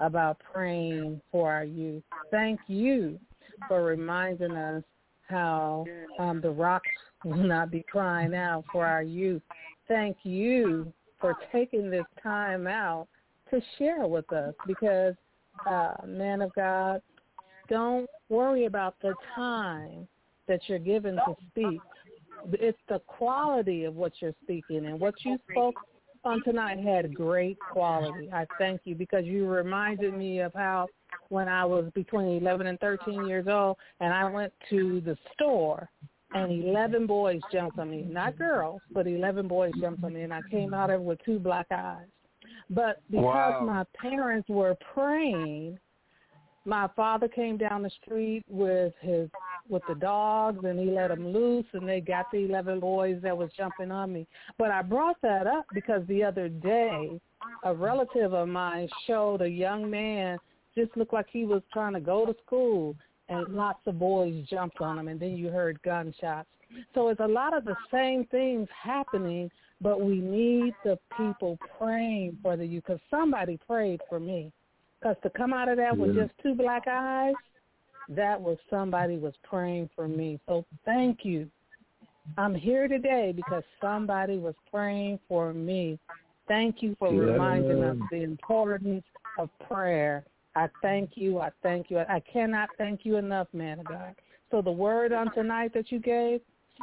about 0.00 0.40
praying 0.54 1.20
for 1.30 1.52
our 1.52 1.64
youth. 1.64 2.02
Thank 2.30 2.60
you 2.66 3.20
for 3.68 3.84
reminding 3.84 4.52
us 4.52 4.82
how 5.28 5.84
um, 6.18 6.40
the 6.40 6.50
rocks 6.50 6.88
will 7.26 7.36
not 7.36 7.70
be 7.70 7.84
crying 7.92 8.34
out 8.34 8.64
for 8.72 8.86
our 8.86 9.02
youth. 9.02 9.42
Thank 9.86 10.16
you 10.22 10.90
for 11.20 11.36
taking 11.52 11.90
this 11.90 12.06
time 12.22 12.66
out 12.66 13.06
to 13.50 13.60
share 13.76 14.06
with 14.06 14.32
us 14.32 14.54
because, 14.66 15.14
uh, 15.68 15.94
man 16.06 16.42
of 16.42 16.52
God, 16.54 17.00
don't 17.68 18.08
worry 18.28 18.66
about 18.66 18.96
the 19.02 19.14
time 19.34 20.06
that 20.48 20.60
you're 20.68 20.78
given 20.78 21.16
to 21.16 21.36
speak 21.50 21.80
it's 22.52 22.78
the 22.88 23.00
quality 23.06 23.84
of 23.84 23.94
what 23.94 24.12
you're 24.20 24.34
speaking 24.42 24.86
and 24.86 24.98
what 24.98 25.14
you 25.24 25.38
spoke 25.50 25.74
on 26.24 26.42
tonight 26.44 26.78
had 26.78 27.14
great 27.14 27.58
quality. 27.58 28.30
I 28.32 28.46
thank 28.58 28.82
you 28.84 28.94
because 28.94 29.24
you 29.24 29.48
reminded 29.48 30.14
me 30.14 30.40
of 30.40 30.52
how 30.54 30.86
when 31.28 31.48
I 31.48 31.64
was 31.64 31.90
between 31.94 32.38
11 32.40 32.66
and 32.66 32.78
13 32.80 33.26
years 33.26 33.46
old 33.48 33.76
and 34.00 34.12
I 34.12 34.28
went 34.30 34.52
to 34.70 35.00
the 35.00 35.16
store 35.32 35.88
and 36.34 36.64
11 36.64 37.06
boys 37.06 37.40
jumped 37.52 37.78
on 37.78 37.90
me, 37.90 38.06
not 38.08 38.38
girls, 38.38 38.80
but 38.92 39.06
11 39.06 39.48
boys 39.48 39.72
jumped 39.80 40.04
on 40.04 40.14
me 40.14 40.22
and 40.22 40.32
I 40.32 40.40
came 40.50 40.72
out 40.72 40.90
of 40.90 41.00
it 41.00 41.04
with 41.04 41.18
two 41.24 41.38
black 41.38 41.66
eyes. 41.70 42.06
But 42.70 43.02
because 43.10 43.24
wow. 43.60 43.64
my 43.64 43.84
parents 44.00 44.48
were 44.48 44.76
praying, 44.94 45.78
my 46.64 46.88
father 46.94 47.28
came 47.28 47.56
down 47.56 47.82
the 47.82 47.90
street 48.02 48.44
with 48.48 48.92
his 49.00 49.28
with 49.68 49.82
the 49.88 49.94
dogs 49.94 50.64
and 50.64 50.78
he 50.78 50.90
let 50.90 51.08
them 51.08 51.28
loose 51.28 51.66
and 51.72 51.88
they 51.88 52.00
got 52.00 52.30
the 52.32 52.38
11 52.38 52.80
boys 52.80 53.18
that 53.22 53.36
was 53.36 53.50
jumping 53.56 53.90
on 53.90 54.12
me. 54.12 54.26
But 54.58 54.70
I 54.70 54.82
brought 54.82 55.20
that 55.22 55.46
up 55.46 55.66
because 55.72 56.02
the 56.08 56.22
other 56.24 56.48
day 56.48 57.20
a 57.64 57.74
relative 57.74 58.34
of 58.34 58.48
mine 58.48 58.88
showed 59.06 59.40
a 59.42 59.48
young 59.48 59.88
man 59.88 60.38
just 60.76 60.96
looked 60.96 61.12
like 61.12 61.26
he 61.30 61.44
was 61.44 61.62
trying 61.72 61.92
to 61.94 62.00
go 62.00 62.26
to 62.26 62.34
school 62.44 62.96
and 63.28 63.54
lots 63.54 63.80
of 63.86 63.98
boys 63.98 64.44
jumped 64.48 64.80
on 64.80 64.98
him 64.98 65.08
and 65.08 65.20
then 65.20 65.36
you 65.36 65.48
heard 65.48 65.80
gunshots. 65.82 66.48
So 66.94 67.08
it's 67.08 67.20
a 67.20 67.26
lot 67.26 67.56
of 67.56 67.64
the 67.64 67.76
same 67.92 68.26
things 68.26 68.68
happening, 68.82 69.50
but 69.82 70.00
we 70.00 70.20
need 70.20 70.74
the 70.84 70.98
people 71.16 71.58
praying 71.78 72.38
for 72.42 72.56
the 72.56 72.64
youth 72.64 72.84
because 72.86 73.00
somebody 73.10 73.58
prayed 73.66 74.00
for 74.08 74.20
me. 74.20 74.52
Because 75.00 75.16
to 75.24 75.30
come 75.30 75.52
out 75.52 75.68
of 75.68 75.76
that 75.78 75.96
with 75.96 76.14
just 76.14 76.32
two 76.42 76.54
black 76.54 76.84
eyes, 76.88 77.34
that 78.08 78.40
was 78.40 78.56
somebody 78.70 79.18
was 79.18 79.34
praying 79.42 79.90
for 79.96 80.06
me. 80.06 80.38
So 80.46 80.64
thank 80.84 81.24
you. 81.24 81.50
I'm 82.38 82.54
here 82.54 82.86
today 82.86 83.32
because 83.34 83.64
somebody 83.80 84.38
was 84.38 84.54
praying 84.70 85.18
for 85.28 85.52
me. 85.52 85.98
Thank 86.46 86.82
you 86.82 86.94
for 86.98 87.12
yeah. 87.12 87.32
reminding 87.32 87.82
us 87.82 87.96
the 88.10 88.22
importance 88.22 89.04
of 89.38 89.48
prayer. 89.66 90.24
I 90.54 90.68
thank 90.82 91.12
you. 91.14 91.40
I 91.40 91.50
thank 91.62 91.90
you. 91.90 91.98
I 91.98 92.22
cannot 92.32 92.70
thank 92.78 93.04
you 93.04 93.16
enough, 93.16 93.48
man 93.52 93.80
of 93.80 93.88
God. 93.88 94.14
So 94.50 94.62
the 94.62 94.70
word 94.70 95.12
on 95.12 95.32
tonight 95.32 95.72
that 95.74 95.90
you 95.90 95.98
gave, 95.98 96.40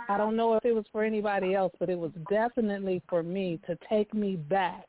I 0.07 0.17
don't 0.17 0.35
know 0.35 0.53
if 0.55 0.65
it 0.65 0.73
was 0.73 0.85
for 0.91 1.03
anybody 1.03 1.53
else, 1.53 1.73
but 1.79 1.89
it 1.89 1.97
was 1.97 2.11
definitely 2.29 3.01
for 3.09 3.23
me 3.23 3.59
to 3.67 3.77
take 3.89 4.13
me 4.13 4.35
back 4.35 4.85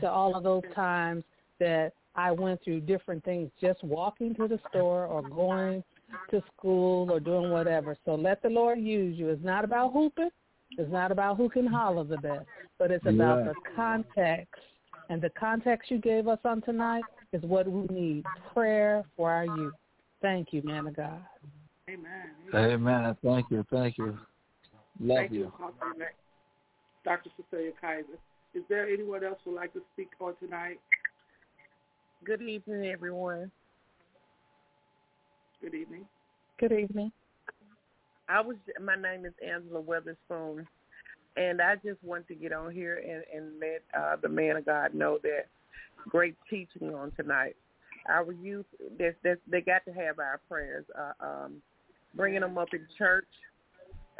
to 0.00 0.10
all 0.10 0.34
of 0.34 0.42
those 0.42 0.62
times 0.74 1.24
that 1.60 1.92
I 2.16 2.30
went 2.30 2.62
through 2.62 2.80
different 2.80 3.24
things 3.24 3.50
just 3.60 3.82
walking 3.82 4.34
to 4.36 4.48
the 4.48 4.58
store 4.70 5.06
or 5.06 5.22
going 5.28 5.82
to 6.30 6.42
school 6.56 7.10
or 7.10 7.20
doing 7.20 7.50
whatever. 7.50 7.96
So 8.04 8.14
let 8.14 8.42
the 8.42 8.48
Lord 8.48 8.78
use 8.78 9.18
you. 9.18 9.28
It's 9.28 9.44
not 9.44 9.64
about 9.64 9.92
hooping. 9.92 10.30
It's 10.76 10.90
not 10.90 11.12
about 11.12 11.36
who 11.36 11.48
can 11.48 11.66
holler 11.66 12.04
the 12.04 12.16
best, 12.18 12.46
but 12.78 12.90
it's 12.90 13.06
about 13.06 13.44
yeah. 13.44 13.52
the 13.52 13.54
context. 13.76 14.54
And 15.10 15.20
the 15.20 15.30
context 15.30 15.90
you 15.90 15.98
gave 15.98 16.28
us 16.28 16.38
on 16.44 16.62
tonight 16.62 17.04
is 17.32 17.42
what 17.42 17.68
we 17.68 17.86
need. 17.94 18.24
Prayer 18.52 19.04
for 19.16 19.30
our 19.30 19.44
youth. 19.44 19.74
Thank 20.22 20.52
you, 20.52 20.62
man 20.62 20.86
of 20.86 20.96
God. 20.96 21.20
Amen. 21.88 22.30
Amen. 22.54 23.16
Thank 23.22 23.50
you. 23.50 23.64
Thank 23.70 23.98
you. 23.98 24.18
Love 25.00 25.18
Thank 25.18 25.32
you. 25.32 25.52
you. 25.58 26.04
Dr. 27.04 27.30
Cecilia 27.36 27.72
Kaiser. 27.80 28.18
Is 28.54 28.62
there 28.68 28.88
anyone 28.88 29.24
else 29.24 29.38
who 29.44 29.50
would 29.50 29.56
like 29.56 29.72
to 29.74 29.82
speak 29.92 30.10
on 30.20 30.34
tonight? 30.36 30.80
Good 32.24 32.40
evening, 32.40 32.86
everyone. 32.86 33.50
Good 35.60 35.74
evening. 35.74 36.06
Good 36.58 36.72
evening. 36.72 37.12
I 38.28 38.40
was. 38.40 38.56
My 38.80 38.94
name 38.94 39.26
is 39.26 39.32
Angela 39.46 39.82
Weatherspoon, 39.82 40.66
and 41.36 41.60
I 41.60 41.74
just 41.76 42.02
want 42.02 42.26
to 42.28 42.34
get 42.34 42.52
on 42.52 42.72
here 42.72 42.96
and, 42.96 43.24
and 43.34 43.60
let 43.60 43.82
uh, 44.00 44.16
the 44.22 44.28
man 44.28 44.56
of 44.56 44.64
God 44.64 44.94
know 44.94 45.18
that 45.22 45.46
great 46.08 46.36
teaching 46.48 46.94
on 46.94 47.12
tonight. 47.12 47.56
Our 48.08 48.32
youth, 48.32 48.66
that's, 48.98 49.16
that's, 49.24 49.40
they 49.50 49.60
got 49.60 49.84
to 49.86 49.92
have 49.92 50.18
our 50.18 50.40
prayers. 50.48 50.84
Uh, 50.96 51.24
um, 51.24 51.62
bringing 52.14 52.40
them 52.40 52.58
up 52.58 52.68
in 52.72 52.86
church. 52.96 53.26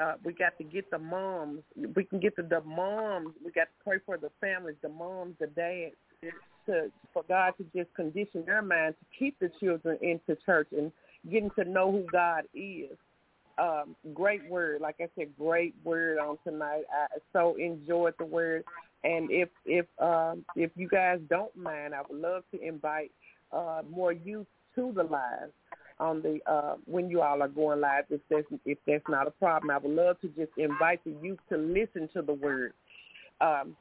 Uh, 0.02 0.14
we 0.24 0.32
got 0.32 0.56
to 0.58 0.64
get 0.64 0.90
the 0.90 0.98
moms. 0.98 1.60
We 1.94 2.04
can 2.04 2.18
get 2.20 2.36
to 2.36 2.42
the 2.42 2.60
moms. 2.62 3.34
We 3.44 3.52
got 3.52 3.64
to 3.64 3.84
pray 3.84 3.98
for 4.04 4.16
the 4.16 4.30
families, 4.40 4.76
the 4.82 4.88
moms, 4.88 5.36
the 5.38 5.46
dads, 5.46 5.94
to 6.66 6.90
for 7.12 7.22
God 7.28 7.54
to 7.58 7.64
just 7.76 7.94
condition 7.94 8.44
their 8.46 8.62
mind 8.62 8.94
to 8.98 9.18
keep 9.18 9.38
the 9.38 9.50
children 9.60 9.98
into 10.02 10.36
church 10.44 10.68
and 10.76 10.90
getting 11.30 11.50
to 11.58 11.64
know 11.64 11.92
who 11.92 12.04
God 12.10 12.44
is. 12.54 12.96
Um, 13.56 13.94
great 14.14 14.48
word, 14.50 14.80
like 14.80 14.96
I 15.00 15.08
said, 15.16 15.28
great 15.38 15.74
word 15.84 16.18
on 16.18 16.38
tonight. 16.42 16.84
I 16.92 17.06
so 17.32 17.54
enjoyed 17.54 18.14
the 18.18 18.24
word, 18.24 18.64
and 19.04 19.30
if 19.30 19.48
if 19.64 19.86
um, 20.00 20.44
if 20.56 20.72
you 20.74 20.88
guys 20.88 21.20
don't 21.30 21.54
mind, 21.56 21.94
I 21.94 22.00
would 22.08 22.20
love 22.20 22.42
to 22.52 22.60
invite 22.60 23.12
uh, 23.52 23.82
more 23.88 24.12
youth 24.12 24.48
to 24.74 24.92
the 24.92 25.04
live 25.04 25.50
on 26.00 26.22
the 26.22 26.40
uh, 26.50 26.74
when 26.86 27.08
you 27.08 27.20
all 27.22 27.42
are 27.42 27.48
going 27.48 27.80
live. 27.80 28.04
If 28.10 28.20
that's 28.30 28.46
if 28.64 28.78
that's 28.86 29.04
not 29.08 29.26
a 29.26 29.32
problem, 29.32 29.70
I 29.70 29.78
would 29.78 29.94
love 29.94 30.20
to 30.20 30.28
just 30.28 30.52
invite 30.56 31.02
the 31.04 31.14
youth 31.22 31.38
to 31.50 31.56
listen 31.56 32.08
to 32.14 32.22
the 32.22 32.34
word 32.34 32.72
um, 33.40 33.76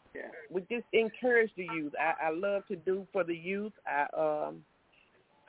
we 0.49 0.61
just 0.61 0.85
encourage 0.93 1.51
the 1.55 1.67
youth. 1.73 1.93
I, 1.99 2.27
I 2.27 2.29
love 2.31 2.63
to 2.67 2.75
do 2.75 3.07
for 3.11 3.23
the 3.23 3.35
youth. 3.35 3.73
I 3.87 4.05
um, 4.17 4.63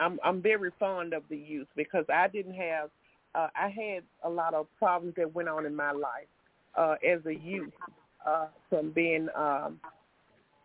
I'm 0.00 0.18
I'm 0.24 0.42
very 0.42 0.70
fond 0.78 1.12
of 1.12 1.22
the 1.28 1.36
youth 1.36 1.68
because 1.76 2.04
I 2.12 2.28
didn't 2.28 2.54
have 2.54 2.90
uh, 3.34 3.48
I 3.56 3.68
had 3.68 4.02
a 4.22 4.28
lot 4.28 4.54
of 4.54 4.66
problems 4.78 5.14
that 5.16 5.34
went 5.34 5.48
on 5.48 5.66
in 5.66 5.74
my 5.74 5.92
life 5.92 6.28
uh, 6.76 6.96
as 7.06 7.24
a 7.26 7.34
youth 7.34 7.72
uh, 8.26 8.46
from 8.68 8.90
being 8.90 9.28
um, 9.34 9.80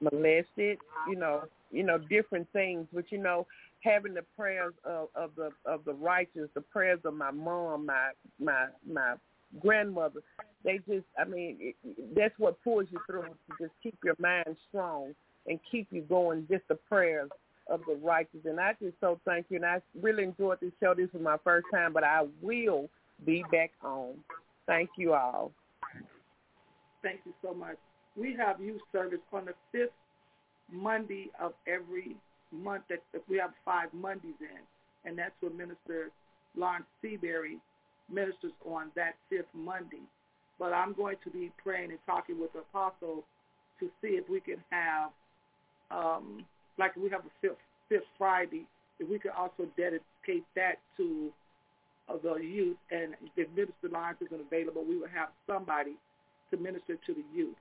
molested, 0.01 0.77
you 1.07 1.15
know, 1.15 1.43
you 1.71 1.83
know, 1.83 1.97
different 1.97 2.47
things. 2.53 2.87
But 2.93 3.11
you 3.11 3.17
know, 3.17 3.47
having 3.81 4.13
the 4.13 4.23
prayers 4.35 4.73
of, 4.83 5.09
of 5.15 5.31
the 5.35 5.51
of 5.65 5.85
the 5.85 5.93
righteous, 5.93 6.49
the 6.53 6.61
prayers 6.61 6.99
of 7.05 7.13
my 7.13 7.31
mom, 7.31 7.85
my 7.85 8.11
my 8.39 8.67
my 8.89 9.15
grandmother, 9.59 10.21
they 10.63 10.79
just, 10.87 11.05
I 11.17 11.25
mean, 11.25 11.57
it, 11.59 11.75
that's 12.15 12.33
what 12.37 12.61
pulls 12.63 12.87
you 12.91 12.99
through 13.07 13.23
to 13.23 13.55
just 13.59 13.71
keep 13.81 13.97
your 14.03 14.15
mind 14.19 14.55
strong 14.67 15.13
and 15.47 15.59
keep 15.71 15.87
you 15.91 16.01
going. 16.01 16.45
Just 16.49 16.67
the 16.67 16.75
prayers 16.75 17.29
of 17.67 17.81
the 17.87 17.95
righteous. 17.95 18.41
And 18.45 18.59
I 18.59 18.73
just 18.81 18.95
so 18.99 19.19
thank 19.25 19.47
you. 19.49 19.57
And 19.57 19.65
I 19.65 19.81
really 19.99 20.23
enjoyed 20.23 20.59
this 20.61 20.71
show. 20.79 20.93
This 20.95 21.09
was 21.13 21.23
my 21.23 21.37
first 21.43 21.67
time, 21.73 21.93
but 21.93 22.03
I 22.03 22.25
will 22.41 22.89
be 23.25 23.43
back 23.51 23.71
home. 23.81 24.17
Thank 24.67 24.91
you 24.97 25.13
all. 25.13 25.51
Thank 27.01 27.21
you 27.25 27.33
so 27.41 27.53
much. 27.53 27.77
We 28.15 28.35
have 28.35 28.59
youth 28.59 28.81
service 28.91 29.19
on 29.31 29.45
the 29.45 29.53
fifth 29.71 29.93
Monday 30.71 31.29
of 31.41 31.53
every 31.67 32.15
month. 32.51 32.83
That 32.89 33.01
we 33.27 33.37
have 33.37 33.51
five 33.65 33.89
Mondays 33.93 34.39
in, 34.39 35.09
and 35.09 35.17
that's 35.17 35.35
when 35.41 35.57
Minister 35.57 36.11
Lawrence 36.55 36.85
Seabury 37.01 37.59
ministers 38.11 38.53
on 38.65 38.91
that 38.95 39.15
fifth 39.29 39.53
Monday. 39.53 40.01
But 40.57 40.73
I'm 40.73 40.93
going 40.93 41.15
to 41.23 41.29
be 41.29 41.51
praying 41.63 41.91
and 41.91 41.99
talking 42.05 42.39
with 42.39 42.51
the 42.53 42.59
apostle 42.59 43.23
to 43.79 43.89
see 44.01 44.09
if 44.09 44.27
we 44.29 44.39
can 44.39 44.57
have, 44.71 45.11
um, 45.91 46.45
like 46.77 46.95
we 46.95 47.09
have 47.09 47.21
a 47.21 47.31
fifth, 47.41 47.57
fifth 47.87 48.09
Friday, 48.17 48.65
if 48.99 49.07
we 49.07 49.19
could 49.19 49.31
also 49.31 49.67
dedicate 49.77 50.43
that 50.55 50.79
to 50.97 51.31
uh, 52.09 52.17
the 52.21 52.35
youth. 52.35 52.77
And 52.91 53.15
if 53.37 53.47
Minister 53.51 53.87
Lawrence 53.89 54.17
isn't 54.25 54.41
available, 54.41 54.83
we 54.83 54.97
will 54.97 55.07
have 55.07 55.29
somebody 55.47 55.93
to 56.51 56.57
minister 56.57 56.95
to 57.05 57.13
the 57.13 57.23
youth. 57.33 57.55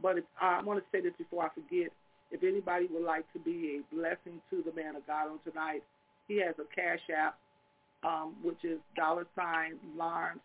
But 0.00 0.18
if, 0.18 0.24
I 0.40 0.62
want 0.62 0.80
to 0.80 0.84
say 0.92 1.02
this 1.02 1.12
before 1.18 1.44
I 1.44 1.48
forget. 1.54 1.90
If 2.30 2.42
anybody 2.42 2.88
would 2.90 3.04
like 3.04 3.30
to 3.32 3.38
be 3.38 3.80
a 3.80 3.94
blessing 3.94 4.40
to 4.50 4.62
the 4.62 4.72
man 4.72 4.96
of 4.96 5.06
God 5.06 5.28
on 5.30 5.38
tonight, 5.48 5.82
he 6.26 6.40
has 6.42 6.54
a 6.58 6.74
cash 6.74 7.00
app 7.16 7.38
um, 8.04 8.36
which 8.42 8.64
is 8.64 8.78
dollar 8.96 9.26
sign 9.34 9.76
Lawrence 9.96 10.40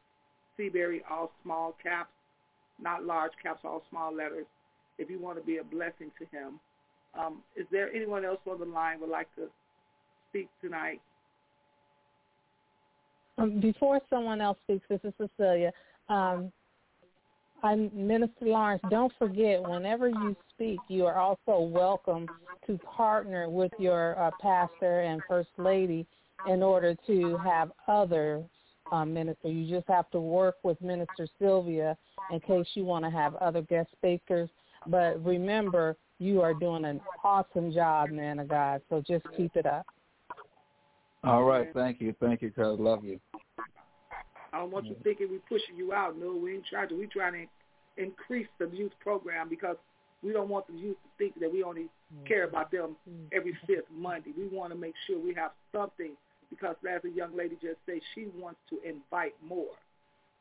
Seabury, 0.58 1.02
all 1.10 1.32
small 1.44 1.76
caps, 1.82 2.12
not 2.82 3.04
large 3.04 3.32
caps, 3.42 3.62
all 3.64 3.84
small 3.90 4.16
letters. 4.16 4.46
If 4.98 5.10
you 5.10 5.20
want 5.20 5.38
to 5.40 5.44
be 5.44 5.58
a 5.58 5.64
blessing 5.64 6.12
to 6.20 6.26
him, 6.36 6.60
um, 7.20 7.44
is 7.56 7.66
there 7.72 7.92
anyone 7.94 8.26
else 8.26 8.40
on 8.50 8.60
the 8.60 8.66
line 8.66 9.00
would 9.00 9.10
like 9.10 9.34
to 9.36 9.48
speak 10.30 10.48
tonight? 10.62 11.02
Um, 13.38 13.60
before 13.60 14.00
someone 14.10 14.42
else 14.42 14.58
speaks, 14.64 14.86
this 14.90 15.00
is 15.04 15.14
Cecilia. 15.18 15.72
Um, 16.10 16.52
Minister 17.93 18.45
Lawrence. 18.45 18.84
Don't 18.89 19.11
forget, 19.18 19.64
whenever 19.64 20.09
you 20.09 20.36
speak, 20.53 20.80
you 20.89 21.05
are 21.05 21.18
also 21.18 21.61
welcome 21.61 22.28
to 22.68 22.78
partner 22.80 23.49
with 23.49 23.72
your 23.78 24.20
uh, 24.20 24.32
pastor 24.41 25.01
and 25.01 25.22
first 25.28 25.49
lady 25.57 26.05
in 26.49 26.61
order 26.61 26.95
to 27.07 27.38
have 27.38 27.72
other 27.88 28.43
um. 28.91 29.18
You 29.43 29.68
just 29.70 29.88
have 29.88 30.09
to 30.11 30.20
work 30.20 30.57
with 30.64 30.80
Minister 30.82 31.28
Sylvia 31.39 31.97
in 32.32 32.39
case 32.41 32.68
you 32.74 32.84
want 32.84 33.05
to 33.05 33.11
have 33.11 33.36
other 33.36 33.61
guest 33.61 33.89
speakers. 33.93 34.49
But 34.88 35.24
remember, 35.24 35.95
you 36.20 36.41
are 36.41 36.53
doing 36.53 36.86
an 36.86 37.01
awesome 37.24 37.72
job, 37.72 38.09
man 38.11 38.39
of 38.39 38.49
God. 38.49 38.82
So 38.89 39.01
just 39.05 39.26
keep 39.36 39.55
it 39.55 39.66
up. 39.66 39.86
All 41.24 41.43
right. 41.43 41.70
Thank 41.74 42.01
you. 42.01 42.14
Thank 42.20 42.41
you, 42.41 42.51
cuz. 42.51 42.78
Love 42.80 43.05
you. 43.05 43.20
I 44.54 44.60
don't 44.60 44.72
want 44.72 44.86
you 44.86 44.95
thinking 45.04 45.28
we're 45.30 45.39
pushing 45.49 45.76
you 45.76 45.93
out. 45.93 46.18
No, 46.18 46.36
we 46.36 46.56
ain't 46.56 46.66
trying 46.70 46.89
to. 46.89 46.95
We're 46.95 47.08
trying 47.08 47.34
to 47.34 48.01
increase 48.04 48.47
the 48.60 48.70
youth 48.70 48.91
program 49.01 49.49
because 49.49 49.78
we 50.22 50.32
don't 50.32 50.47
want 50.47 50.68
the 50.68 50.74
youth 50.74 50.97
to 51.04 51.10
think 51.18 51.39
that 51.39 51.51
we 51.51 51.64
only 51.64 51.84
mm-hmm. 51.84 52.26
care 52.26 52.45
about 52.45 52.72
them 52.72 52.95
mm-hmm. 53.10 53.26
every 53.34 53.58
fifth 53.68 53.89
Monday. 53.93 54.32
We 54.38 54.47
want 54.47 54.72
to 54.72 54.78
make 54.78 54.93
sure 55.08 55.20
we 55.20 55.34
have 55.34 55.51
something 55.74 56.12
because 56.49 56.76
as 56.89 57.01
a 57.04 57.10
young 57.10 57.36
lady 57.36 57.58
just 57.62 57.78
said, 57.86 57.99
she 58.14 58.28
wants 58.38 58.60
to 58.70 58.78
invite 58.88 59.34
more. 59.43 59.74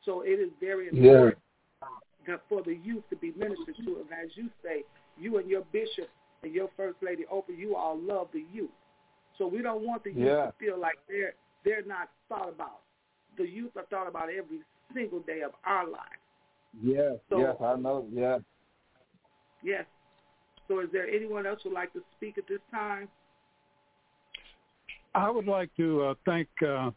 So 0.04 0.22
it 0.22 0.38
is 0.40 0.50
very 0.60 0.88
important 0.88 1.38
yeah. 2.28 2.36
for 2.48 2.62
the 2.62 2.74
youth 2.84 3.04
to 3.10 3.16
be 3.16 3.32
ministered 3.36 3.76
to. 3.84 3.96
And 4.00 4.08
as 4.12 4.30
you 4.34 4.50
say, 4.62 4.84
you 5.18 5.38
and 5.38 5.48
your 5.48 5.62
bishop 5.72 6.08
and 6.42 6.52
your 6.52 6.68
first 6.76 6.96
lady 7.02 7.24
Oprah, 7.32 7.56
you 7.56 7.76
all 7.76 7.98
love 7.98 8.28
the 8.32 8.44
youth. 8.52 8.70
So 9.38 9.46
we 9.46 9.62
don't 9.62 9.86
want 9.86 10.04
the 10.04 10.10
youth 10.10 10.26
yeah. 10.26 10.46
to 10.46 10.52
feel 10.60 10.78
like 10.78 10.98
they're 11.08 11.34
they're 11.64 11.84
not 11.86 12.10
thought 12.28 12.48
about. 12.48 12.80
The 13.36 13.48
youth 13.48 13.72
are 13.76 13.84
thought 13.90 14.08
about 14.08 14.28
every 14.28 14.60
single 14.94 15.20
day 15.20 15.40
of 15.40 15.52
our 15.64 15.84
lives. 15.84 16.22
Yes, 16.82 17.16
so, 17.28 17.38
yes, 17.38 17.56
I 17.60 17.76
know. 17.76 18.06
Yeah. 18.12 18.38
Yes. 19.62 19.84
So 20.68 20.80
is 20.80 20.88
there 20.92 21.08
anyone 21.08 21.46
else 21.46 21.60
who 21.62 21.70
would 21.70 21.74
like 21.74 21.92
to 21.92 22.02
speak 22.16 22.38
at 22.38 22.44
this 22.48 22.60
time? 22.70 23.08
I 25.14 25.30
would 25.30 25.46
like 25.46 25.70
to 25.76 26.02
uh, 26.02 26.14
thank 26.24 26.48
uh, 26.66 26.90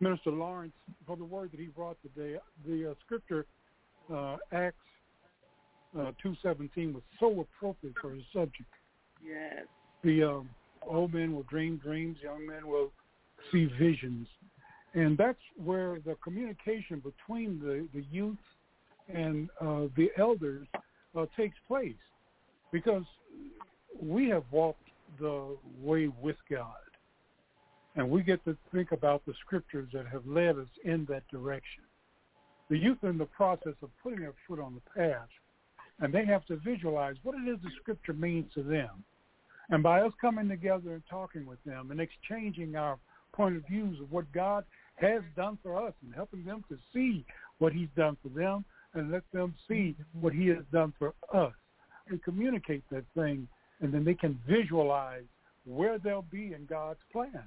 Minister 0.00 0.30
Lawrence 0.30 0.74
for 1.06 1.16
the 1.16 1.24
word 1.24 1.50
that 1.52 1.60
he 1.60 1.66
brought 1.66 1.96
today. 2.02 2.38
The 2.66 2.90
uh, 2.90 2.94
scripture, 3.04 3.46
uh, 4.12 4.36
Acts 4.52 4.76
uh, 5.98 6.12
2.17, 6.24 6.94
was 6.94 7.02
so 7.18 7.40
appropriate 7.40 7.96
for 8.00 8.10
his 8.10 8.22
subject. 8.32 8.68
Yes. 9.26 9.66
The 10.04 10.22
um, 10.22 10.50
old 10.86 11.14
men 11.14 11.34
will 11.34 11.44
dream 11.44 11.80
dreams, 11.82 12.18
young 12.22 12.46
men 12.46 12.68
will 12.68 12.92
see 13.50 13.68
visions. 13.78 14.28
And 14.94 15.18
that's 15.18 15.38
where 15.56 15.98
the 16.06 16.16
communication 16.22 17.02
between 17.02 17.58
the, 17.58 17.88
the 17.92 18.04
youth 18.12 18.38
and 19.12 19.50
uh, 19.60 19.88
the 19.96 20.10
elders 20.16 20.66
uh, 21.18 21.26
takes 21.36 21.56
place 21.66 21.94
because 22.72 23.02
we 24.00 24.28
have 24.28 24.44
walked 24.50 24.88
the 25.18 25.56
way 25.80 26.08
with 26.20 26.36
God. 26.50 26.74
And 27.96 28.10
we 28.10 28.22
get 28.22 28.44
to 28.44 28.56
think 28.72 28.92
about 28.92 29.24
the 29.26 29.34
scriptures 29.44 29.88
that 29.92 30.06
have 30.06 30.26
led 30.26 30.58
us 30.58 30.68
in 30.84 31.06
that 31.08 31.26
direction. 31.28 31.84
The 32.70 32.78
youth 32.78 32.98
are 33.02 33.10
in 33.10 33.18
the 33.18 33.26
process 33.26 33.74
of 33.82 33.90
putting 34.02 34.20
their 34.20 34.32
foot 34.48 34.58
on 34.58 34.74
the 34.74 35.00
path, 35.00 35.28
and 36.00 36.12
they 36.12 36.24
have 36.24 36.44
to 36.46 36.56
visualize 36.56 37.16
what 37.22 37.36
it 37.36 37.48
is 37.48 37.58
the 37.62 37.70
scripture 37.80 38.14
means 38.14 38.52
to 38.54 38.62
them. 38.62 39.04
And 39.70 39.82
by 39.82 40.00
us 40.00 40.12
coming 40.20 40.48
together 40.48 40.94
and 40.94 41.02
talking 41.08 41.46
with 41.46 41.62
them 41.64 41.90
and 41.90 42.00
exchanging 42.00 42.74
our 42.74 42.98
point 43.32 43.56
of 43.56 43.66
views 43.66 44.00
of 44.00 44.10
what 44.10 44.30
God 44.32 44.64
has 44.96 45.22
done 45.36 45.58
for 45.62 45.76
us 45.86 45.92
and 46.02 46.14
helping 46.14 46.44
them 46.44 46.64
to 46.68 46.78
see 46.92 47.24
what 47.58 47.72
he's 47.72 47.88
done 47.96 48.16
for 48.22 48.28
them 48.28 48.64
and 48.94 49.10
let 49.10 49.22
them 49.32 49.54
see 49.68 49.96
mm-hmm. 49.98 50.20
what 50.20 50.32
he 50.32 50.46
has 50.48 50.64
done 50.72 50.92
for 50.98 51.14
us 51.32 51.52
and 52.08 52.22
communicate 52.22 52.82
that 52.90 53.04
thing 53.14 53.48
and 53.80 53.92
then 53.92 54.04
they 54.04 54.14
can 54.14 54.38
visualize 54.48 55.24
where 55.66 55.98
they'll 55.98 56.26
be 56.30 56.52
in 56.52 56.66
God's 56.66 57.00
plan. 57.12 57.42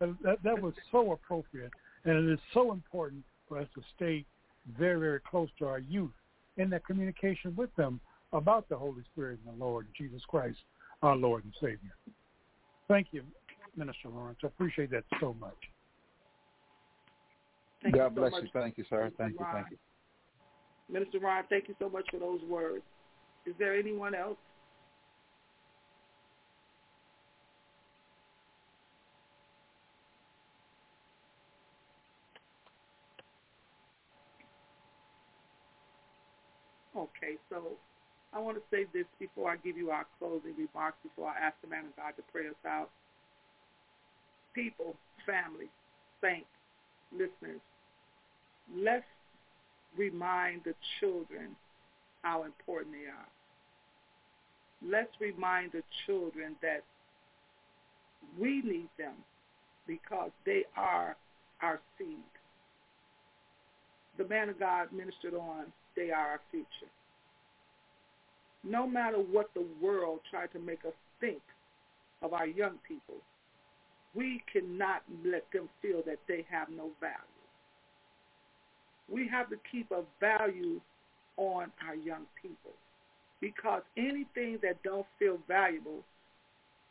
That, 0.00 0.38
that 0.42 0.60
was 0.60 0.74
so 0.90 1.12
appropriate, 1.12 1.70
and 2.04 2.28
it 2.28 2.32
is 2.32 2.40
so 2.52 2.72
important 2.72 3.22
for 3.48 3.58
us 3.58 3.68
to 3.74 3.82
stay 3.96 4.24
very, 4.78 4.98
very 4.98 5.20
close 5.20 5.48
to 5.58 5.66
our 5.66 5.78
youth 5.78 6.10
in 6.56 6.68
that 6.70 6.84
communication 6.84 7.54
with 7.56 7.74
them 7.76 8.00
about 8.32 8.68
the 8.68 8.76
Holy 8.76 9.02
Spirit 9.12 9.38
and 9.46 9.58
the 9.58 9.64
Lord 9.64 9.86
Jesus 9.96 10.22
Christ, 10.26 10.58
our 11.02 11.16
Lord 11.16 11.44
and 11.44 11.52
Savior. 11.60 11.94
Thank 12.88 13.08
you, 13.12 13.22
Minister 13.76 14.08
Lawrence. 14.08 14.38
I 14.42 14.48
appreciate 14.48 14.90
that 14.90 15.04
so 15.20 15.34
much. 15.40 15.54
Thank 17.84 17.96
God 17.96 18.04
you 18.04 18.08
so 18.08 18.20
bless 18.20 18.32
much, 18.32 18.42
you. 18.44 18.48
Thank 18.54 18.78
you, 18.78 18.84
sir. 18.88 19.12
Thank 19.18 19.38
you. 19.38 19.46
Thank 19.52 19.66
you. 19.70 19.76
Minister 20.88 21.18
Ryan, 21.18 21.44
thank 21.50 21.68
you 21.68 21.74
so 21.78 21.90
much 21.90 22.06
for 22.10 22.18
those 22.18 22.40
words. 22.48 22.82
Is 23.44 23.54
there 23.58 23.78
anyone 23.78 24.14
else? 24.14 24.38
Okay, 36.96 37.36
so 37.50 37.72
I 38.32 38.38
want 38.38 38.56
to 38.56 38.62
say 38.70 38.86
this 38.94 39.04
before 39.18 39.50
I 39.50 39.56
give 39.56 39.76
you 39.76 39.90
our 39.90 40.06
closing 40.18 40.54
remarks, 40.56 40.96
before 41.02 41.28
I 41.28 41.46
ask 41.46 41.56
the 41.60 41.68
man 41.68 41.86
of 41.86 41.96
God 41.96 42.12
to 42.16 42.22
pray 42.32 42.46
us 42.46 42.54
out. 42.66 42.88
People, 44.54 44.94
family, 45.26 45.68
saints, 46.22 46.46
listeners, 47.12 47.60
let's 48.72 49.04
remind 49.96 50.62
the 50.64 50.74
children 51.00 51.56
how 52.22 52.44
important 52.44 52.92
they 52.92 53.08
are. 53.08 54.90
Let's 54.90 55.10
remind 55.20 55.72
the 55.72 55.82
children 56.06 56.56
that 56.62 56.82
we 58.38 58.62
need 58.62 58.88
them 58.98 59.14
because 59.86 60.30
they 60.44 60.64
are 60.76 61.16
our 61.62 61.80
seed. 61.98 62.18
The 64.18 64.26
man 64.28 64.48
of 64.48 64.58
God 64.58 64.88
ministered 64.92 65.34
on 65.34 65.66
they 65.96 66.10
are 66.10 66.32
our 66.32 66.40
future. 66.50 66.90
No 68.62 68.86
matter 68.86 69.18
what 69.18 69.50
the 69.54 69.66
world 69.80 70.20
tried 70.30 70.52
to 70.52 70.58
make 70.58 70.84
us 70.84 70.92
think 71.20 71.42
of 72.22 72.32
our 72.32 72.46
young 72.46 72.78
people, 72.86 73.16
we 74.14 74.42
cannot 74.52 75.02
let 75.24 75.44
them 75.52 75.68
feel 75.82 76.02
that 76.06 76.18
they 76.26 76.46
have 76.50 76.68
no 76.70 76.90
value. 77.00 77.33
We 79.10 79.28
have 79.28 79.50
to 79.50 79.56
keep 79.70 79.90
a 79.90 80.02
value 80.20 80.80
on 81.36 81.72
our 81.86 81.94
young 81.94 82.26
people 82.40 82.72
because 83.40 83.82
anything 83.96 84.58
that 84.62 84.82
don't 84.82 85.06
feel 85.18 85.38
valuable 85.48 86.04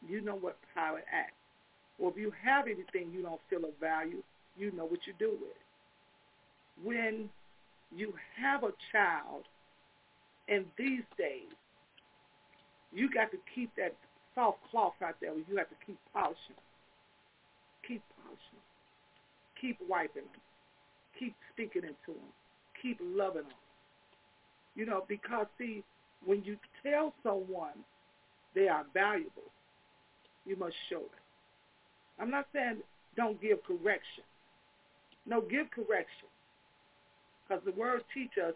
you 0.08 0.22
know 0.22 0.36
what 0.36 0.58
how 0.76 0.96
it 0.96 1.06
acts. 1.12 1.34
Or 2.00 2.12
if 2.12 2.18
you 2.18 2.32
have 2.44 2.66
anything 2.66 3.14
you 3.14 3.22
don't 3.22 3.42
feel 3.50 3.66
of 3.66 3.78
value, 3.80 4.24
you 4.58 4.72
know 4.72 4.86
what 4.86 5.00
you 5.06 5.14
do 5.20 5.32
with 5.32 5.50
it. 5.50 6.84
When 6.84 7.30
you 7.96 8.14
have 8.42 8.64
a 8.64 8.72
child 8.92 9.44
in 10.48 10.66
these 10.78 11.04
days, 11.18 11.54
you 12.92 13.10
got 13.10 13.32
to 13.32 13.38
keep 13.56 13.72
that 13.78 13.96
soft 14.36 14.58
cloth 14.70 14.94
out 15.04 15.16
there 15.22 15.34
you 15.34 15.58
have 15.58 15.70
to 15.70 15.76
keep 15.86 15.98
polishing. 16.14 16.58
Keep 17.88 18.02
polishing. 18.18 18.64
Keep 19.60 19.78
wiping 19.88 20.24
them. 20.24 20.42
Keep 21.20 21.36
speaking 21.52 21.84
into 21.84 22.20
them. 22.20 22.30
Keep 22.82 23.00
loving 23.02 23.44
them. 23.44 23.62
You 24.76 24.86
know, 24.86 25.06
because 25.08 25.48
see, 25.58 25.84
when 26.26 26.44
you 26.44 26.58
tell 26.84 27.14
someone 27.24 27.84
they 28.56 28.68
are 28.68 28.86
valuable, 28.94 29.52
you 30.46 30.56
must 30.56 30.76
show 30.90 31.00
it. 31.00 31.24
I'm 32.20 32.30
not 32.30 32.48
saying 32.54 32.78
don't 33.16 33.42
give 33.42 33.64
correction. 33.64 34.24
No, 35.26 35.42
give 35.42 35.70
correction. 35.72 36.28
Because 37.48 37.64
the 37.66 37.72
words 37.72 38.04
teach 38.14 38.32
us, 38.46 38.54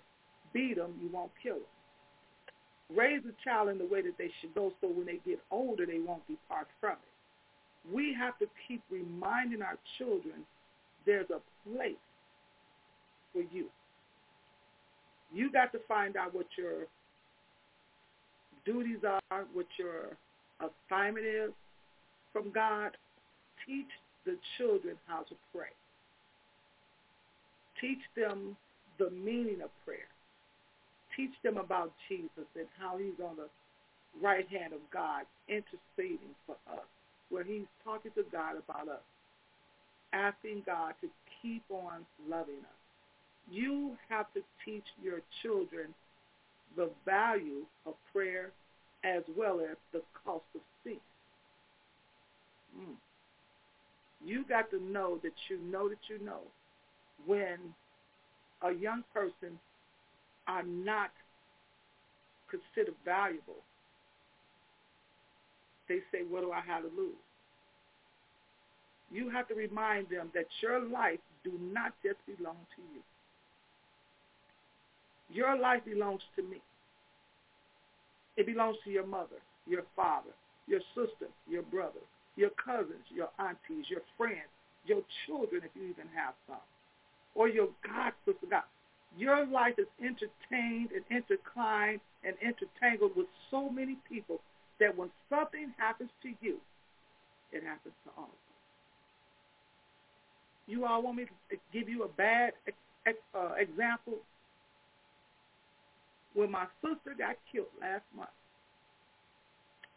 beat 0.54 0.78
them, 0.78 0.94
you 1.02 1.10
won't 1.12 1.32
kill 1.42 1.56
them. 1.56 2.98
Raise 2.98 3.22
a 3.26 3.36
child 3.44 3.70
in 3.70 3.78
the 3.78 3.86
way 3.86 4.02
that 4.02 4.18
they 4.18 4.32
should 4.40 4.56
go 4.56 4.72
so 4.80 4.88
when 4.88 5.06
they 5.06 5.20
get 5.26 5.42
older, 5.52 5.86
they 5.86 6.00
won't 6.00 6.26
depart 6.28 6.68
from 6.80 6.94
it. 6.94 7.94
We 7.94 8.16
have 8.18 8.38
to 8.40 8.48
keep 8.68 8.82
reminding 8.90 9.62
our 9.62 9.78
children 9.98 10.46
there's 11.06 11.30
a 11.30 11.42
place 11.70 11.96
for 13.38 13.56
you. 13.56 13.66
You 15.32 15.52
got 15.52 15.72
to 15.74 15.80
find 15.88 16.18
out 16.18 16.34
what 16.34 16.48
your 16.58 16.88
duties 18.66 19.00
are, 19.06 19.46
what 19.54 19.68
your 19.78 20.18
assignment 20.60 21.26
is 21.26 21.52
from 22.34 22.52
God. 22.52 22.92
Teach 23.66 23.86
the 24.26 24.38
children 24.58 24.96
how 25.06 25.20
to 25.20 25.36
pray. 25.54 25.74
Teach 27.80 28.02
them 28.16 28.58
the 28.98 29.12
meaning 29.12 29.62
of 29.64 29.70
prayer. 29.86 30.10
Teach 31.16 31.34
them 31.44 31.58
about 31.58 31.92
Jesus 32.10 32.48
and 32.56 32.68
how 32.80 32.98
he's 32.98 33.20
on 33.24 33.36
the 33.36 33.50
right 34.22 34.48
hand 34.50 34.74
of 34.74 34.80
God 34.92 35.24
interceding 35.48 36.34
for 36.48 36.56
us, 36.72 36.86
where 37.30 37.44
he's 37.44 37.68
talking 37.84 38.12
to 38.16 38.24
God 38.32 38.56
about 38.58 38.88
us, 38.88 39.04
asking 40.14 40.64
God 40.66 40.94
to 41.02 41.08
keep 41.42 41.64
on 41.70 42.06
loving 42.28 42.62
us. 42.62 42.77
You 43.50 43.96
have 44.10 44.32
to 44.34 44.42
teach 44.66 44.84
your 45.02 45.22
children 45.42 45.94
the 46.76 46.90
value 47.06 47.66
of 47.86 47.94
prayer 48.14 48.52
as 49.04 49.24
well 49.36 49.60
as 49.60 49.78
the 49.94 50.02
cost 50.26 50.44
of 50.56 50.62
sin. 50.84 51.00
Mm. 52.78 52.96
You 54.26 54.44
got 54.48 54.70
to 54.72 54.84
know 54.84 55.20
that 55.24 55.34
you 55.50 55.60
know 55.72 55.88
that 55.90 56.00
you 56.10 56.24
know 56.24 56.42
when 57.26 57.58
a 58.62 58.72
young 58.72 59.04
person 59.14 59.60
are 60.48 60.64
not 60.64 61.12
considered 62.50 62.96
valuable, 63.06 63.62
they 65.88 66.00
say, 66.12 66.20
what 66.30 66.42
do 66.42 66.52
I 66.52 66.62
have 66.62 66.84
to 66.84 66.90
lose? 66.90 67.16
You 69.12 69.30
have 69.30 69.48
to 69.48 69.56
remind 69.56 70.10
them 70.10 70.32
that 70.34 70.48
your 70.62 70.86
life 70.86 71.20
do 71.44 71.54
not 71.72 71.94
just 72.04 72.18
belong 72.26 72.58
to 72.76 72.82
you. 72.94 73.02
Your 75.30 75.58
life 75.58 75.84
belongs 75.86 76.22
to 76.36 76.44
me. 76.44 76.62
It 78.38 78.46
belongs 78.46 78.78
to 78.86 78.92
your 78.92 79.06
mother, 79.06 79.42
your 79.68 79.84
father, 79.96 80.32
your 80.68 80.82
sister, 80.96 81.28
your 81.50 81.64
brother, 81.64 82.04
your 82.36 82.52
cousins, 82.52 83.04
your 83.10 83.30
aunties, 83.40 83.86
your 83.90 84.02
friends, 84.18 84.48
your 84.86 85.02
children 85.26 85.64
if 85.66 85.72
you 85.76 85.88
even 85.90 86.08
have 86.16 86.34
some, 86.48 86.64
or 87.36 87.50
your 87.50 87.70
God 87.86 88.14
sister 88.26 88.48
God. 88.50 88.64
Your 89.18 89.46
life 89.48 89.74
is 89.78 89.88
entertained 90.00 90.90
and 90.92 91.04
intertwined 91.10 92.02
and 92.24 92.36
intertangled 92.42 93.16
with 93.16 93.28
so 93.50 93.70
many 93.70 93.98
people 94.08 94.40
that 94.80 94.96
when 94.96 95.10
something 95.30 95.74
happens 95.78 96.12
to 96.22 96.30
you, 96.42 96.58
it 97.52 97.64
happens 97.64 97.96
to 98.06 98.12
all 98.18 98.26
of 98.26 98.30
us. 98.30 98.58
You 100.68 100.86
all 100.86 101.02
want 101.02 101.18
me 101.18 101.26
to 101.26 101.58
give 101.74 101.90
you 101.90 102.04
a 102.04 102.08
bad 102.10 102.54
uh, 103.34 103.54
example? 103.58 104.16
When 106.38 106.52
my 106.52 106.68
sister 106.84 107.16
got 107.18 107.36
killed 107.52 107.66
last 107.82 108.04
month, 108.16 108.30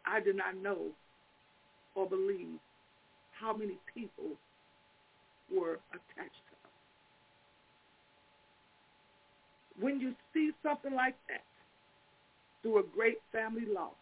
I 0.06 0.20
did 0.20 0.36
not 0.36 0.56
know 0.56 0.86
or 1.94 2.08
believe 2.08 2.58
how 3.38 3.54
many 3.54 3.76
people 3.94 4.38
were 5.54 5.80
attached 5.90 6.40
to 6.48 6.56
us. 6.64 6.72
When 9.80 10.00
you 10.00 10.14
see 10.32 10.52
something 10.62 10.94
like 10.94 11.16
that 11.28 11.44
through 12.62 12.78
a 12.78 12.84
great 12.84 13.18
family 13.32 13.66
loss, 13.70 13.92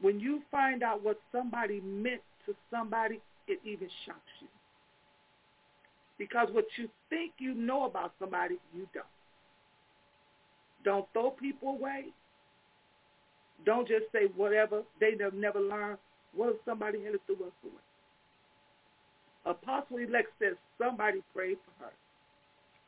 when 0.00 0.18
you 0.18 0.40
find 0.50 0.82
out 0.82 1.04
what 1.04 1.20
somebody 1.32 1.82
meant 1.82 2.22
to 2.46 2.54
somebody, 2.70 3.20
it 3.46 3.60
even 3.62 3.90
shocks 4.06 4.40
you. 4.40 4.48
Because 6.16 6.48
what 6.52 6.64
you 6.78 6.88
think 7.10 7.32
you 7.38 7.52
know 7.52 7.84
about 7.84 8.14
somebody, 8.18 8.56
you 8.74 8.88
don't. 8.94 9.04
Don't 10.86 11.06
throw 11.12 11.30
people 11.30 11.70
away. 11.70 12.06
Don't 13.64 13.88
just 13.88 14.04
say 14.12 14.26
whatever. 14.36 14.84
They 15.00 15.16
have 15.20 15.34
never 15.34 15.60
learned. 15.60 15.98
What 16.32 16.50
if 16.50 16.56
somebody 16.64 17.02
had 17.02 17.14
to 17.14 17.18
threw 17.26 17.44
us 17.44 17.52
away? 17.64 17.72
Apostle 19.46 19.98
elect 19.98 20.28
says 20.38 20.54
somebody 20.78 21.24
prayed 21.34 21.58
for 21.64 21.72
her. 21.84 21.92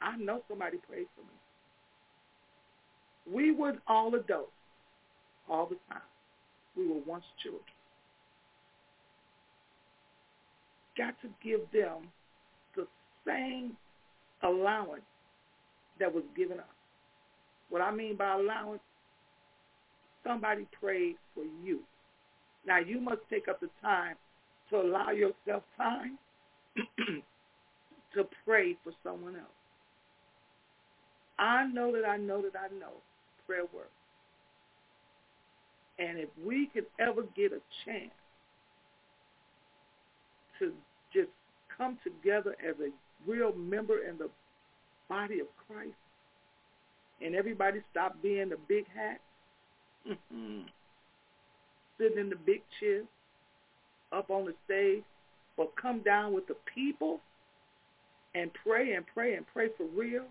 I 0.00 0.16
know 0.16 0.42
somebody 0.48 0.78
prayed 0.88 1.08
for 1.16 1.22
me. 1.22 1.36
We 3.36 3.50
were 3.50 3.74
all 3.88 4.14
adults 4.14 4.52
all 5.50 5.66
the 5.66 5.76
time. 5.92 6.00
We 6.76 6.86
were 6.86 7.00
once 7.04 7.24
children. 7.42 7.64
Got 10.96 11.20
to 11.22 11.28
give 11.42 11.62
them 11.72 12.12
the 12.76 12.86
same 13.26 13.76
allowance 14.44 15.02
that 15.98 16.14
was 16.14 16.22
given 16.36 16.60
us. 16.60 16.77
What 17.70 17.82
I 17.82 17.90
mean 17.90 18.16
by 18.16 18.34
allowance, 18.34 18.80
somebody 20.24 20.66
prayed 20.80 21.16
for 21.34 21.44
you. 21.62 21.80
Now 22.66 22.78
you 22.78 23.00
must 23.00 23.20
take 23.30 23.48
up 23.48 23.60
the 23.60 23.70
time 23.82 24.16
to 24.70 24.80
allow 24.80 25.10
yourself 25.10 25.62
time 25.76 26.18
to 28.14 28.26
pray 28.44 28.76
for 28.84 28.92
someone 29.02 29.36
else. 29.36 29.44
I 31.38 31.66
know 31.66 31.92
that 31.92 32.06
I 32.06 32.16
know 32.16 32.42
that 32.42 32.52
I 32.58 32.74
know 32.78 32.92
prayer 33.46 33.62
works. 33.74 33.90
And 35.98 36.18
if 36.18 36.28
we 36.44 36.66
could 36.72 36.86
ever 37.00 37.22
get 37.36 37.52
a 37.52 37.60
chance 37.84 38.12
to 40.58 40.72
just 41.12 41.30
come 41.76 41.98
together 42.04 42.56
as 42.66 42.74
a 42.80 42.90
real 43.30 43.52
member 43.54 44.04
in 44.08 44.18
the 44.18 44.28
body 45.08 45.40
of 45.40 45.46
Christ 45.66 45.94
and 47.24 47.34
everybody 47.34 47.80
stop 47.90 48.16
being 48.22 48.48
the 48.48 48.58
big 48.68 48.84
hat, 48.94 49.20
mm-hmm. 50.08 50.60
sitting 51.98 52.18
in 52.18 52.30
the 52.30 52.36
big 52.36 52.62
chair, 52.80 53.02
up 54.12 54.30
on 54.30 54.44
the 54.44 54.54
stage, 54.64 55.02
but 55.56 55.70
come 55.80 56.00
down 56.00 56.32
with 56.32 56.46
the 56.46 56.56
people 56.74 57.20
and 58.34 58.50
pray 58.64 58.94
and 58.94 59.04
pray 59.12 59.34
and 59.34 59.44
pray 59.52 59.68
for 59.76 59.84
real 59.96 60.24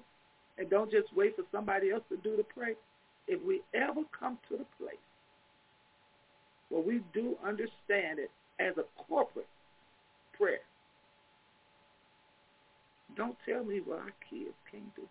and 0.58 0.70
don't 0.70 0.92
just 0.92 1.08
wait 1.16 1.36
for 1.36 1.44
somebody 1.52 1.92
else 1.92 2.04
to 2.10 2.18
do 2.18 2.36
the 2.36 2.44
pray. 2.44 2.74
If 3.28 3.44
we 3.46 3.62
ever 3.74 4.02
come 4.18 4.38
to 4.50 4.58
the 4.58 4.66
place 4.80 4.96
where 6.70 6.82
we 6.82 7.02
do 7.14 7.36
understand 7.46 8.20
it 8.20 8.32
as 8.60 8.74
a 8.78 8.84
corporate 9.04 9.48
prayer, 10.38 10.60
don't 13.16 13.38
tell 13.48 13.64
me 13.64 13.82
what 13.86 14.00
our 14.00 14.14
kids 14.30 14.54
can't 14.72 14.96
do. 14.96 15.04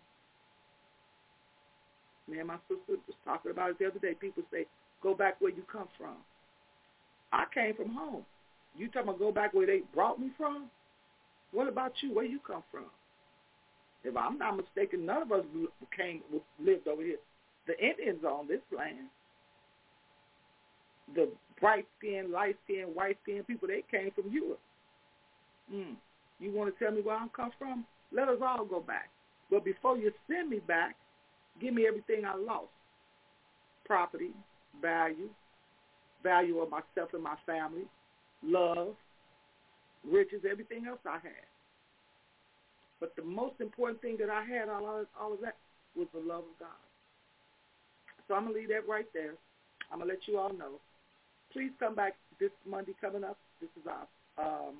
Me 2.29 2.39
and 2.39 2.47
my 2.47 2.57
sister 2.67 2.99
was 3.07 3.15
talking 3.23 3.51
about 3.51 3.71
it 3.71 3.79
the 3.79 3.85
other 3.85 3.99
day. 3.99 4.13
People 4.19 4.43
say, 4.51 4.65
go 5.01 5.13
back 5.13 5.39
where 5.39 5.51
you 5.51 5.63
come 5.71 5.87
from. 5.97 6.15
I 7.31 7.45
came 7.53 7.75
from 7.75 7.93
home. 7.93 8.25
You 8.75 8.87
talking 8.87 9.09
about 9.09 9.19
go 9.19 9.31
back 9.31 9.53
where 9.53 9.65
they 9.65 9.81
brought 9.93 10.19
me 10.19 10.31
from? 10.37 10.69
What 11.51 11.67
about 11.67 11.93
you? 12.01 12.13
Where 12.13 12.25
you 12.25 12.39
come 12.45 12.63
from? 12.71 12.85
If 14.03 14.15
I'm 14.15 14.37
not 14.37 14.57
mistaken, 14.57 15.05
none 15.05 15.23
of 15.23 15.31
us 15.31 15.45
came 15.95 16.21
lived 16.59 16.87
over 16.87 17.01
here. 17.01 17.17
The 17.65 17.77
Indians 17.79 18.23
on 18.23 18.47
this 18.47 18.61
land. 18.75 19.07
The 21.15 21.29
bright 21.59 21.85
skinned, 21.97 22.31
light 22.31 22.57
skinned, 22.65 22.93
white 22.93 23.17
skinned 23.23 23.47
people, 23.47 23.67
they 23.67 23.83
came 23.89 24.11
from 24.11 24.31
Europe. 24.31 24.59
Mm. 25.73 25.95
You 26.39 26.51
want 26.51 26.73
to 26.73 26.83
tell 26.83 26.93
me 26.93 27.01
where 27.01 27.15
I'm 27.15 27.29
come 27.29 27.51
from? 27.57 27.85
Let 28.13 28.29
us 28.29 28.37
all 28.41 28.65
go 28.65 28.79
back. 28.79 29.09
But 29.49 29.65
before 29.65 29.97
you 29.97 30.11
send 30.29 30.49
me 30.49 30.59
back, 30.59 30.95
give 31.61 31.73
me 31.73 31.85
everything 31.87 32.25
I 32.25 32.35
lost. 32.35 32.67
Property, 33.85 34.31
value, 34.81 35.29
value 36.23 36.59
of 36.59 36.69
myself 36.69 37.13
and 37.13 37.23
my 37.23 37.35
family, 37.45 37.83
love, 38.43 38.95
riches, 40.05 40.41
everything 40.49 40.85
else 40.87 40.99
I 41.05 41.19
had. 41.19 41.47
But 42.99 43.15
the 43.15 43.23
most 43.23 43.55
important 43.59 44.01
thing 44.01 44.17
that 44.19 44.29
I 44.29 44.43
had, 44.43 44.69
all 44.69 45.01
of, 45.01 45.07
all 45.19 45.33
of 45.33 45.41
that, 45.41 45.55
was 45.95 46.07
the 46.13 46.19
love 46.19 46.43
of 46.43 46.59
God. 46.59 46.81
So 48.27 48.33
I'm 48.35 48.43
going 48.43 48.55
to 48.55 48.59
leave 48.59 48.69
that 48.69 48.87
right 48.87 49.05
there. 49.13 49.33
I'm 49.91 49.99
going 49.99 50.09
to 50.09 50.15
let 50.15 50.27
you 50.27 50.37
all 50.37 50.51
know. 50.53 50.79
Please 51.53 51.71
come 51.79 51.95
back 51.95 52.15
this 52.39 52.51
Monday 52.69 52.93
coming 52.99 53.23
up. 53.23 53.37
This 53.61 53.69
is 53.79 53.87
our 53.87 54.67
um, 54.67 54.75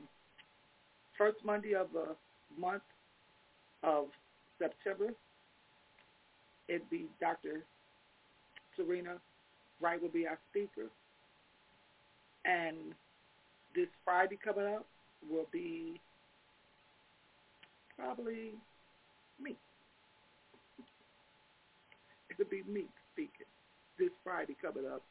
first 1.18 1.38
Monday 1.46 1.74
of 1.74 1.88
the 1.94 2.16
month 2.60 2.84
of 3.84 4.06
September. 4.60 5.14
It'd 6.68 6.90
be 6.90 7.06
Dr. 7.20 7.64
Serena 8.76 9.16
Wright 9.80 10.02
will 10.02 10.10
be 10.10 10.28
our 10.28 10.40
speaker. 10.50 10.90
And 12.46 12.94
this 13.76 13.88
Friday 14.04 14.38
coming 14.44 14.66
up 14.66 14.86
will 15.30 15.48
be 15.52 16.00
probably 17.98 18.54
me. 19.42 19.56
It'll 22.30 22.50
be 22.50 22.64
me 22.68 22.86
speaking 23.14 23.48
this 24.00 24.10
Friday 24.24 24.56
coming 24.62 24.86
up 24.86 25.02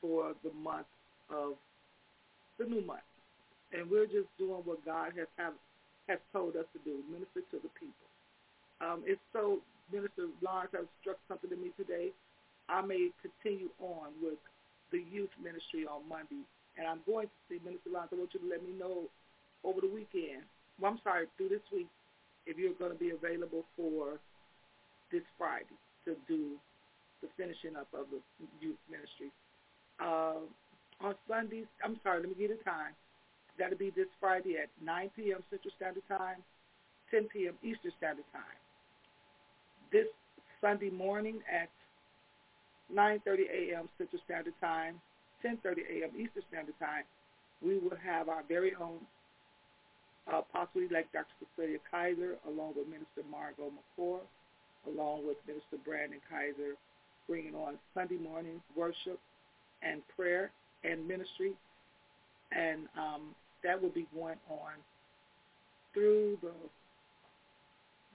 for 0.00 0.34
the 0.44 0.52
month 0.52 0.86
of 1.30 1.54
the 2.58 2.66
new 2.66 2.84
month. 2.84 3.00
And 3.72 3.90
we're 3.90 4.06
just 4.06 4.28
doing 4.38 4.60
what 4.64 4.84
God 4.84 5.12
has 5.16 5.26
have, 5.36 5.54
has 6.08 6.18
told 6.32 6.56
us 6.56 6.66
to 6.72 6.78
do, 6.84 7.00
minister 7.10 7.40
to 7.50 7.56
the 7.62 7.72
people. 7.80 8.06
Um, 8.80 9.02
it's 9.06 9.20
so, 9.32 9.58
Minister 9.92 10.28
Lawrence 10.42 10.72
has 10.74 10.86
struck 11.00 11.18
something 11.28 11.50
to 11.50 11.56
me 11.56 11.70
today. 11.76 12.10
I 12.68 12.80
may 12.80 13.10
continue 13.20 13.68
on 13.80 14.16
with 14.22 14.40
the 14.90 15.02
youth 15.04 15.32
ministry 15.42 15.86
on 15.86 16.08
Monday. 16.08 16.44
And 16.76 16.86
I'm 16.86 17.00
going 17.06 17.28
to 17.28 17.38
see 17.48 17.60
Minister 17.64 17.90
Lawrence. 17.92 18.10
I 18.12 18.18
want 18.18 18.34
you 18.34 18.40
to 18.40 18.48
let 18.48 18.64
me 18.64 18.72
know 18.74 19.06
over 19.62 19.80
the 19.80 19.90
weekend. 19.90 20.42
Well, 20.80 20.90
I'm 20.90 21.00
sorry, 21.04 21.26
through 21.36 21.50
this 21.50 21.64
week, 21.72 21.86
if 22.46 22.58
you're 22.58 22.74
going 22.74 22.92
to 22.92 22.98
be 22.98 23.10
available 23.10 23.64
for 23.76 24.18
this 25.12 25.22
Friday 25.38 25.78
to 26.04 26.16
do 26.26 26.58
the 27.22 27.28
finishing 27.36 27.76
up 27.76 27.88
of 27.94 28.10
the 28.10 28.20
youth 28.60 28.80
ministry. 28.90 29.30
Uh, 30.00 30.44
on 31.00 31.14
Sundays, 31.28 31.66
I'm 31.82 31.96
sorry, 32.02 32.20
let 32.20 32.28
me 32.28 32.36
get 32.36 32.50
a 32.50 32.60
time. 32.64 32.92
That'll 33.58 33.78
be 33.78 33.90
this 33.94 34.10
Friday 34.18 34.58
at 34.58 34.68
9 34.82 35.10
p.m. 35.16 35.42
Central 35.48 35.72
Standard 35.76 36.02
Time, 36.08 36.42
10 37.10 37.30
p.m. 37.32 37.54
Eastern 37.62 37.92
Standard 37.98 38.26
Time. 38.32 38.58
This 39.94 40.10
Sunday 40.60 40.90
morning 40.90 41.38
at 41.46 41.70
9.30 42.92 43.46
a.m. 43.46 43.88
Central 43.96 44.20
Standard 44.24 44.54
Time, 44.60 45.00
10.30 45.46 45.86
a.m. 45.86 46.10
Eastern 46.18 46.42
Standard 46.50 46.74
Time, 46.80 47.04
we 47.62 47.78
will 47.78 47.96
have 48.04 48.28
our 48.28 48.42
very 48.48 48.74
own 48.74 48.98
uh, 50.26 50.38
Apostle-elect 50.38 51.12
Dr. 51.12 51.30
Cecilia 51.38 51.78
Kaiser, 51.88 52.34
along 52.48 52.72
with 52.74 52.88
Minister 52.88 53.22
Margot 53.30 53.70
McCord, 53.70 54.26
along 54.88 55.28
with 55.28 55.36
Minister 55.46 55.78
Brandon 55.84 56.18
Kaiser, 56.28 56.74
bringing 57.28 57.54
on 57.54 57.78
Sunday 57.94 58.18
morning 58.18 58.60
worship 58.74 59.20
and 59.80 60.02
prayer 60.16 60.50
and 60.82 61.06
ministry. 61.06 61.52
And 62.50 62.88
um, 62.98 63.30
that 63.62 63.80
will 63.80 63.94
be 63.94 64.08
going 64.12 64.42
on 64.50 64.74
through 65.94 66.38
the 66.42 66.50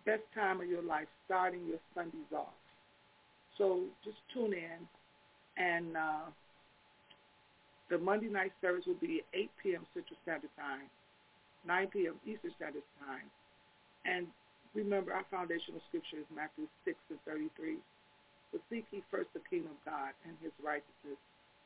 best 0.06 0.24
time 0.34 0.62
of 0.62 0.68
your 0.68 0.84
life, 0.84 1.08
starting 1.26 1.66
your 1.68 1.80
Sundays 1.95 2.32
off. 2.36 2.56
So 3.58 3.84
just 4.04 4.18
tune 4.34 4.54
in. 4.54 4.80
And 5.60 5.97
uh, 5.97 6.28
the 7.89 7.97
Monday 7.97 8.30
night 8.30 8.54
service 8.62 8.86
will 8.88 9.02
be 9.02 9.22
8 9.34 9.50
p.m. 9.62 9.84
Central 9.93 10.16
Standard 10.24 10.54
Time, 10.56 10.88
9 11.68 11.88
p.m. 11.91 12.16
Eastern 12.24 12.56
Standard 12.56 12.88
Time. 13.04 13.28
And 14.08 14.28
remember, 14.72 15.12
our 15.12 15.28
foundational 15.28 15.84
scripture 15.91 16.24
is 16.24 16.30
Matthew 16.32 16.70
6 16.86 16.95
and 17.12 17.20
33. 17.28 17.78
But 18.52 18.62
seek 18.72 18.86
ye 18.89 19.04
first 19.12 19.30
the 19.36 19.43
kingdom 19.45 19.76
of 19.76 19.82
God 19.86 20.16
and 20.26 20.34
his 20.41 20.56
righteousness, 20.64 21.20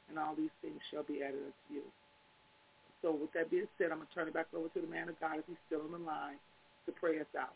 and 0.10 0.20
all 0.20 0.36
these 0.36 0.52
things 0.60 0.82
shall 0.92 1.06
be 1.06 1.24
added 1.24 1.40
unto 1.40 1.68
you. 1.72 1.86
So 3.04 3.12
with 3.12 3.32
that 3.36 3.52
being 3.52 3.68
said, 3.78 3.92
I'm 3.92 4.00
going 4.00 4.10
to 4.10 4.16
turn 4.16 4.28
it 4.28 4.34
back 4.34 4.48
over 4.56 4.68
to 4.68 4.82
the 4.82 4.88
man 4.88 5.08
of 5.08 5.20
God 5.20 5.40
if 5.40 5.46
he's 5.48 5.60
still 5.68 5.84
on 5.84 5.92
the 5.92 6.04
line 6.04 6.40
to 6.88 6.92
pray 6.92 7.20
us 7.20 7.32
out. 7.36 7.56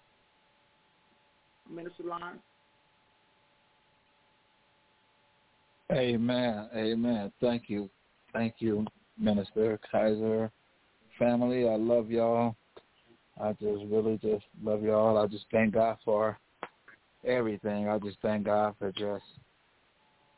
Minister 1.69 2.03
Lawrence. 2.03 2.39
Amen. 5.91 6.69
Amen. 6.75 7.31
Thank 7.39 7.63
you. 7.69 7.89
Thank 8.33 8.55
you, 8.59 8.85
Minister 9.17 9.79
Kaiser 9.89 10.51
family. 11.17 11.67
I 11.67 11.75
love 11.75 12.09
y'all. 12.11 12.55
I 13.41 13.51
just 13.53 13.83
really 13.89 14.17
just 14.17 14.45
love 14.63 14.83
y'all. 14.83 15.17
I 15.17 15.27
just 15.27 15.45
thank 15.51 15.73
God 15.73 15.97
for 16.03 16.37
everything. 17.25 17.87
I 17.87 17.99
just 17.99 18.17
thank 18.21 18.45
God 18.45 18.75
for 18.79 18.91
just 18.91 19.23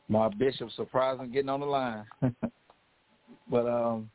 my 0.08 0.28
bishop 0.28 0.70
surprising 0.72 1.30
getting 1.30 1.48
on 1.48 1.60
the 1.60 1.66
line. 1.66 2.04
but 3.50 3.66
um 3.66 4.10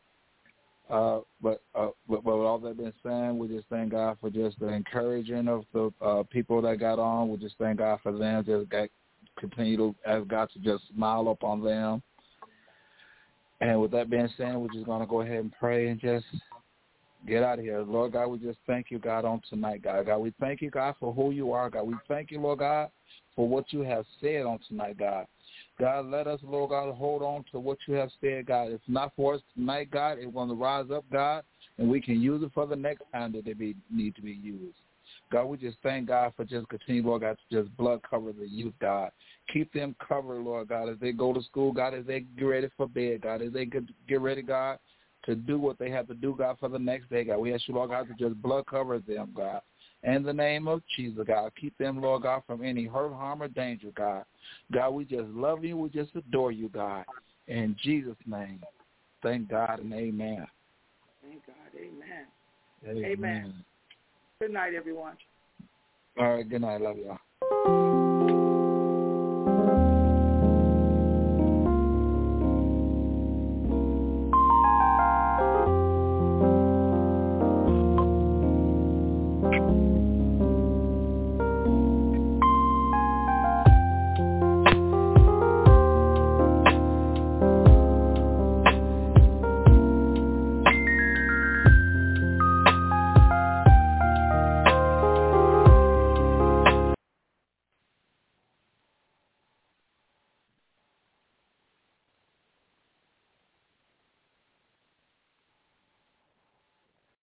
uh 0.90 1.20
but 1.42 1.62
uh 1.74 1.90
but, 2.08 2.24
but 2.24 2.38
with 2.38 2.46
all 2.46 2.60
that 2.60 2.78
being 2.78 2.94
said, 3.02 3.34
we 3.34 3.48
just 3.48 3.68
thank 3.70 3.92
God 3.92 4.18
for 4.22 4.30
just 4.30 4.60
the 4.60 4.68
encouraging 4.68 5.48
of 5.48 5.64
the 5.74 5.92
uh 6.02 6.24
people 6.24 6.62
that 6.62 6.80
got 6.80 7.00
on. 7.00 7.30
We 7.30 7.38
just 7.38 7.56
thank 7.58 7.80
God 7.80 8.00
for 8.04 8.12
them. 8.12 8.46
Just 8.46 8.70
got 8.70 8.90
continue 9.38 9.78
to 9.78 9.96
ask 10.06 10.28
God 10.28 10.50
to 10.54 10.60
just 10.60 10.84
smile 10.94 11.28
up 11.30 11.44
on 11.44 11.64
them. 11.64 12.02
And 13.62 13.82
with 13.82 13.92
that 13.92 14.10
being 14.10 14.30
said, 14.38 14.56
we're 14.56 14.74
just 14.74 14.86
gonna 14.86 15.08
go 15.08 15.22
ahead 15.22 15.40
and 15.40 15.54
pray 15.60 15.88
and 15.88 16.00
just 16.00 16.26
get 17.28 17.44
out 17.44 17.60
of 17.60 17.66
here. 17.66 17.82
Lord 17.82 18.14
God, 18.14 18.28
we 18.28 18.38
just 18.38 18.60
thank 18.68 18.92
you, 18.92 19.00
God, 19.00 19.26
on 19.26 19.42
tonight, 19.50 19.82
God. 19.82 20.06
God, 20.06 20.18
we 20.20 20.34
thank 20.40 20.62
you, 20.62 20.70
God, 20.70 20.96
for 21.00 21.14
who 21.14 21.32
you 21.32 21.52
are, 21.54 21.70
God. 21.70 21.88
We 21.88 21.96
thank 22.08 22.32
you, 22.32 22.40
Lord 22.40 22.60
God, 22.60 22.90
for 23.36 23.48
what 23.48 23.74
you 23.74 23.82
have 23.82 24.06
said 24.22 24.44
on 24.44 24.60
tonight, 24.68 24.98
God. 24.98 25.26
God, 25.80 26.06
let 26.06 26.26
us, 26.28 26.40
Lord 26.44 26.70
God, 26.70 26.94
hold 26.96 27.22
on 27.22 27.44
to 27.52 27.60
what 27.60 27.78
you 27.88 27.96
have 27.96 28.10
said, 28.22 28.46
God. 28.46 28.72
It's 28.72 28.84
not 28.88 29.12
for 29.16 29.36
us 29.36 29.42
tonight, 29.54 29.92
God. 29.92 30.18
It's 30.20 30.34
going 30.34 30.48
to 30.48 30.56
rise 30.56 30.86
up, 30.94 31.04
God, 31.12 31.44
and 31.78 31.90
we 31.90 32.00
can 32.00 32.22
use 32.22 32.42
it 32.44 32.52
for 32.54 32.66
the 32.66 32.76
next 32.76 33.04
time 33.14 33.34
that 33.34 33.48
it 33.48 33.60
be, 33.60 33.76
need 33.92 34.16
to 34.16 34.22
be 34.22 34.32
used. 34.32 34.78
God, 35.32 35.46
we 35.46 35.58
just 35.58 35.78
thank 35.84 36.08
God 36.08 36.34
for 36.38 36.46
just 36.46 36.70
continue, 36.70 37.04
Lord 37.04 37.22
God, 37.22 37.38
to 37.50 37.62
just 37.62 37.76
blood 37.78 38.02
cover 38.10 38.32
the 38.32 38.48
youth, 38.48 38.74
God. 38.80 39.12
Keep 39.52 39.74
them 39.74 39.96
covered, 40.06 40.42
Lord 40.44 40.70
God, 40.70 40.90
as 40.90 40.98
they 41.00 41.12
go 41.12 41.34
to 41.34 41.42
school, 41.44 41.72
God, 41.72 41.94
as 41.94 42.06
they 42.06 42.22
get 42.22 42.46
ready 42.46 42.70
for 42.78 42.88
bed, 42.88 43.22
God, 43.22 43.42
as 43.42 43.52
they 43.52 43.66
get, 43.66 43.84
get 44.08 44.22
ready, 44.22 44.42
God, 44.42 44.80
to 45.26 45.36
do 45.36 45.60
what 45.60 45.78
they 45.78 45.90
have 45.90 46.08
to 46.08 46.14
do, 46.14 46.36
God, 46.38 46.58
for 46.60 46.70
the 46.70 46.80
next 46.80 47.10
day, 47.10 47.26
God. 47.26 47.40
We 47.40 47.54
ask 47.54 47.68
you, 47.68 47.74
Lord 47.74 47.90
God, 47.90 48.08
to 48.08 48.14
just 48.14 48.42
blood 48.42 48.66
cover 48.68 49.00
them, 49.00 49.32
God. 49.36 49.62
In 50.06 50.22
the 50.22 50.34
name 50.34 50.68
of 50.68 50.84
Jesus, 50.96 51.26
God, 51.26 51.52
keep 51.60 51.76
them, 51.80 52.00
Lord 52.00 52.24
God, 52.24 52.44
from 52.46 52.64
any 52.64 52.86
hurt, 52.86 53.12
harm, 53.12 53.42
or 53.42 53.48
danger, 53.48 53.90
God. 53.96 54.24
God, 54.72 54.92
we 54.92 55.04
just 55.04 55.28
love 55.30 55.64
you. 55.64 55.78
We 55.78 55.90
just 55.90 56.16
adore 56.16 56.52
you, 56.52 56.70
God. 56.70 57.06
In 57.48 57.76
Jesus' 57.82 58.16
name, 58.28 58.62
thank 59.24 59.50
God 59.50 59.80
and 59.80 59.92
amen. 59.94 60.46
Thank 61.24 61.46
God. 61.48 61.56
Amen. 61.76 62.26
Amen. 62.88 63.12
Amen. 63.12 63.66
Good 64.40 64.52
night, 64.52 64.76
everyone. 64.76 65.18
All 66.20 66.36
right. 66.36 66.48
Good 66.48 66.62
night. 66.62 66.82
Love 66.82 66.98
y'all. 66.98 68.05